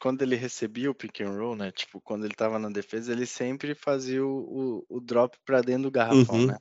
quando 0.00 0.22
ele 0.22 0.36
recebia 0.36 0.90
o 0.90 0.94
pick 0.94 1.20
and 1.20 1.32
roll, 1.32 1.55
né? 1.55 1.70
Tipo, 1.70 2.00
quando 2.00 2.24
ele 2.24 2.32
estava 2.32 2.59
na 2.59 2.70
defesa, 2.70 3.12
ele 3.12 3.26
sempre 3.26 3.74
fazia 3.74 4.24
o, 4.24 4.84
o, 4.88 4.96
o 4.96 5.00
drop 5.00 5.36
para 5.44 5.61
dentro 5.61 5.84
do 5.84 5.90
garrafão, 5.90 6.36
uhum. 6.36 6.46
né? 6.46 6.59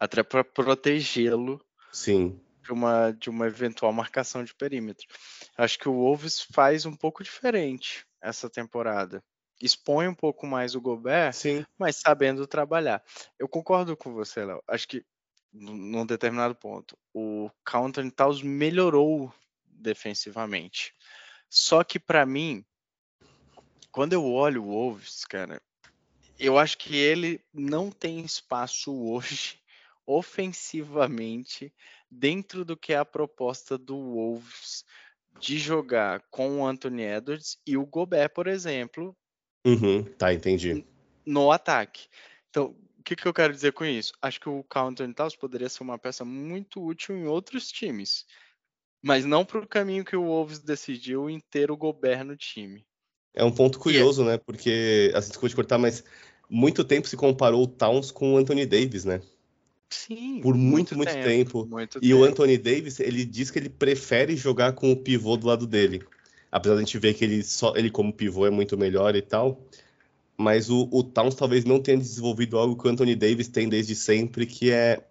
Até 0.00 0.24
para 0.24 0.42
protegê-lo. 0.42 1.64
Sim 1.92 2.40
de 2.64 2.72
uma, 2.72 3.12
de 3.12 3.28
uma 3.28 3.46
eventual 3.46 3.92
marcação 3.92 4.42
de 4.42 4.54
perímetro. 4.54 5.06
Acho 5.56 5.78
que 5.78 5.88
o 5.88 5.92
Wolves 5.92 6.40
faz 6.40 6.86
um 6.86 6.96
pouco 6.96 7.22
diferente 7.22 8.06
essa 8.20 8.48
temporada. 8.48 9.22
Expõe 9.60 10.08
um 10.08 10.14
pouco 10.14 10.46
mais 10.46 10.74
o 10.74 10.80
Gobert, 10.80 11.34
Sim. 11.34 11.64
mas 11.78 11.96
sabendo 11.96 12.46
trabalhar. 12.46 13.02
Eu 13.38 13.46
concordo 13.46 13.96
com 13.96 14.12
você, 14.12 14.44
Léo. 14.44 14.62
Acho 14.66 14.88
que 14.88 15.04
num 15.52 16.04
determinado 16.04 16.54
ponto, 16.56 16.98
o 17.12 17.48
Counter 17.64 18.10
Towns 18.10 18.42
melhorou 18.42 19.32
defensivamente. 19.64 20.92
Só 21.48 21.84
que 21.84 22.00
para 22.00 22.26
mim, 22.26 22.64
quando 23.92 24.14
eu 24.14 24.24
olho 24.24 24.64
o 24.64 24.66
Wolves, 24.66 25.24
cara, 25.24 25.62
eu 26.38 26.58
acho 26.58 26.76
que 26.76 26.96
ele 26.96 27.40
não 27.52 27.90
tem 27.92 28.24
espaço 28.24 28.92
hoje 29.06 29.62
ofensivamente 30.06 31.72
dentro 32.18 32.64
do 32.64 32.76
que 32.76 32.92
é 32.92 32.96
a 32.96 33.04
proposta 33.04 33.76
do 33.76 33.96
Wolves 33.96 34.84
de 35.40 35.58
jogar 35.58 36.22
com 36.30 36.60
o 36.60 36.66
Anthony 36.66 37.02
Edwards 37.02 37.58
e 37.66 37.76
o 37.76 37.84
Gobert, 37.84 38.30
por 38.30 38.46
exemplo. 38.46 39.16
Uhum, 39.66 40.04
tá, 40.04 40.32
entendi. 40.32 40.84
No 41.26 41.50
ataque. 41.50 42.06
Então, 42.50 42.76
o 42.98 43.02
que, 43.02 43.16
que 43.16 43.26
eu 43.26 43.34
quero 43.34 43.52
dizer 43.52 43.72
com 43.72 43.84
isso? 43.84 44.12
Acho 44.22 44.40
que 44.40 44.48
o 44.48 44.62
Carl 44.64 44.88
Anthony 44.88 45.12
Towns 45.12 45.36
poderia 45.36 45.68
ser 45.68 45.82
uma 45.82 45.98
peça 45.98 46.24
muito 46.24 46.84
útil 46.84 47.16
em 47.16 47.26
outros 47.26 47.70
times, 47.70 48.24
mas 49.02 49.24
não 49.24 49.44
para 49.44 49.60
o 49.60 49.66
caminho 49.66 50.04
que 50.04 50.16
o 50.16 50.24
Wolves 50.24 50.60
decidiu 50.60 51.28
em 51.28 51.40
ter 51.50 51.70
o 51.70 51.76
Gobert 51.76 52.24
no 52.24 52.36
time. 52.36 52.84
É 53.34 53.44
um 53.44 53.52
ponto 53.52 53.78
curioso, 53.78 54.22
é... 54.22 54.26
né? 54.26 54.38
Porque, 54.38 55.12
assim, 55.14 55.28
desculpa 55.28 55.48
te 55.48 55.56
cortar, 55.56 55.78
mas 55.78 56.04
muito 56.48 56.84
tempo 56.84 57.08
se 57.08 57.16
comparou 57.16 57.64
o 57.64 57.66
Towns 57.66 58.10
com 58.10 58.34
o 58.34 58.36
Anthony 58.36 58.64
Davis, 58.64 59.04
né? 59.04 59.20
Sim, 59.94 60.40
por 60.42 60.54
muito, 60.54 60.96
muito, 60.96 61.12
tempo. 61.12 61.24
tempo. 61.24 61.66
Muito 61.66 61.98
e 61.98 62.08
tempo. 62.08 62.16
o 62.16 62.24
Anthony 62.24 62.58
Davis, 62.58 63.00
ele 63.00 63.24
diz 63.24 63.50
que 63.50 63.58
ele 63.58 63.68
prefere 63.68 64.36
jogar 64.36 64.72
com 64.72 64.90
o 64.90 64.96
pivô 64.96 65.36
do 65.36 65.46
lado 65.46 65.66
dele. 65.66 66.02
Apesar 66.50 66.74
de 66.74 66.82
a 66.82 66.84
gente 66.84 66.98
ver 66.98 67.14
que 67.14 67.24
ele, 67.24 67.42
só, 67.42 67.74
ele 67.76 67.90
como 67.90 68.12
pivô 68.12 68.46
é 68.46 68.50
muito 68.50 68.76
melhor 68.76 69.14
e 69.14 69.22
tal. 69.22 69.64
Mas 70.36 70.68
o, 70.68 70.88
o 70.90 71.02
Towns 71.04 71.34
talvez 71.34 71.64
não 71.64 71.80
tenha 71.80 71.96
desenvolvido 71.96 72.58
algo 72.58 72.76
que 72.76 72.86
o 72.86 72.90
Anthony 72.90 73.14
Davis 73.14 73.48
tem 73.48 73.68
desde 73.68 73.94
sempre, 73.94 74.46
que 74.46 74.70
é 74.70 75.04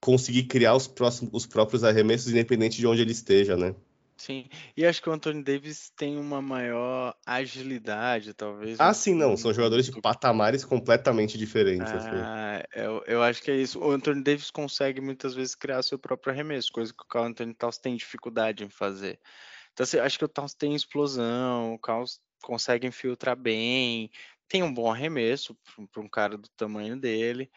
conseguir 0.00 0.44
criar 0.44 0.74
os, 0.74 0.88
próximos, 0.88 1.32
os 1.32 1.46
próprios 1.46 1.84
arremessos 1.84 2.30
independente 2.30 2.78
de 2.78 2.86
onde 2.86 3.00
ele 3.00 3.12
esteja, 3.12 3.56
né? 3.56 3.74
Sim, 4.22 4.48
e 4.76 4.86
acho 4.86 5.02
que 5.02 5.08
o 5.08 5.12
Anthony 5.12 5.42
Davis 5.42 5.90
tem 5.96 6.16
uma 6.16 6.40
maior 6.40 7.12
agilidade, 7.26 8.32
talvez. 8.32 8.78
Ah, 8.78 8.94
sim, 8.94 9.16
não. 9.16 9.36
São 9.36 9.52
jogadores 9.52 9.86
de 9.86 10.00
patamares 10.00 10.64
completamente 10.64 11.36
diferentes. 11.36 11.92
Assim. 11.92 12.08
Ah, 12.12 12.58
assim. 12.58 12.84
eu, 12.84 13.02
eu 13.08 13.22
acho 13.24 13.42
que 13.42 13.50
é 13.50 13.56
isso. 13.56 13.80
O 13.80 13.90
Anthony 13.90 14.22
Davis 14.22 14.48
consegue 14.48 15.00
muitas 15.00 15.34
vezes 15.34 15.56
criar 15.56 15.82
seu 15.82 15.98
próprio 15.98 16.32
arremesso, 16.32 16.70
coisa 16.70 16.94
que 16.94 17.02
o 17.02 17.06
Carl 17.08 17.24
Anthony 17.24 17.52
Towns 17.52 17.78
tem 17.78 17.96
dificuldade 17.96 18.62
em 18.62 18.70
fazer. 18.70 19.18
Então, 19.72 19.82
assim, 19.82 19.98
acho 19.98 20.16
que 20.16 20.24
o 20.24 20.28
Towns 20.28 20.54
tem 20.54 20.72
explosão, 20.72 21.74
o 21.74 21.78
Carl 21.80 22.04
consegue 22.44 22.86
infiltrar 22.86 23.34
bem, 23.34 24.08
tem 24.46 24.62
um 24.62 24.72
bom 24.72 24.88
arremesso 24.88 25.58
para 25.90 26.00
um 26.00 26.08
cara 26.08 26.38
do 26.38 26.48
tamanho 26.50 26.96
dele. 26.96 27.50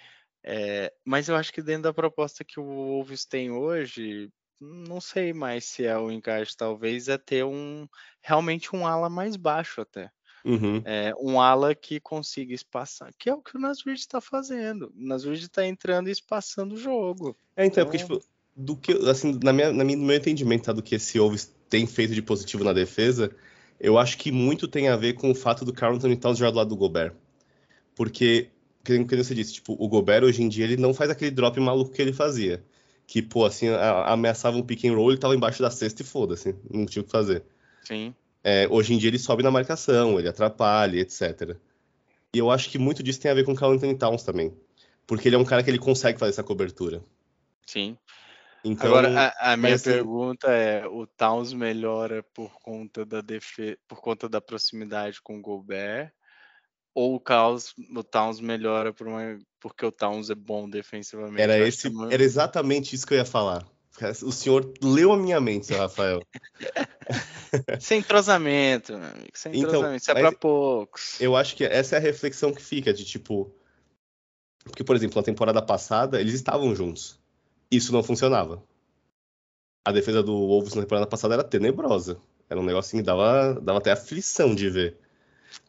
É, 0.44 0.92
mas 1.06 1.30
eu 1.30 1.36
acho 1.36 1.54
que 1.54 1.62
dentro 1.62 1.84
da 1.84 1.94
proposta 1.94 2.44
que 2.44 2.60
o 2.60 2.64
Wolves 2.64 3.24
tem 3.24 3.52
hoje, 3.52 4.32
não 4.60 5.02
sei 5.02 5.34
mais 5.34 5.66
se 5.66 5.86
é 5.86 5.98
o 5.98 6.12
encaixe, 6.12 6.56
talvez 6.56 7.08
é 7.08 7.18
ter 7.18 7.44
um 7.44 7.88
realmente 8.22 8.76
um 8.76 8.88
ala 8.88 9.10
mais 9.10 9.36
baixo 9.36 9.82
até. 9.82 10.10
Uhum. 10.44 10.82
É, 10.86 11.12
um 11.20 11.42
ala 11.42 11.74
que 11.74 12.00
consiga 12.00 12.54
espaçar, 12.54 13.12
que 13.18 13.30
é 13.30 13.34
o 13.34 13.42
que 13.42 13.58
o 13.58 13.60
Nasrid 13.60 14.00
está 14.00 14.22
fazendo. 14.22 14.94
O 14.96 15.08
Nasrid 15.08 15.44
está 15.44 15.66
entrando 15.66 16.08
e 16.08 16.12
espaçando 16.12 16.76
o 16.76 16.78
jogo. 16.78 17.36
É, 17.56 17.66
então, 17.66 17.82
então... 17.82 17.86
porque, 17.86 17.98
tipo, 17.98 18.24
do 18.56 18.78
que, 18.78 18.92
assim, 19.10 19.40
na 19.44 19.52
minha, 19.52 19.74
na 19.74 19.84
minha, 19.84 19.98
no 19.98 20.06
meu 20.06 20.16
entendimento 20.16 20.66
tá, 20.66 20.72
do 20.72 20.84
que 20.84 20.96
esse 20.96 21.18
Wolves 21.18 21.52
tem 21.68 21.88
feito 21.88 22.14
de 22.14 22.22
positivo 22.22 22.64
na 22.64 22.74
defesa, 22.74 23.36
eu 23.80 23.98
acho 23.98 24.18
que 24.18 24.32
muito 24.32 24.68
tem 24.68 24.88
a 24.88 24.96
ver 24.96 25.14
com 25.14 25.32
o 25.32 25.36
fato 25.36 25.66
do 25.66 25.74
Carlton 25.74 26.10
estar 26.10 26.34
jogar 26.36 26.52
do 26.52 26.58
lado 26.58 26.70
do 26.70 26.78
Gobert. 26.78 27.14
Porque, 27.96 28.50
como 28.86 29.08
você 29.08 29.34
disse, 29.34 29.54
tipo, 29.54 29.76
o 29.80 29.88
Gobert 29.88 30.24
hoje 30.24 30.44
em 30.44 30.48
dia 30.48 30.66
ele 30.66 30.78
não 30.78 30.94
faz 30.94 31.10
aquele 31.10 31.32
drop 31.32 31.60
maluco 31.60 31.92
que 31.92 32.02
ele 32.02 32.14
fazia 32.14 32.64
que, 33.08 33.22
pô, 33.22 33.46
assim, 33.46 33.68
ameaçava 34.06 34.58
um 34.58 34.64
pick 34.64 34.86
and 34.86 34.96
roll, 34.96 35.12
ele 35.12 35.20
tava 35.20 35.36
embaixo 35.36 35.62
da 35.62 35.70
cesta 35.70 36.02
e 36.02 36.06
foda-se, 36.06 36.56
não 36.70 36.86
tinha 36.86 37.02
o 37.02 37.06
que 37.06 37.12
fazer. 37.12 37.44
Sim. 37.84 38.14
É, 38.44 38.68
hoje 38.70 38.94
em 38.94 38.98
dia 38.98 39.10
ele 39.10 39.20
sobe 39.20 39.44
na 39.44 39.52
marcação, 39.52 40.20
ele 40.20 40.28
atrapalha, 40.28 41.00
etc. 41.00 41.56
E 42.34 42.38
eu 42.38 42.52
acho 42.52 42.70
que 42.70 42.78
muito 42.78 43.02
disso 43.02 43.20
tem 43.20 43.32
a 43.32 43.34
ver 43.34 43.46
com 43.46 43.54
o 43.54 43.56
Carl 43.56 43.72
Anthony 43.72 43.98
Towns 43.98 44.24
também. 44.24 44.54
Porque 45.08 45.28
ele 45.28 45.36
é 45.36 45.40
um 45.40 45.46
cara 45.46 45.64
que 45.64 45.70
ele 45.70 45.80
consegue 45.80 46.20
fazer 46.20 46.32
essa 46.32 46.44
cobertura. 46.44 47.04
Sim. 47.66 47.98
Então, 48.64 48.88
Agora, 48.88 49.34
a, 49.40 49.54
a 49.54 49.58
minha 49.58 49.76
assim, 49.76 49.92
pergunta 49.92 50.48
é: 50.48 50.88
o 50.88 51.06
Towns 51.06 51.54
melhora 51.54 52.24
por 52.34 52.52
conta 52.60 53.06
da 53.06 53.22
defe... 53.22 53.78
por 53.88 54.02
conta 54.02 54.28
da 54.28 54.42
proximidade 54.42 55.22
com 55.22 55.38
o 55.38 55.42
Gobert? 55.42 56.12
Ou 56.96 57.16
o 57.16 57.20
Caos, 57.20 57.76
o 57.94 58.04
Towns 58.04 58.40
melhora 58.40 58.94
por 58.94 59.06
uma, 59.06 59.38
porque 59.60 59.86
o 59.86 59.92
Towns 59.92 60.30
é 60.30 60.36
bom 60.36 60.70
defensivamente. 60.70 61.42
Era, 61.42 61.60
esse, 61.60 61.88
é 61.88 62.14
era 62.14 62.24
exatamente 62.24 62.96
isso 62.96 63.06
que 63.06 63.14
eu 63.14 63.18
ia 63.18 63.26
falar. 63.26 63.68
O 64.24 64.32
senhor 64.32 64.74
leu 64.82 65.12
a 65.12 65.18
minha 65.18 65.40
mente, 65.40 65.68
seu 65.68 65.78
Rafael. 65.78 66.22
Sem 67.80 68.00
entrosamento, 68.00 68.98
meu 68.98 69.10
amigo. 69.10 69.30
Sem 69.34 69.52
então, 69.56 69.70
entrosamento. 69.70 70.02
Isso 70.02 70.12
é 70.12 70.14
pra 70.16 70.32
poucos. 70.32 71.22
Eu 71.22 71.36
acho 71.36 71.56
que 71.56 71.64
essa 71.64 71.96
é 71.96 72.00
a 72.00 72.02
reflexão 72.02 72.54
que 72.54 72.62
fica, 72.62 72.94
de 72.94 73.06
tipo. 73.06 73.54
Porque, 74.64 74.84
por 74.84 74.96
exemplo, 74.96 75.18
na 75.18 75.24
temporada 75.24 75.62
passada, 75.62 76.20
eles 76.20 76.34
estavam 76.34 76.76
juntos. 76.76 77.20
Isso 77.70 77.94
não 77.94 78.04
funcionava. 78.04 78.64
A 79.86 79.92
defesa 79.92 80.24
do 80.24 80.34
Wolves 80.34 80.74
na 80.74 80.82
temporada 80.82 81.08
passada 81.08 81.36
era 81.36 81.44
tenebrosa. 81.44 82.20
Era 82.50 82.60
um 82.60 82.66
negocinho 82.66 83.02
que 83.02 83.08
dava, 83.08 83.60
dava 83.62 83.80
até 83.80 83.92
aflição 83.92 84.54
de 84.54 84.70
ver. 84.70 85.05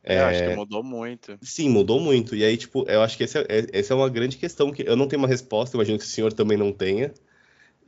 É, 0.03 0.21
acho 0.21 0.43
que 0.45 0.55
mudou 0.55 0.83
muito. 0.83 1.37
Sim, 1.43 1.69
mudou 1.69 2.01
muito. 2.01 2.37
E 2.37 2.45
aí, 2.45 2.57
tipo, 2.57 2.89
eu 2.89 3.03
acho 3.03 3.17
que 3.17 3.25
essa 3.25 3.41
é, 3.49 3.67
essa 3.73 3.93
é 3.93 3.97
uma 3.97 4.09
grande 4.09 4.37
questão 4.37 4.71
que 4.71 4.83
eu 4.87 4.97
não 4.97 5.09
tenho 5.09 5.21
uma 5.21 5.29
resposta, 5.29 5.77
imagino 5.77 5.99
que 5.99 6.05
o 6.05 6.09
senhor 6.09 6.33
também 6.33 6.57
não 6.57 6.73
tenha. 6.73 7.13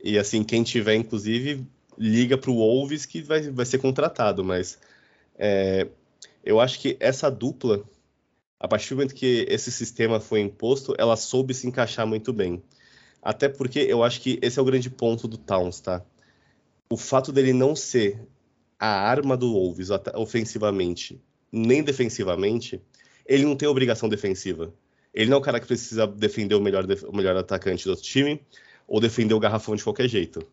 E 0.03 0.17
assim, 0.17 0.43
quem 0.43 0.61
tiver, 0.63 0.95
inclusive, 0.95 1.65
liga 1.97 2.37
para 2.37 2.51
o 2.51 2.55
Wolves 2.55 3.05
que 3.05 3.21
vai, 3.21 3.49
vai 3.49 3.65
ser 3.65 3.77
contratado. 3.77 4.43
Mas 4.43 4.77
é, 5.37 5.87
eu 6.43 6.59
acho 6.59 6.79
que 6.79 6.97
essa 6.99 7.29
dupla, 7.29 7.83
a 8.59 8.67
partir 8.67 8.89
do 8.89 8.97
momento 8.97 9.15
que 9.15 9.45
esse 9.49 9.71
sistema 9.71 10.19
foi 10.19 10.41
imposto, 10.41 10.93
ela 10.97 11.15
soube 11.15 11.53
se 11.53 11.67
encaixar 11.67 12.05
muito 12.05 12.33
bem. 12.33 12.61
Até 13.21 13.47
porque 13.47 13.79
eu 13.79 14.03
acho 14.03 14.21
que 14.21 14.39
esse 14.41 14.59
é 14.59 14.61
o 14.61 14.65
grande 14.65 14.89
ponto 14.89 15.27
do 15.27 15.37
Towns, 15.37 15.79
tá? 15.79 16.01
O 16.89 16.97
fato 16.97 17.31
dele 17.31 17.53
não 17.53 17.75
ser 17.75 18.19
a 18.77 18.87
arma 18.87 19.37
do 19.37 19.53
Wolves 19.53 19.89
ofensivamente 20.15 21.21
nem 21.51 21.83
defensivamente, 21.83 22.81
ele 23.25 23.43
não 23.43 23.55
tem 23.55 23.67
obrigação 23.67 24.09
defensiva. 24.09 24.73
Ele 25.13 25.29
não 25.29 25.37
é 25.37 25.39
o 25.39 25.43
cara 25.43 25.59
que 25.59 25.67
precisa 25.67 26.05
defender 26.07 26.55
o 26.55 26.61
melhor, 26.61 26.85
o 27.07 27.15
melhor 27.15 27.35
atacante 27.35 27.85
do 27.85 27.91
outro 27.91 28.05
time 28.05 28.41
ou 28.87 28.99
defender 28.99 29.33
o 29.33 29.39
garrafão 29.39 29.75
de 29.75 29.83
qualquer 29.83 30.07
jeito. 30.07 30.45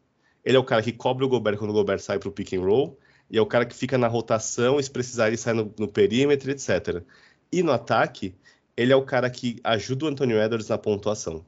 Ele 0.44 0.56
é 0.56 0.60
o 0.60 0.64
cara 0.64 0.82
que 0.82 0.92
cobre 0.92 1.24
o 1.24 1.28
Gobert 1.28 1.58
quando 1.58 1.70
o 1.70 1.74
Gobert 1.74 2.00
sai 2.00 2.18
para 2.18 2.28
o 2.28 2.32
pick 2.32 2.52
and 2.52 2.60
roll 2.60 2.98
e 3.30 3.36
é 3.36 3.40
o 3.40 3.46
cara 3.46 3.66
que 3.66 3.74
fica 3.74 3.98
na 3.98 4.06
rotação 4.06 4.78
e 4.78 4.82
se 4.82 4.90
precisar 4.90 5.28
ele 5.28 5.36
sai 5.36 5.54
no, 5.54 5.74
no 5.78 5.88
perímetro, 5.88 6.50
etc. 6.50 7.02
E 7.50 7.62
no 7.62 7.72
ataque, 7.72 8.34
ele 8.76 8.92
é 8.92 8.96
o 8.96 9.04
cara 9.04 9.28
que 9.30 9.58
ajuda 9.64 10.04
o 10.04 10.08
Antonio 10.08 10.40
Edwards 10.40 10.68
na 10.68 10.78
pontuação. 10.78 11.44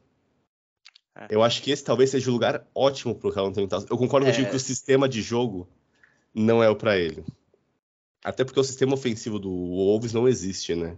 É. 1.14 1.26
Eu 1.30 1.42
acho 1.42 1.62
que 1.62 1.70
esse 1.70 1.84
talvez 1.84 2.10
seja 2.10 2.30
o 2.30 2.32
lugar 2.32 2.66
ótimo 2.74 3.14
para 3.14 3.42
o 3.42 3.46
Anthony 3.46 3.68
Towns. 3.68 3.86
Eu 3.88 3.98
concordo 3.98 4.26
é. 4.26 4.30
contigo 4.30 4.50
que 4.50 4.56
o 4.56 4.60
sistema 4.60 5.08
de 5.08 5.20
jogo 5.20 5.68
não 6.34 6.62
é 6.62 6.68
o 6.68 6.76
para 6.76 6.98
ele. 6.98 7.24
Até 8.22 8.44
porque 8.44 8.60
o 8.60 8.64
sistema 8.64 8.94
ofensivo 8.94 9.38
do 9.38 9.50
Wolves 9.50 10.12
não 10.12 10.28
existe, 10.28 10.74
né? 10.74 10.96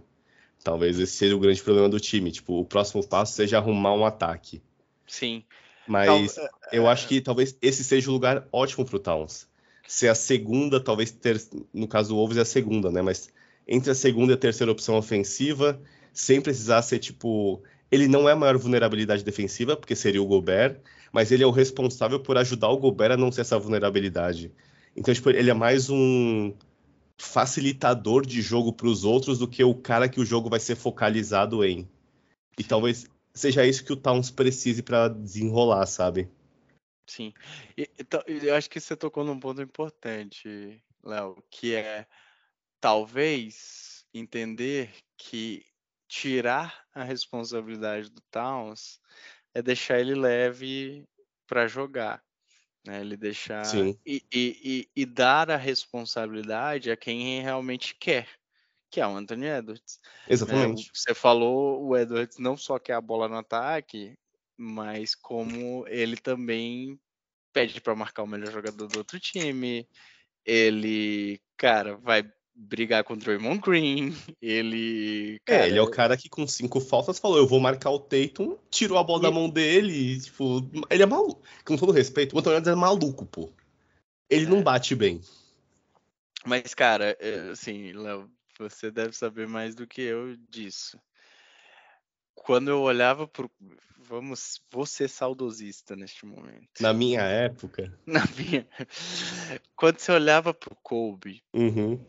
Talvez 0.63 0.99
esse 0.99 1.13
seja 1.13 1.35
o 1.35 1.39
grande 1.39 1.61
problema 1.61 1.89
do 1.89 1.99
time. 1.99 2.31
Tipo, 2.31 2.59
o 2.59 2.65
próximo 2.65 3.05
passo 3.05 3.33
seja 3.33 3.57
arrumar 3.57 3.93
um 3.93 4.05
ataque. 4.05 4.61
Sim. 5.07 5.43
Mas 5.87 6.35
Tal, 6.35 6.49
eu 6.71 6.87
acho 6.87 7.07
que 7.07 7.19
talvez 7.19 7.55
esse 7.61 7.83
seja 7.83 8.09
o 8.09 8.13
lugar 8.13 8.47
ótimo 8.51 8.85
para 8.85 8.95
o 8.95 8.99
Towns. 8.99 9.47
Ser 9.87 10.09
a 10.09 10.15
segunda, 10.15 10.79
talvez 10.79 11.11
ter. 11.11 11.41
No 11.73 11.87
caso 11.87 12.09
do 12.09 12.15
Wolves 12.15 12.37
é 12.37 12.41
a 12.41 12.45
segunda, 12.45 12.91
né? 12.91 13.01
Mas 13.01 13.29
entre 13.67 13.91
a 13.91 13.95
segunda 13.95 14.33
e 14.33 14.35
a 14.35 14.37
terceira 14.37 14.71
opção 14.71 14.95
ofensiva, 14.95 15.81
sem 16.13 16.39
precisar 16.39 16.81
ser 16.81 16.99
tipo. 16.99 17.61
Ele 17.91 18.07
não 18.07 18.29
é 18.29 18.31
a 18.31 18.35
maior 18.35 18.57
vulnerabilidade 18.57 19.23
defensiva, 19.23 19.75
porque 19.75 19.97
seria 19.97 20.21
o 20.21 20.25
Gobert, 20.25 20.77
mas 21.11 21.29
ele 21.29 21.43
é 21.43 21.47
o 21.47 21.51
responsável 21.51 22.21
por 22.21 22.37
ajudar 22.37 22.69
o 22.69 22.77
Gobert 22.77 23.11
a 23.11 23.17
não 23.17 23.31
ser 23.31 23.41
essa 23.41 23.59
vulnerabilidade. 23.59 24.49
Então, 24.95 25.13
tipo, 25.13 25.29
ele 25.29 25.49
é 25.49 25.53
mais 25.53 25.89
um 25.89 26.53
facilitador 27.21 28.25
de 28.25 28.41
jogo 28.41 28.73
para 28.73 28.87
os 28.87 29.03
outros 29.03 29.37
do 29.37 29.47
que 29.47 29.63
o 29.63 29.75
cara 29.75 30.09
que 30.09 30.19
o 30.19 30.25
jogo 30.25 30.49
vai 30.49 30.59
ser 30.59 30.75
focalizado 30.75 31.63
em. 31.63 31.87
E 32.57 32.63
talvez 32.63 33.05
seja 33.33 33.65
isso 33.65 33.85
que 33.85 33.93
o 33.93 33.95
Towns 33.95 34.31
precise 34.31 34.81
para 34.81 35.07
desenrolar, 35.07 35.85
sabe? 35.85 36.29
Sim. 37.07 37.33
Então, 37.77 38.21
eu 38.25 38.55
acho 38.55 38.69
que 38.69 38.79
você 38.79 38.95
tocou 38.95 39.23
num 39.23 39.39
ponto 39.39 39.61
importante, 39.61 40.81
Léo, 41.03 41.37
que 41.49 41.75
é 41.75 42.07
talvez 42.79 44.03
entender 44.13 44.91
que 45.15 45.63
tirar 46.07 46.85
a 46.93 47.03
responsabilidade 47.03 48.09
do 48.09 48.21
Towns 48.31 48.99
é 49.53 49.61
deixar 49.61 49.99
ele 49.99 50.15
leve 50.15 51.07
para 51.47 51.67
jogar. 51.67 52.23
Né? 52.85 53.01
Ele 53.01 53.15
deixar 53.15 53.63
e, 54.05 54.23
e, 54.33 54.89
e, 54.95 55.05
dar 55.05 55.51
a 55.51 55.57
responsabilidade 55.57 56.89
a 56.89 56.97
quem 56.97 57.41
realmente 57.41 57.95
quer, 57.95 58.27
que 58.89 58.99
é 58.99 59.07
o 59.07 59.15
Anthony 59.15 59.45
Edwards. 59.45 59.99
Né? 60.03 60.33
Exatamente. 60.33 60.91
Você 60.93 61.13
falou, 61.13 61.83
o 61.85 61.95
Edwards 61.95 62.37
não 62.37 62.57
só 62.57 62.79
quer 62.79 62.93
a 62.93 63.01
bola 63.01 63.27
no 63.27 63.37
ataque, 63.37 64.17
mas 64.57 65.13
como 65.13 65.87
ele 65.87 66.17
também 66.17 66.99
pede 67.53 67.79
para 67.81 67.95
marcar 67.95 68.23
o 68.23 68.27
melhor 68.27 68.51
jogador 68.51 68.87
do 68.87 68.97
outro 68.97 69.19
time. 69.19 69.87
Ele, 70.45 71.39
cara, 71.57 71.97
vai 71.97 72.23
brigar 72.61 73.03
contra 73.03 73.31
o 73.31 73.37
Draymond 73.37 73.59
Green, 73.59 74.15
ele... 74.41 75.39
Cara... 75.45 75.63
É, 75.63 75.67
ele 75.67 75.79
é 75.79 75.81
o 75.81 75.89
cara 75.89 76.15
que 76.15 76.29
com 76.29 76.45
cinco 76.45 76.79
faltas 76.79 77.17
falou, 77.17 77.37
eu 77.37 77.47
vou 77.47 77.59
marcar 77.59 77.89
o 77.89 77.99
Tatum, 77.99 78.57
tirou 78.69 78.97
a 78.97 79.03
bola 79.03 79.19
e... 79.19 79.23
da 79.23 79.31
mão 79.31 79.49
dele 79.49 79.93
e, 79.93 80.19
tipo, 80.19 80.69
ele 80.89 81.03
é 81.03 81.05
maluco. 81.05 81.41
Com 81.65 81.75
todo 81.75 81.91
respeito, 81.91 82.35
o 82.35 82.39
Anthony 82.39 82.57
Edwards 82.57 82.77
é 82.77 82.79
maluco, 82.79 83.25
pô. 83.25 83.51
Ele 84.29 84.45
é. 84.45 84.49
não 84.49 84.61
bate 84.61 84.95
bem. 84.95 85.21
Mas, 86.45 86.73
cara, 86.73 87.17
é, 87.19 87.49
assim, 87.51 87.91
Léo, 87.93 88.29
você 88.57 88.91
deve 88.91 89.13
saber 89.13 89.47
mais 89.47 89.75
do 89.75 89.87
que 89.87 90.01
eu 90.01 90.35
disso. 90.49 90.99
Quando 92.33 92.69
eu 92.69 92.81
olhava 92.81 93.27
pro. 93.27 93.51
Vamos, 94.03 94.59
vou 94.71 94.85
ser 94.85 95.07
saudosista 95.07 95.95
neste 95.95 96.25
momento. 96.25 96.81
Na 96.81 96.91
minha 96.91 97.21
época. 97.21 97.95
Na 98.05 98.23
minha. 98.35 98.67
Quando 99.75 99.99
você 99.99 100.11
olhava 100.11 100.53
pro 100.53 100.75
Kobe, 100.81 101.43
uhum 101.53 102.03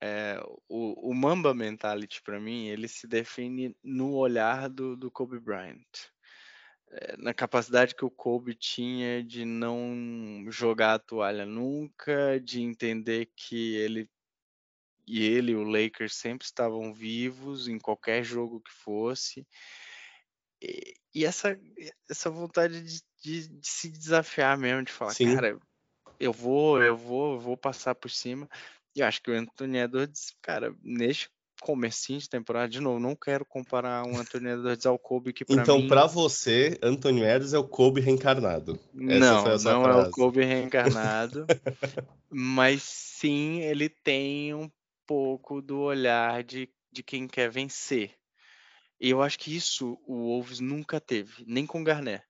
é, 0.00 0.40
o, 0.68 1.10
o 1.10 1.14
Mamba 1.14 1.52
Mentality, 1.52 2.22
para 2.22 2.40
mim, 2.40 2.68
ele 2.68 2.88
se 2.88 3.06
define 3.06 3.76
no 3.82 4.14
olhar 4.14 4.68
do, 4.68 4.96
do 4.96 5.10
Kobe 5.10 5.38
Bryant. 5.38 6.10
É, 6.92 7.16
na 7.18 7.32
capacidade 7.32 7.94
que 7.94 8.04
o 8.04 8.10
Kobe 8.10 8.54
tinha 8.54 9.22
de 9.22 9.44
não 9.44 10.46
jogar 10.48 10.94
a 10.94 10.98
toalha 10.98 11.46
nunca, 11.46 12.40
de 12.40 12.62
entender 12.62 13.30
que 13.36 13.76
ele 13.76 14.08
e 15.06 15.24
ele, 15.24 15.56
o 15.56 15.64
Lakers, 15.64 16.14
sempre 16.14 16.44
estavam 16.46 16.94
vivos 16.94 17.66
em 17.66 17.80
qualquer 17.80 18.22
jogo 18.22 18.60
que 18.60 18.70
fosse. 18.70 19.44
E, 20.62 20.94
e 21.12 21.24
essa, 21.24 21.58
essa 22.08 22.30
vontade 22.30 22.80
de, 22.80 23.02
de, 23.20 23.48
de, 23.48 23.68
se 23.68 23.90
desafiar 23.90 24.56
mesmo, 24.56 24.84
de 24.84 24.92
falar, 24.92 25.12
Sim. 25.12 25.34
cara, 25.34 25.58
eu 26.18 26.32
vou, 26.32 26.80
eu 26.80 26.96
vou, 26.96 27.34
eu 27.34 27.40
vou 27.40 27.56
passar 27.56 27.94
por 27.94 28.10
cima. 28.10 28.48
E 28.94 29.02
acho 29.02 29.22
que 29.22 29.30
o 29.30 29.34
Anthony 29.34 29.78
Edwards, 29.78 30.34
cara, 30.42 30.74
neste 30.82 31.28
comecinho 31.60 32.18
de 32.18 32.28
temporada, 32.28 32.68
de 32.68 32.80
novo, 32.80 32.98
não 32.98 33.14
quero 33.14 33.44
comparar 33.44 34.04
o 34.06 34.16
Anthony 34.16 34.48
Edwards 34.50 34.86
ao 34.86 34.98
Kobe 34.98 35.32
que 35.32 35.44
pra 35.44 35.62
Então, 35.62 35.78
mim... 35.78 35.88
para 35.88 36.06
você, 36.06 36.78
Anthony 36.82 37.20
Edwards 37.22 37.52
é 37.52 37.58
o 37.58 37.68
Kobe 37.68 38.00
reencarnado. 38.00 38.80
Não, 38.92 39.18
não 39.18 39.42
frase. 39.42 39.68
é 39.68 39.74
o 39.74 40.10
Kobe 40.10 40.44
reencarnado, 40.44 41.46
mas 42.30 42.82
sim, 42.82 43.60
ele 43.60 43.88
tem 43.88 44.54
um 44.54 44.70
pouco 45.06 45.60
do 45.60 45.80
olhar 45.80 46.42
de, 46.42 46.68
de 46.90 47.02
quem 47.02 47.28
quer 47.28 47.50
vencer. 47.50 48.14
E 49.00 49.10
eu 49.10 49.22
acho 49.22 49.38
que 49.38 49.54
isso 49.54 49.98
o 50.06 50.14
Wolves 50.28 50.60
nunca 50.60 51.00
teve, 51.00 51.44
nem 51.46 51.66
com 51.66 51.82
Garnett. 51.84 52.22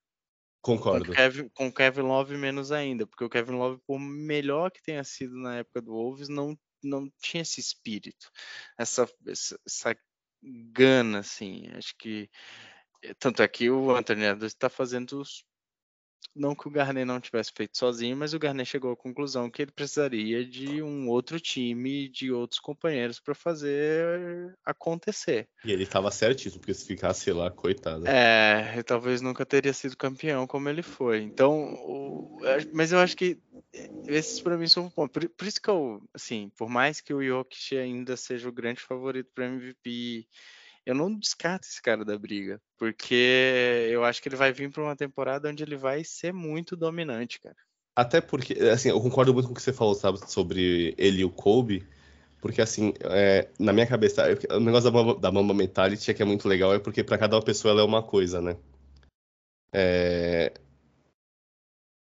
Concordo. 0.62 1.06
Com 1.06 1.12
Kevin, 1.12 1.48
com 1.48 1.72
Kevin 1.72 2.02
Love 2.02 2.36
menos 2.36 2.70
ainda, 2.70 3.06
porque 3.06 3.24
o 3.24 3.30
Kevin 3.30 3.52
Love, 3.52 3.80
por 3.86 3.98
melhor 3.98 4.70
que 4.70 4.82
tenha 4.82 5.02
sido 5.02 5.34
na 5.36 5.58
época 5.58 5.80
do 5.80 5.92
Wolves, 5.92 6.28
não, 6.28 6.58
não 6.82 7.10
tinha 7.22 7.42
esse 7.42 7.60
espírito, 7.60 8.30
essa, 8.78 9.08
essa, 9.26 9.58
essa 9.66 9.96
gana, 10.42 11.20
assim. 11.20 11.68
Acho 11.72 11.96
que 11.96 12.28
tanto 13.18 13.42
é 13.42 13.48
que 13.48 13.70
o 13.70 13.90
Anthony 13.94 14.24
Edwards 14.24 14.52
está 14.52 14.68
fazendo 14.68 15.20
os 15.20 15.44
não 16.34 16.54
que 16.54 16.68
o 16.68 16.70
Garnet 16.70 17.04
não 17.04 17.20
tivesse 17.20 17.52
feito 17.54 17.76
sozinho, 17.76 18.16
mas 18.16 18.32
o 18.32 18.38
Garnet 18.38 18.68
chegou 18.68 18.92
à 18.92 18.96
conclusão 18.96 19.50
que 19.50 19.62
ele 19.62 19.72
precisaria 19.72 20.44
de 20.44 20.82
um 20.82 21.08
outro 21.08 21.40
time, 21.40 22.08
de 22.08 22.30
outros 22.32 22.60
companheiros 22.60 23.18
para 23.18 23.34
fazer 23.34 24.56
acontecer. 24.64 25.48
E 25.64 25.72
ele 25.72 25.82
estava 25.82 26.10
certíssimo, 26.10 26.60
porque 26.60 26.74
se 26.74 26.86
ficasse 26.86 27.32
lá, 27.32 27.50
coitado. 27.50 28.06
É, 28.06 28.82
talvez 28.84 29.20
nunca 29.20 29.44
teria 29.44 29.72
sido 29.72 29.96
campeão 29.96 30.46
como 30.46 30.68
ele 30.68 30.82
foi. 30.82 31.22
Então, 31.22 31.74
o, 31.74 32.38
mas 32.72 32.92
eu 32.92 32.98
acho 32.98 33.16
que 33.16 33.38
esses 34.06 34.40
para 34.40 34.56
mim 34.56 34.68
são 34.68 34.88
pontos. 34.88 35.12
Por, 35.12 35.28
por, 35.30 35.46
isso 35.46 35.60
que 35.60 35.68
eu, 35.68 36.02
assim, 36.14 36.50
por 36.56 36.68
mais 36.68 37.00
que 37.00 37.12
o 37.12 37.22
Jokic 37.22 37.76
ainda 37.76 38.16
seja 38.16 38.48
o 38.48 38.52
grande 38.52 38.80
favorito 38.80 39.30
para 39.34 39.46
MVP 39.46 40.26
eu 40.86 40.94
não 40.94 41.14
descarto 41.14 41.66
esse 41.66 41.80
cara 41.80 42.04
da 42.04 42.18
briga, 42.18 42.60
porque 42.78 43.88
eu 43.90 44.04
acho 44.04 44.22
que 44.22 44.28
ele 44.28 44.36
vai 44.36 44.52
vir 44.52 44.70
para 44.70 44.82
uma 44.82 44.96
temporada 44.96 45.48
onde 45.48 45.62
ele 45.62 45.76
vai 45.76 46.02
ser 46.04 46.32
muito 46.32 46.76
dominante, 46.76 47.40
cara. 47.40 47.56
Até 47.96 48.20
porque, 48.20 48.54
assim, 48.54 48.88
eu 48.88 49.00
concordo 49.00 49.34
muito 49.34 49.46
com 49.46 49.52
o 49.52 49.56
que 49.56 49.62
você 49.62 49.72
falou, 49.72 49.94
sabe, 49.94 50.18
sobre 50.30 50.94
ele 50.96 51.20
e 51.20 51.24
o 51.24 51.30
Kobe, 51.30 51.86
porque, 52.40 52.62
assim, 52.62 52.94
é, 53.02 53.50
na 53.58 53.72
minha 53.72 53.86
cabeça, 53.86 54.24
o 54.50 54.60
negócio 54.60 54.90
da 54.90 54.96
Mamba, 54.96 55.20
da 55.20 55.30
Mamba 55.32 55.52
Mentality 55.52 56.10
é 56.10 56.14
que 56.14 56.22
é 56.22 56.24
muito 56.24 56.48
legal, 56.48 56.72
é 56.72 56.78
porque 56.78 57.04
para 57.04 57.18
cada 57.18 57.40
pessoa 57.42 57.72
ela 57.72 57.82
é 57.82 57.84
uma 57.84 58.02
coisa, 58.02 58.40
né? 58.40 58.56
É... 59.72 60.52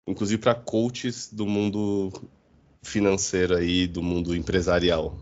Inclusive 0.08 0.42
para 0.42 0.54
coaches 0.54 1.32
do 1.32 1.48
mundo 1.48 2.12
financeiro 2.84 3.56
aí, 3.56 3.88
do 3.88 4.04
mundo 4.04 4.36
empresarial. 4.36 5.18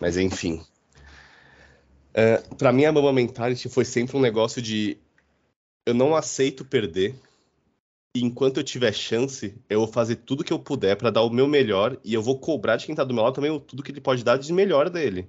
Mas, 0.00 0.16
enfim. 0.16 0.62
É, 2.14 2.38
para 2.56 2.72
mim, 2.72 2.84
a 2.84 2.92
Mama 2.92 3.12
Mentality 3.12 3.68
foi 3.68 3.84
sempre 3.84 4.16
um 4.16 4.20
negócio 4.20 4.62
de 4.62 4.96
eu 5.84 5.92
não 5.92 6.14
aceito 6.14 6.64
perder. 6.64 7.14
E 8.16 8.22
enquanto 8.24 8.58
eu 8.58 8.64
tiver 8.64 8.92
chance, 8.92 9.52
eu 9.68 9.80
vou 9.80 9.88
fazer 9.88 10.16
tudo 10.16 10.44
que 10.44 10.52
eu 10.52 10.58
puder 10.58 10.96
para 10.96 11.10
dar 11.10 11.22
o 11.22 11.30
meu 11.30 11.48
melhor 11.48 11.98
e 12.04 12.14
eu 12.14 12.22
vou 12.22 12.38
cobrar 12.38 12.76
de 12.76 12.86
quem 12.86 12.94
tá 12.94 13.02
do 13.02 13.12
meu 13.12 13.24
lado 13.24 13.34
também 13.34 13.58
tudo 13.58 13.82
que 13.82 13.90
ele 13.90 14.00
pode 14.00 14.22
dar 14.22 14.38
de 14.38 14.52
melhor 14.52 14.88
dele. 14.88 15.28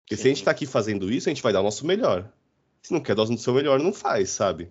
Porque 0.00 0.16
Sim. 0.16 0.22
se 0.22 0.28
a 0.28 0.30
gente 0.30 0.44
tá 0.44 0.50
aqui 0.50 0.64
fazendo 0.64 1.12
isso, 1.12 1.28
a 1.28 1.30
gente 1.30 1.42
vai 1.42 1.52
dar 1.52 1.60
o 1.60 1.64
nosso 1.64 1.86
melhor. 1.86 2.26
Se 2.82 2.92
não 2.92 3.00
quer 3.00 3.14
dar 3.14 3.24
o 3.24 3.36
seu 3.36 3.52
melhor, 3.52 3.78
não 3.78 3.92
faz, 3.92 4.30
sabe? 4.30 4.70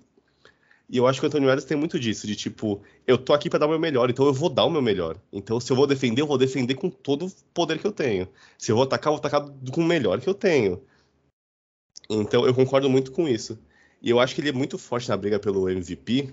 E 0.90 0.98
eu 0.98 1.08
acho 1.08 1.20
que 1.20 1.26
o 1.26 1.28
Antônio 1.28 1.48
Edwards 1.48 1.66
tem 1.66 1.78
muito 1.78 2.00
disso, 2.00 2.26
de 2.26 2.36
tipo, 2.36 2.82
eu 3.06 3.18
tô 3.18 3.34
aqui 3.34 3.50
para 3.50 3.60
dar 3.60 3.66
o 3.66 3.70
meu 3.70 3.80
melhor, 3.80 4.10
então 4.10 4.26
eu 4.26 4.34
vou 4.34 4.50
dar 4.50 4.66
o 4.66 4.70
meu 4.70 4.82
melhor. 4.82 5.18
Então, 5.34 5.60
se 5.60 5.72
eu 5.72 5.76
vou 5.76 5.86
defender, 5.86 6.22
eu 6.22 6.28
vou 6.28 6.38
defender 6.38 6.76
com 6.76 6.90
todo 6.90 7.26
o 7.26 7.32
poder 7.54 7.80
que 7.80 7.86
eu 7.86 7.92
tenho. 7.92 8.28
Se 8.58 8.72
eu 8.72 8.76
vou 8.76 8.84
atacar, 8.84 9.12
eu 9.12 9.18
vou 9.18 9.20
atacar 9.20 9.46
com 9.72 9.82
o 9.82 9.86
melhor 9.86 10.22
que 10.22 10.30
eu 10.30 10.34
tenho. 10.34 10.82
Então, 12.10 12.46
eu 12.46 12.54
concordo 12.54 12.90
muito 12.90 13.12
com 13.12 13.28
isso. 13.28 13.58
E 14.02 14.10
eu 14.10 14.20
acho 14.20 14.36
que 14.36 14.42
ele 14.42 14.50
é 14.50 14.54
muito 14.54 14.78
forte 14.78 15.10
na 15.10 15.18
briga 15.18 15.40
pelo 15.40 15.70
MVP, 15.70 16.30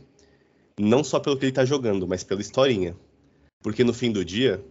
não 0.79 1.03
só 1.03 1.19
pelo 1.19 1.37
que 1.37 1.47
ele 1.47 1.53
tá 1.53 1.65
jogando, 1.65 2.07
mas 2.07 2.23
pela 2.23 2.41
historinha. 2.41 2.97
Porque 3.63 3.85
no 3.85 3.95
fim 3.95 4.11
do 4.11 4.25
dia, 4.25 4.63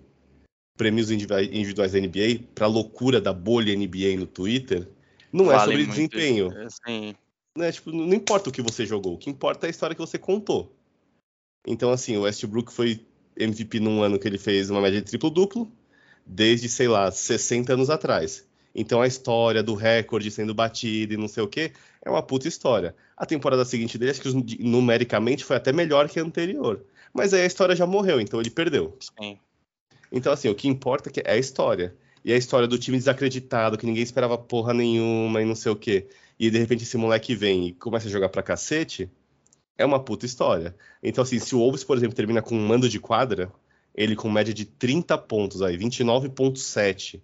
prêmios 0.77 1.09
individuais 1.09 1.91
da 1.93 1.99
NBA, 1.99 2.43
pra 2.53 2.67
loucura 2.67 3.19
da 3.19 3.33
bolha 3.33 3.75
NBA 3.75 4.17
no 4.17 4.27
Twitter, 4.27 4.87
não 5.31 5.51
é 5.51 5.55
vale 5.55 5.73
é 5.73 5.77
sobre 5.77 5.87
desempenho. 5.87 6.49
Sim 6.85 7.15
né, 7.57 7.71
tipo, 7.71 7.91
não 7.91 8.13
importa 8.13 8.49
o 8.49 8.51
que 8.51 8.61
você 8.61 8.85
jogou, 8.85 9.13
o 9.13 9.17
que 9.17 9.29
importa 9.29 9.65
é 9.65 9.67
a 9.67 9.71
história 9.71 9.95
que 9.95 10.01
você 10.01 10.17
contou. 10.17 10.73
Então, 11.67 11.91
assim, 11.91 12.17
o 12.17 12.21
Westbrook 12.21 12.71
foi 12.71 13.05
MVP 13.37 13.79
num 13.79 14.01
ano 14.01 14.17
que 14.17 14.27
ele 14.27 14.37
fez 14.37 14.69
uma 14.69 14.81
média 14.81 14.99
de 14.99 15.07
triplo-duplo, 15.07 15.71
desde, 16.25 16.69
sei 16.69 16.87
lá, 16.87 17.11
60 17.11 17.73
anos 17.73 17.89
atrás. 17.89 18.47
Então 18.73 19.01
a 19.01 19.07
história 19.07 19.61
do 19.61 19.75
recorde 19.75 20.31
sendo 20.31 20.53
batido 20.53 21.13
e 21.13 21.17
não 21.17 21.27
sei 21.27 21.43
o 21.43 21.47
que 21.47 21.71
é 22.03 22.09
uma 22.09 22.23
puta 22.23 22.47
história. 22.47 22.95
A 23.17 23.25
temporada 23.25 23.65
seguinte 23.65 23.97
dele, 23.97 24.11
acho 24.11 24.21
que 24.21 24.63
numericamente 24.63 25.43
foi 25.43 25.57
até 25.57 25.71
melhor 25.71 26.09
que 26.09 26.19
a 26.19 26.23
anterior. 26.23 26.83
Mas 27.13 27.33
aí 27.33 27.41
a 27.41 27.45
história 27.45 27.75
já 27.75 27.85
morreu, 27.85 28.21
então 28.21 28.39
ele 28.39 28.49
perdeu. 28.49 28.97
Sim. 28.99 29.37
Então, 30.11 30.31
assim, 30.31 30.49
o 30.49 30.55
que 30.55 30.67
importa 30.67 31.09
é, 31.09 31.31
é 31.31 31.33
a 31.33 31.37
história. 31.37 31.95
E 32.23 32.31
a 32.31 32.37
história 32.37 32.67
do 32.67 32.77
time 32.77 32.97
desacreditado, 32.97 33.77
que 33.77 33.85
ninguém 33.85 34.03
esperava 34.03 34.37
porra 34.37 34.73
nenhuma 34.73 35.41
e 35.41 35.45
não 35.45 35.55
sei 35.55 35.71
o 35.71 35.75
quê 35.75 36.07
e 36.41 36.49
de 36.49 36.57
repente 36.57 36.81
esse 36.81 36.97
moleque 36.97 37.35
vem 37.35 37.67
e 37.67 37.73
começa 37.73 38.07
a 38.07 38.11
jogar 38.11 38.27
pra 38.29 38.41
cacete, 38.41 39.07
é 39.77 39.85
uma 39.85 39.99
puta 39.99 40.25
história. 40.25 40.75
Então, 41.03 41.21
assim, 41.21 41.37
se 41.37 41.53
o 41.53 41.59
Wolves, 41.59 41.83
por 41.83 41.95
exemplo, 41.95 42.15
termina 42.15 42.41
com 42.41 42.55
um 42.55 42.67
mando 42.67 42.89
de 42.89 42.99
quadra, 42.99 43.53
ele 43.93 44.15
com 44.15 44.27
média 44.27 44.51
de 44.51 44.65
30 44.65 45.15
pontos 45.19 45.61
aí, 45.61 45.77
29,7, 45.77 47.21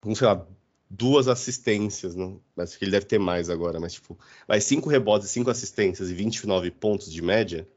com, 0.00 0.14
sei 0.14 0.26
lá, 0.26 0.46
duas 0.88 1.28
assistências, 1.28 2.14
não, 2.14 2.40
mas 2.54 2.76
que 2.76 2.84
ele 2.84 2.92
deve 2.92 3.06
ter 3.06 3.18
mais 3.18 3.50
agora, 3.50 3.80
mas 3.80 3.94
tipo, 3.94 4.18
vai 4.46 4.60
cinco 4.60 4.88
rebotes, 4.88 5.28
cinco 5.30 5.50
assistências 5.50 6.10
e 6.10 6.14
29 6.14 6.70
pontos 6.70 7.12
de 7.12 7.20
média, 7.20 7.68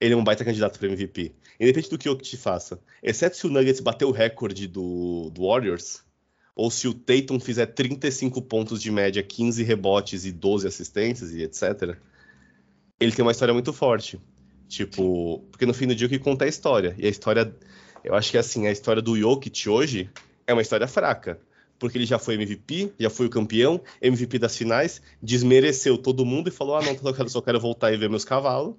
ele 0.00 0.14
é 0.14 0.16
um 0.16 0.24
baita 0.24 0.44
candidato 0.44 0.78
para 0.78 0.88
MVP. 0.88 1.34
Independente 1.58 1.90
do 1.90 1.98
que 1.98 2.08
o 2.08 2.16
te 2.16 2.36
faça. 2.36 2.80
Exceto 3.02 3.36
se 3.36 3.46
o 3.46 3.50
Nuggets 3.50 3.80
bater 3.80 4.06
o 4.06 4.10
recorde 4.10 4.66
do, 4.66 5.28
do 5.30 5.46
Warriors, 5.46 6.02
ou 6.56 6.70
se 6.70 6.88
o 6.88 6.94
Tatum 6.94 7.38
fizer 7.38 7.66
35 7.66 8.40
pontos 8.42 8.80
de 8.80 8.90
média, 8.90 9.22
15 9.22 9.62
rebotes 9.62 10.24
e 10.24 10.32
12 10.32 10.66
assistências 10.66 11.32
e 11.32 11.42
etc., 11.42 11.96
ele 12.98 13.12
tem 13.12 13.22
uma 13.22 13.32
história 13.32 13.52
muito 13.52 13.72
forte. 13.72 14.18
Tipo, 14.68 15.40
porque 15.50 15.66
no 15.66 15.74
fim 15.74 15.86
do 15.86 15.94
dia 15.94 16.06
o 16.06 16.10
que 16.10 16.18
conta 16.18 16.44
é 16.44 16.46
a 16.46 16.48
história. 16.48 16.94
E 16.96 17.06
a 17.06 17.10
história, 17.10 17.54
eu 18.04 18.14
acho 18.14 18.30
que 18.30 18.38
assim, 18.38 18.66
a 18.66 18.72
história 18.72 19.02
do 19.02 19.18
Jokic 19.18 19.68
hoje 19.68 20.08
é 20.50 20.52
uma 20.52 20.62
história 20.62 20.86
fraca. 20.86 21.40
Porque 21.78 21.96
ele 21.96 22.04
já 22.04 22.18
foi 22.18 22.34
MVP, 22.34 22.92
já 22.98 23.08
foi 23.08 23.26
o 23.26 23.30
campeão, 23.30 23.80
MVP 24.02 24.38
das 24.38 24.56
finais, 24.56 25.00
desmereceu 25.22 25.96
todo 25.96 26.26
mundo 26.26 26.48
e 26.48 26.52
falou: 26.52 26.76
ah, 26.76 26.82
não, 26.82 26.96
só 26.98 27.12
quero, 27.12 27.28
só 27.30 27.40
quero 27.40 27.58
voltar 27.58 27.90
e 27.90 27.96
ver 27.96 28.10
meus 28.10 28.24
cavalos. 28.24 28.76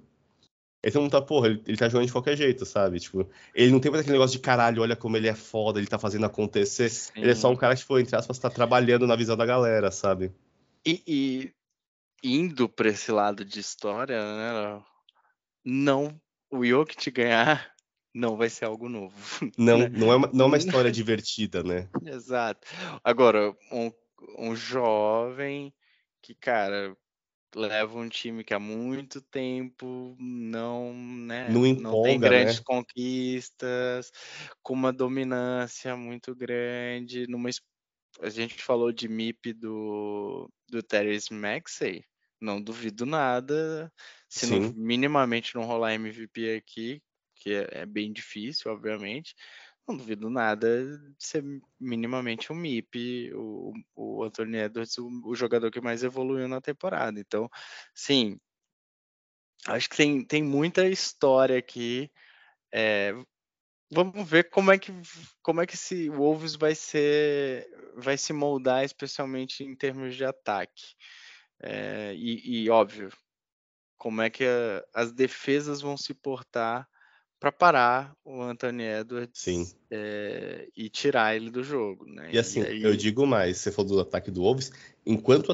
Ele 0.84 0.98
não 0.98 1.08
tá, 1.08 1.20
porra, 1.22 1.46
ele, 1.48 1.62
ele 1.66 1.76
tá 1.76 1.88
jogando 1.88 2.06
de 2.06 2.12
qualquer 2.12 2.36
jeito, 2.36 2.66
sabe? 2.66 2.98
Tipo, 2.98 3.28
ele 3.54 3.70
não 3.70 3.78
tem 3.78 3.90
mais 3.90 4.00
aquele 4.00 4.16
negócio 4.16 4.36
de 4.36 4.42
caralho, 4.42 4.82
olha 4.82 4.96
como 4.96 5.16
ele 5.16 5.28
é 5.28 5.34
foda, 5.34 5.78
ele 5.78 5.86
tá 5.86 5.98
fazendo 5.98 6.26
acontecer. 6.26 6.88
Sim. 6.88 7.12
Ele 7.16 7.30
é 7.30 7.34
só 7.34 7.50
um 7.50 7.56
cara 7.56 7.74
que, 7.74 7.80
tipo, 7.80 7.98
entre 7.98 8.16
aspas, 8.16 8.38
tá 8.38 8.50
trabalhando 8.50 9.06
na 9.06 9.14
visão 9.14 9.36
da 9.36 9.46
galera, 9.46 9.92
sabe? 9.92 10.32
E, 10.84 11.02
e 11.06 11.52
indo 12.22 12.68
pra 12.68 12.88
esse 12.88 13.12
lado 13.12 13.44
de 13.44 13.60
história, 13.60 14.18
né? 14.18 14.82
Não, 15.64 16.20
o 16.50 16.64
Jokic 16.64 17.10
ganhar 17.10 17.71
não 18.14 18.36
vai 18.36 18.50
ser 18.50 18.66
algo 18.66 18.88
novo. 18.88 19.16
Não, 19.58 19.78
né? 19.78 19.88
não, 19.88 20.12
é 20.12 20.16
uma, 20.16 20.30
não 20.32 20.44
é 20.44 20.48
uma 20.48 20.56
história 20.58 20.92
divertida, 20.92 21.62
né? 21.62 21.88
Exato. 22.04 22.66
Agora, 23.02 23.56
um, 23.70 23.90
um 24.38 24.54
jovem 24.54 25.72
que, 26.20 26.34
cara, 26.34 26.96
leva 27.54 27.98
um 27.98 28.08
time 28.08 28.44
que 28.44 28.54
há 28.54 28.58
muito 28.58 29.20
tempo 29.20 30.16
não, 30.18 30.94
né, 30.94 31.48
não, 31.50 31.66
empolga, 31.66 31.90
não 31.90 32.02
tem 32.02 32.20
grandes 32.20 32.56
né? 32.56 32.62
conquistas, 32.64 34.10
com 34.62 34.72
uma 34.74 34.92
dominância 34.92 35.96
muito 35.96 36.34
grande, 36.34 37.26
numa 37.28 37.50
a 38.20 38.28
gente 38.28 38.62
falou 38.62 38.92
de 38.92 39.08
MIP 39.08 39.54
do 39.54 40.50
do 40.68 40.82
Terence 40.82 41.32
Maxey, 41.32 42.04
não 42.40 42.60
duvido 42.60 43.06
nada, 43.06 43.92
se 44.28 44.46
não, 44.46 44.72
minimamente 44.74 45.54
não 45.54 45.64
rolar 45.64 45.94
MVP 45.94 46.56
aqui, 46.56 47.02
que 47.42 47.52
é, 47.54 47.68
é 47.82 47.86
bem 47.86 48.12
difícil, 48.12 48.70
obviamente, 48.70 49.34
não 49.86 49.96
duvido 49.96 50.30
nada 50.30 50.86
de 50.86 51.14
ser 51.18 51.44
minimamente 51.78 52.52
um 52.52 52.56
MIP, 52.56 53.32
o, 53.34 53.72
o 53.96 54.24
Anthony 54.24 54.58
Edwards, 54.58 54.96
o, 54.98 55.08
o, 55.24 55.34
jogador 55.34 55.70
que 55.70 55.80
mais 55.80 56.04
evoluiu 56.04 56.46
na 56.48 56.60
temporada. 56.60 57.18
Então, 57.18 57.50
sim, 57.94 58.38
acho 59.66 59.88
que 59.90 59.96
tem, 59.96 60.24
tem 60.24 60.42
muita 60.42 60.86
história 60.86 61.58
aqui. 61.58 62.10
É, 62.72 63.12
vamos 63.90 64.28
ver 64.28 64.50
como 64.50 64.72
é 64.72 64.78
que 64.78 64.92
como 65.42 65.60
é 65.60 65.66
que 65.66 65.74
esse 65.74 66.08
Wolves 66.08 66.54
vai 66.56 66.74
ser 66.74 67.68
vai 67.96 68.16
se 68.16 68.32
moldar, 68.32 68.84
especialmente 68.84 69.64
em 69.64 69.74
termos 69.76 70.16
de 70.16 70.24
ataque. 70.24 70.94
É, 71.60 72.14
e, 72.14 72.64
e, 72.64 72.70
óbvio, 72.70 73.10
como 73.98 74.22
é 74.22 74.30
que 74.30 74.44
a, 74.44 74.84
as 74.94 75.12
defesas 75.12 75.80
vão 75.80 75.96
se 75.96 76.14
portar 76.14 76.88
para 77.42 77.50
parar 77.50 78.16
o 78.24 78.40
Anthony 78.40 78.84
Edwards 78.84 79.74
é, 79.90 80.68
e 80.76 80.88
tirar 80.88 81.34
ele 81.34 81.50
do 81.50 81.64
jogo. 81.64 82.06
Né? 82.06 82.30
E 82.32 82.38
assim, 82.38 82.60
e 82.60 82.66
aí... 82.66 82.82
eu 82.84 82.96
digo 82.96 83.26
mais, 83.26 83.56
você 83.56 83.72
falou 83.72 83.96
do 83.96 84.00
ataque 84.00 84.30
do 84.30 84.42
Wolves, 84.42 84.70
enquanto, 85.04 85.52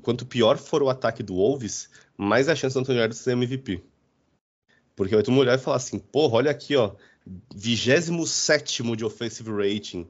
quanto 0.00 0.24
pior 0.26 0.56
for 0.56 0.80
o 0.80 0.88
ataque 0.88 1.24
do 1.24 1.34
Wolves, 1.34 1.90
mais 2.16 2.48
a 2.48 2.54
chance 2.54 2.74
do 2.74 2.78
Anthony 2.78 2.98
Edwards 2.98 3.18
ser 3.18 3.32
MVP. 3.32 3.82
Porque 4.94 5.12
vai 5.12 5.24
todo 5.24 5.32
mundo 5.32 5.40
olhar 5.40 5.58
e 5.58 5.60
falar 5.60 5.78
assim, 5.78 5.98
porra, 5.98 6.36
olha 6.36 6.52
aqui, 6.52 6.76
ó, 6.76 6.94
27 7.52 8.94
de 8.94 9.04
offensive 9.04 9.50
rating. 9.50 10.06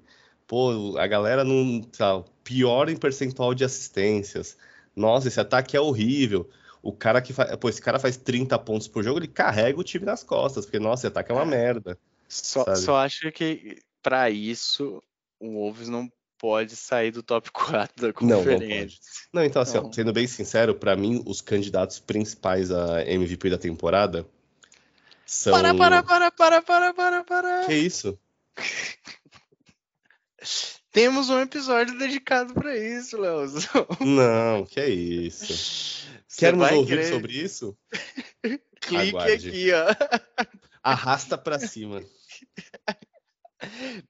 Pô, 0.47 0.99
a 0.99 1.07
galera 1.07 1.43
não. 1.43 1.81
Tá, 1.81 2.23
pior 2.45 2.91
em 2.91 2.97
percentual 2.97 3.55
de 3.55 3.65
assistências. 3.65 4.59
Nossa, 4.95 5.29
esse 5.29 5.41
ataque 5.41 5.75
é 5.75 5.81
horrível 5.81 6.51
o 6.85 6.93
cara 6.93 7.23
que 7.23 7.33
faz. 7.33 7.57
Pô, 7.57 7.69
esse 7.69 7.81
cara 7.81 7.99
faz 7.99 8.17
30 8.17 8.59
pontos 8.59 8.87
por 8.87 9.03
jogo, 9.03 9.19
ele 9.19 9.27
carrega 9.27 9.81
o 9.81 9.85
time 9.85 10.05
nas 10.05 10.23
costas, 10.23 10.67
porque, 10.67 10.79
nossa, 10.79 11.09
ataque 11.09 11.33
é 11.33 11.35
uma 11.35 11.43
é. 11.43 11.47
merda. 11.47 11.99
Só, 12.29 12.75
só 12.77 12.97
acho 12.97 13.33
que 13.33 13.79
para 14.03 14.29
isso 14.29 15.03
o 15.41 15.55
Wolves 15.55 15.89
não 15.89 16.11
pode 16.39 16.77
sair 16.77 17.11
do 17.11 17.23
top 17.23 17.51
4 17.51 18.07
da 18.07 18.13
conferência. 18.13 18.37
Não, 18.37 18.59
não 18.59 18.81
pode. 18.81 19.01
Não, 19.33 19.45
então, 19.45 19.63
assim, 19.63 19.79
ó, 19.79 19.91
sendo 19.91 20.13
bem 20.13 20.27
sincero, 20.27 20.75
para 20.75 20.95
mim, 20.95 21.23
os 21.27 21.41
candidatos 21.41 21.99
principais 21.99 22.71
a 22.71 23.03
MVP 23.03 23.49
da 23.49 23.59
temporada 23.59 24.27
são. 25.25 25.55
Para, 25.55 25.75
para, 25.75 26.03
para, 26.03 26.31
para, 26.31 26.63
para, 26.63 26.95
para, 26.95 27.25
para. 27.25 27.67
Que 27.67 27.75
isso? 27.75 28.19
Temos 30.95 31.29
um 31.29 31.41
episódio 31.41 31.99
dedicado 31.99 32.55
para 32.55 32.77
isso, 32.77 33.21
Léo. 33.21 33.47
Não, 33.99 34.65
que 34.65 34.79
é 34.79 34.89
isso. 34.89 36.07
Queremos 36.39 36.71
ouvir 36.71 36.99
querer... 36.99 37.13
sobre 37.13 37.33
isso? 37.33 37.77
Clique 38.81 39.09
Aguarde. 39.09 39.49
aqui, 39.49 39.73
ó. 39.73 39.87
Arrasta 40.85 41.37
para 41.37 41.59
cima. 41.59 42.01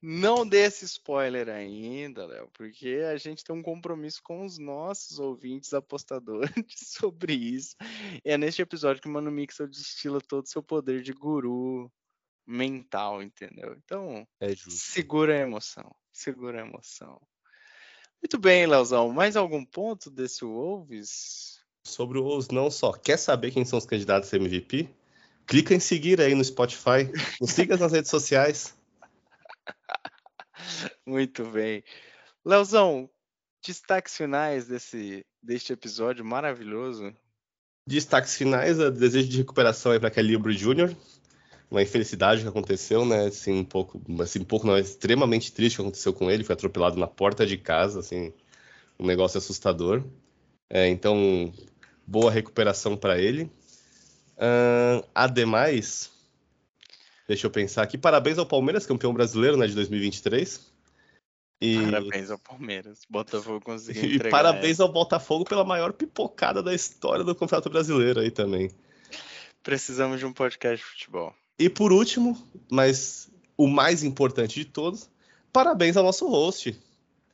Não 0.02 0.46
dê 0.46 0.66
esse 0.66 0.84
spoiler 0.84 1.48
ainda, 1.48 2.26
Léo, 2.26 2.50
porque 2.52 3.00
a 3.10 3.16
gente 3.16 3.42
tem 3.42 3.56
um 3.56 3.62
compromisso 3.62 4.20
com 4.22 4.44
os 4.44 4.58
nossos 4.58 5.18
ouvintes 5.18 5.72
apostadores 5.72 6.50
sobre 6.76 7.32
isso. 7.32 7.76
E 8.22 8.30
é 8.30 8.36
neste 8.36 8.60
episódio 8.60 9.00
que 9.00 9.08
o 9.08 9.10
Mano 9.10 9.30
Mixel 9.30 9.68
destila 9.68 10.20
todo 10.20 10.44
o 10.44 10.50
seu 10.50 10.62
poder 10.62 11.00
de 11.00 11.14
guru 11.14 11.90
mental, 12.46 13.22
entendeu? 13.22 13.76
Então, 13.84 14.26
é 14.40 14.54
segura 14.68 15.34
a 15.34 15.40
emoção, 15.40 15.94
segura 16.12 16.62
a 16.62 16.66
emoção. 16.66 17.20
Muito 18.22 18.38
bem, 18.38 18.66
Leozão. 18.66 19.12
Mais 19.12 19.36
algum 19.36 19.64
ponto 19.64 20.10
desse 20.10 20.44
Wolves? 20.44 21.54
sobre 21.86 22.18
os 22.18 22.48
não 22.48 22.70
só. 22.70 22.92
Quer 22.92 23.18
saber 23.18 23.50
quem 23.50 23.64
são 23.64 23.78
os 23.78 23.86
candidatos 23.86 24.32
a 24.32 24.36
MVP? 24.36 24.88
Clica 25.46 25.74
em 25.74 25.80
seguir 25.80 26.20
aí 26.20 26.34
no 26.34 26.44
Spotify. 26.44 27.10
Nos 27.40 27.50
siga 27.50 27.76
nas 27.76 27.92
redes 27.92 28.10
sociais. 28.10 28.74
Muito 31.06 31.44
bem. 31.50 31.84
Leozão, 32.44 33.08
destaques 33.64 34.16
finais 34.16 34.66
desse, 34.66 35.24
deste 35.42 35.72
episódio 35.72 36.24
maravilhoso. 36.24 37.14
Destaques 37.86 38.34
finais, 38.34 38.80
a 38.80 38.88
desejo 38.88 39.28
de 39.28 39.36
recuperação 39.38 39.92
aí 39.92 40.00
para 40.00 40.10
Kelly 40.10 40.36
Oubre 40.36 40.56
Jr., 40.56 40.96
uma 41.70 41.82
infelicidade 41.82 42.42
que 42.42 42.48
aconteceu, 42.48 43.04
né? 43.04 43.26
Assim, 43.26 43.60
um 43.60 43.64
pouco, 43.64 44.00
assim, 44.20 44.40
um 44.40 44.44
pouco 44.44 44.66
não, 44.66 44.76
é 44.76 44.80
extremamente 44.80 45.52
triste 45.52 45.76
que 45.76 45.82
aconteceu 45.82 46.12
com 46.12 46.30
ele. 46.30 46.44
Foi 46.44 46.54
atropelado 46.54 46.98
na 46.98 47.06
porta 47.06 47.46
de 47.46 47.56
casa, 47.56 48.00
assim, 48.00 48.32
um 48.98 49.06
negócio 49.06 49.38
assustador. 49.38 50.02
É, 50.70 50.88
então, 50.88 51.52
boa 52.06 52.30
recuperação 52.30 52.96
para 52.96 53.18
ele. 53.20 53.50
Uh, 54.36 55.06
ademais, 55.14 56.10
deixa 57.28 57.46
eu 57.46 57.50
pensar 57.50 57.82
aqui, 57.82 57.96
parabéns 57.96 58.38
ao 58.38 58.46
Palmeiras, 58.46 58.86
campeão 58.86 59.12
brasileiro, 59.12 59.56
né, 59.56 59.66
de 59.66 59.74
2023. 59.74 60.72
E... 61.60 61.80
Parabéns 61.82 62.30
ao 62.30 62.38
Palmeiras. 62.38 63.00
Botafogo 63.08 63.60
conseguiu 63.60 64.04
E 64.26 64.30
parabéns 64.30 64.80
ao 64.80 64.92
Botafogo 64.92 65.44
pela 65.44 65.64
maior 65.64 65.92
pipocada 65.92 66.62
da 66.62 66.74
história 66.74 67.24
do 67.24 67.34
Campeonato 67.34 67.70
Brasileiro 67.70 68.20
aí 68.20 68.30
também. 68.30 68.70
Precisamos 69.62 70.18
de 70.18 70.26
um 70.26 70.32
podcast 70.32 70.76
de 70.76 70.90
futebol. 70.90 71.34
E 71.58 71.68
por 71.68 71.92
último, 71.92 72.36
mas 72.70 73.30
o 73.56 73.66
mais 73.66 74.02
importante 74.02 74.60
de 74.60 74.64
todos, 74.64 75.08
parabéns 75.52 75.96
ao 75.96 76.04
nosso 76.04 76.26
host. 76.28 76.78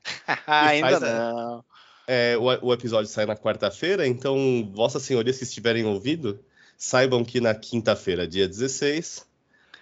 Ainda 0.47 1.01
não. 1.01 1.64
É, 2.06 2.36
o, 2.36 2.66
o, 2.66 2.72
episódio 2.72 3.10
sai 3.10 3.24
na 3.24 3.36
quarta-feira, 3.36 4.06
então, 4.06 4.68
vossas 4.74 5.02
senhorias 5.02 5.38
que 5.38 5.44
estiverem 5.44 5.84
ouvindo, 5.84 6.40
saibam 6.76 7.24
que 7.24 7.40
na 7.40 7.55
quinta-feira, 7.55 8.26
dia 8.26 8.48
16, 8.48 9.24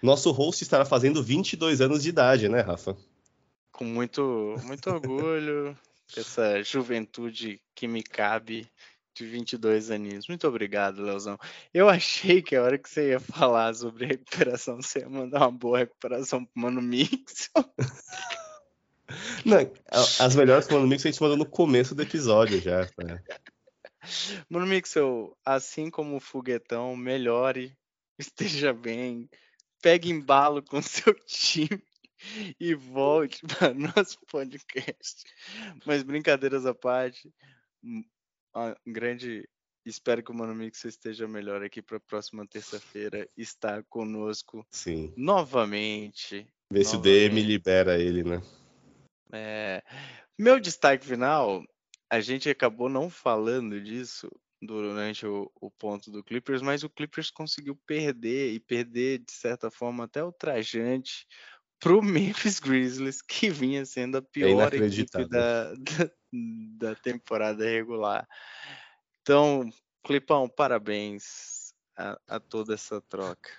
nosso 0.02 0.30
host 0.30 0.62
estará 0.62 0.84
fazendo 0.84 1.22
22 1.22 1.80
anos 1.80 2.02
de 2.02 2.10
idade, 2.10 2.48
né, 2.48 2.60
Rafa? 2.60 2.96
Com 3.72 3.84
muito, 3.84 4.56
muito 4.64 4.90
orgulho, 4.90 5.76
essa 6.14 6.62
juventude 6.62 7.60
que 7.74 7.88
me 7.88 8.02
cabe 8.02 8.68
de 9.18 9.26
22 9.26 9.90
aninhos. 9.90 10.28
Muito 10.28 10.46
obrigado, 10.46 11.02
Leozão. 11.02 11.38
Eu 11.74 11.88
achei 11.88 12.40
que 12.40 12.54
a 12.56 12.62
hora 12.62 12.78
que 12.78 12.88
você 12.88 13.10
ia 13.10 13.20
falar 13.20 13.74
sobre 13.74 14.06
recuperação, 14.06 14.80
você 14.80 15.00
ia 15.00 15.08
mandar 15.08 15.40
uma 15.40 15.50
boa 15.50 15.78
recuperação 15.78 16.44
pro 16.44 16.62
Mano 16.62 16.80
Mix. 16.80 17.50
Não, 19.44 19.58
as 20.20 20.36
melhores 20.36 20.68
Mano 20.68 20.86
Mix 20.86 21.04
a 21.04 21.10
gente 21.10 21.20
mandou 21.20 21.36
no 21.36 21.46
começo 21.46 21.94
do 21.94 22.02
episódio 22.02 22.60
já. 22.60 22.86
Tá? 22.86 23.22
Mano 24.48 24.66
Mixel, 24.66 25.36
assim 25.44 25.90
como 25.90 26.16
o 26.16 26.20
foguetão, 26.20 26.96
melhore, 26.96 27.76
esteja 28.18 28.72
bem, 28.72 29.28
pegue 29.82 30.10
embalo 30.10 30.62
com 30.62 30.80
seu 30.80 31.14
time 31.26 31.82
e 32.58 32.74
volte 32.74 33.42
para 33.46 33.74
nosso 33.74 34.18
podcast. 34.26 35.24
Mas 35.86 36.02
brincadeiras 36.02 36.66
à 36.66 36.74
parte, 36.74 37.32
um 38.54 38.92
grande. 38.92 39.48
Espero 39.84 40.22
que 40.22 40.30
o 40.30 40.34
Mano 40.34 40.54
Mix 40.54 40.84
esteja 40.84 41.26
melhor 41.26 41.62
aqui 41.62 41.80
para 41.80 41.96
a 41.96 42.00
próxima 42.00 42.46
terça-feira 42.46 43.26
estar 43.36 43.82
conosco 43.84 44.66
Sim. 44.70 45.12
novamente. 45.16 46.46
Ver 46.70 46.84
se 46.84 46.96
o 46.96 47.00
DM 47.00 47.40
libera 47.40 47.98
ele, 47.98 48.22
né? 48.22 48.42
É, 49.32 49.82
meu 50.38 50.60
destaque 50.60 51.06
final, 51.06 51.64
a 52.10 52.20
gente 52.20 52.50
acabou 52.50 52.88
não 52.88 53.08
falando 53.08 53.80
disso 53.80 54.30
durante 54.60 55.26
o, 55.26 55.50
o, 55.60 55.70
ponto 55.70 56.10
do 56.10 56.22
Clippers, 56.22 56.62
mas 56.62 56.82
o 56.82 56.90
Clippers 56.90 57.30
conseguiu 57.30 57.76
perder 57.86 58.52
e 58.52 58.60
perder 58.60 59.18
de 59.18 59.32
certa 59.32 59.70
forma 59.70 60.04
até 60.04 60.22
ultrajante 60.22 61.26
para 61.26 61.57
o 61.86 62.02
Memphis 62.02 62.58
Grizzlies, 62.58 63.22
que 63.22 63.50
vinha 63.50 63.84
sendo 63.84 64.16
a 64.16 64.18
é 64.18 64.22
pior 64.22 64.74
é 64.74 64.76
equipe 64.76 65.24
da, 65.26 65.72
da, 65.74 66.10
da, 66.78 66.94
temporada 66.96 67.64
regular. 67.64 68.26
Então, 69.22 69.68
Clipão, 70.04 70.48
parabéns 70.48 71.72
a, 71.96 72.18
a 72.26 72.40
toda 72.40 72.74
essa 72.74 73.00
troca. 73.02 73.50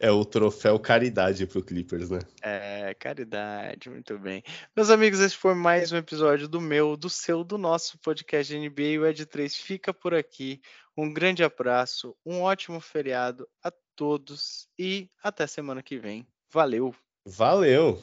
É 0.00 0.12
o 0.12 0.24
troféu 0.24 0.78
caridade 0.78 1.44
pro 1.44 1.62
Clippers, 1.62 2.08
né? 2.08 2.20
É, 2.40 2.94
caridade, 2.94 3.90
muito 3.90 4.16
bem. 4.16 4.44
Meus 4.76 4.90
amigos, 4.90 5.18
esse 5.18 5.36
foi 5.36 5.54
mais 5.54 5.90
um 5.90 5.96
episódio 5.96 6.46
do 6.46 6.60
meu, 6.60 6.96
do 6.96 7.10
seu, 7.10 7.42
do 7.42 7.58
nosso 7.58 7.98
podcast 7.98 8.56
NBA. 8.56 9.00
O 9.00 9.06
Ed 9.06 9.26
3 9.26 9.56
fica 9.56 9.92
por 9.92 10.14
aqui. 10.14 10.60
Um 10.96 11.12
grande 11.12 11.42
abraço, 11.42 12.16
um 12.24 12.42
ótimo 12.42 12.80
feriado 12.80 13.48
a 13.62 13.72
todos 13.96 14.68
e 14.78 15.10
até 15.20 15.48
semana 15.48 15.82
que 15.82 15.98
vem. 15.98 16.24
Valeu! 16.52 16.94
Valeu! 17.26 18.00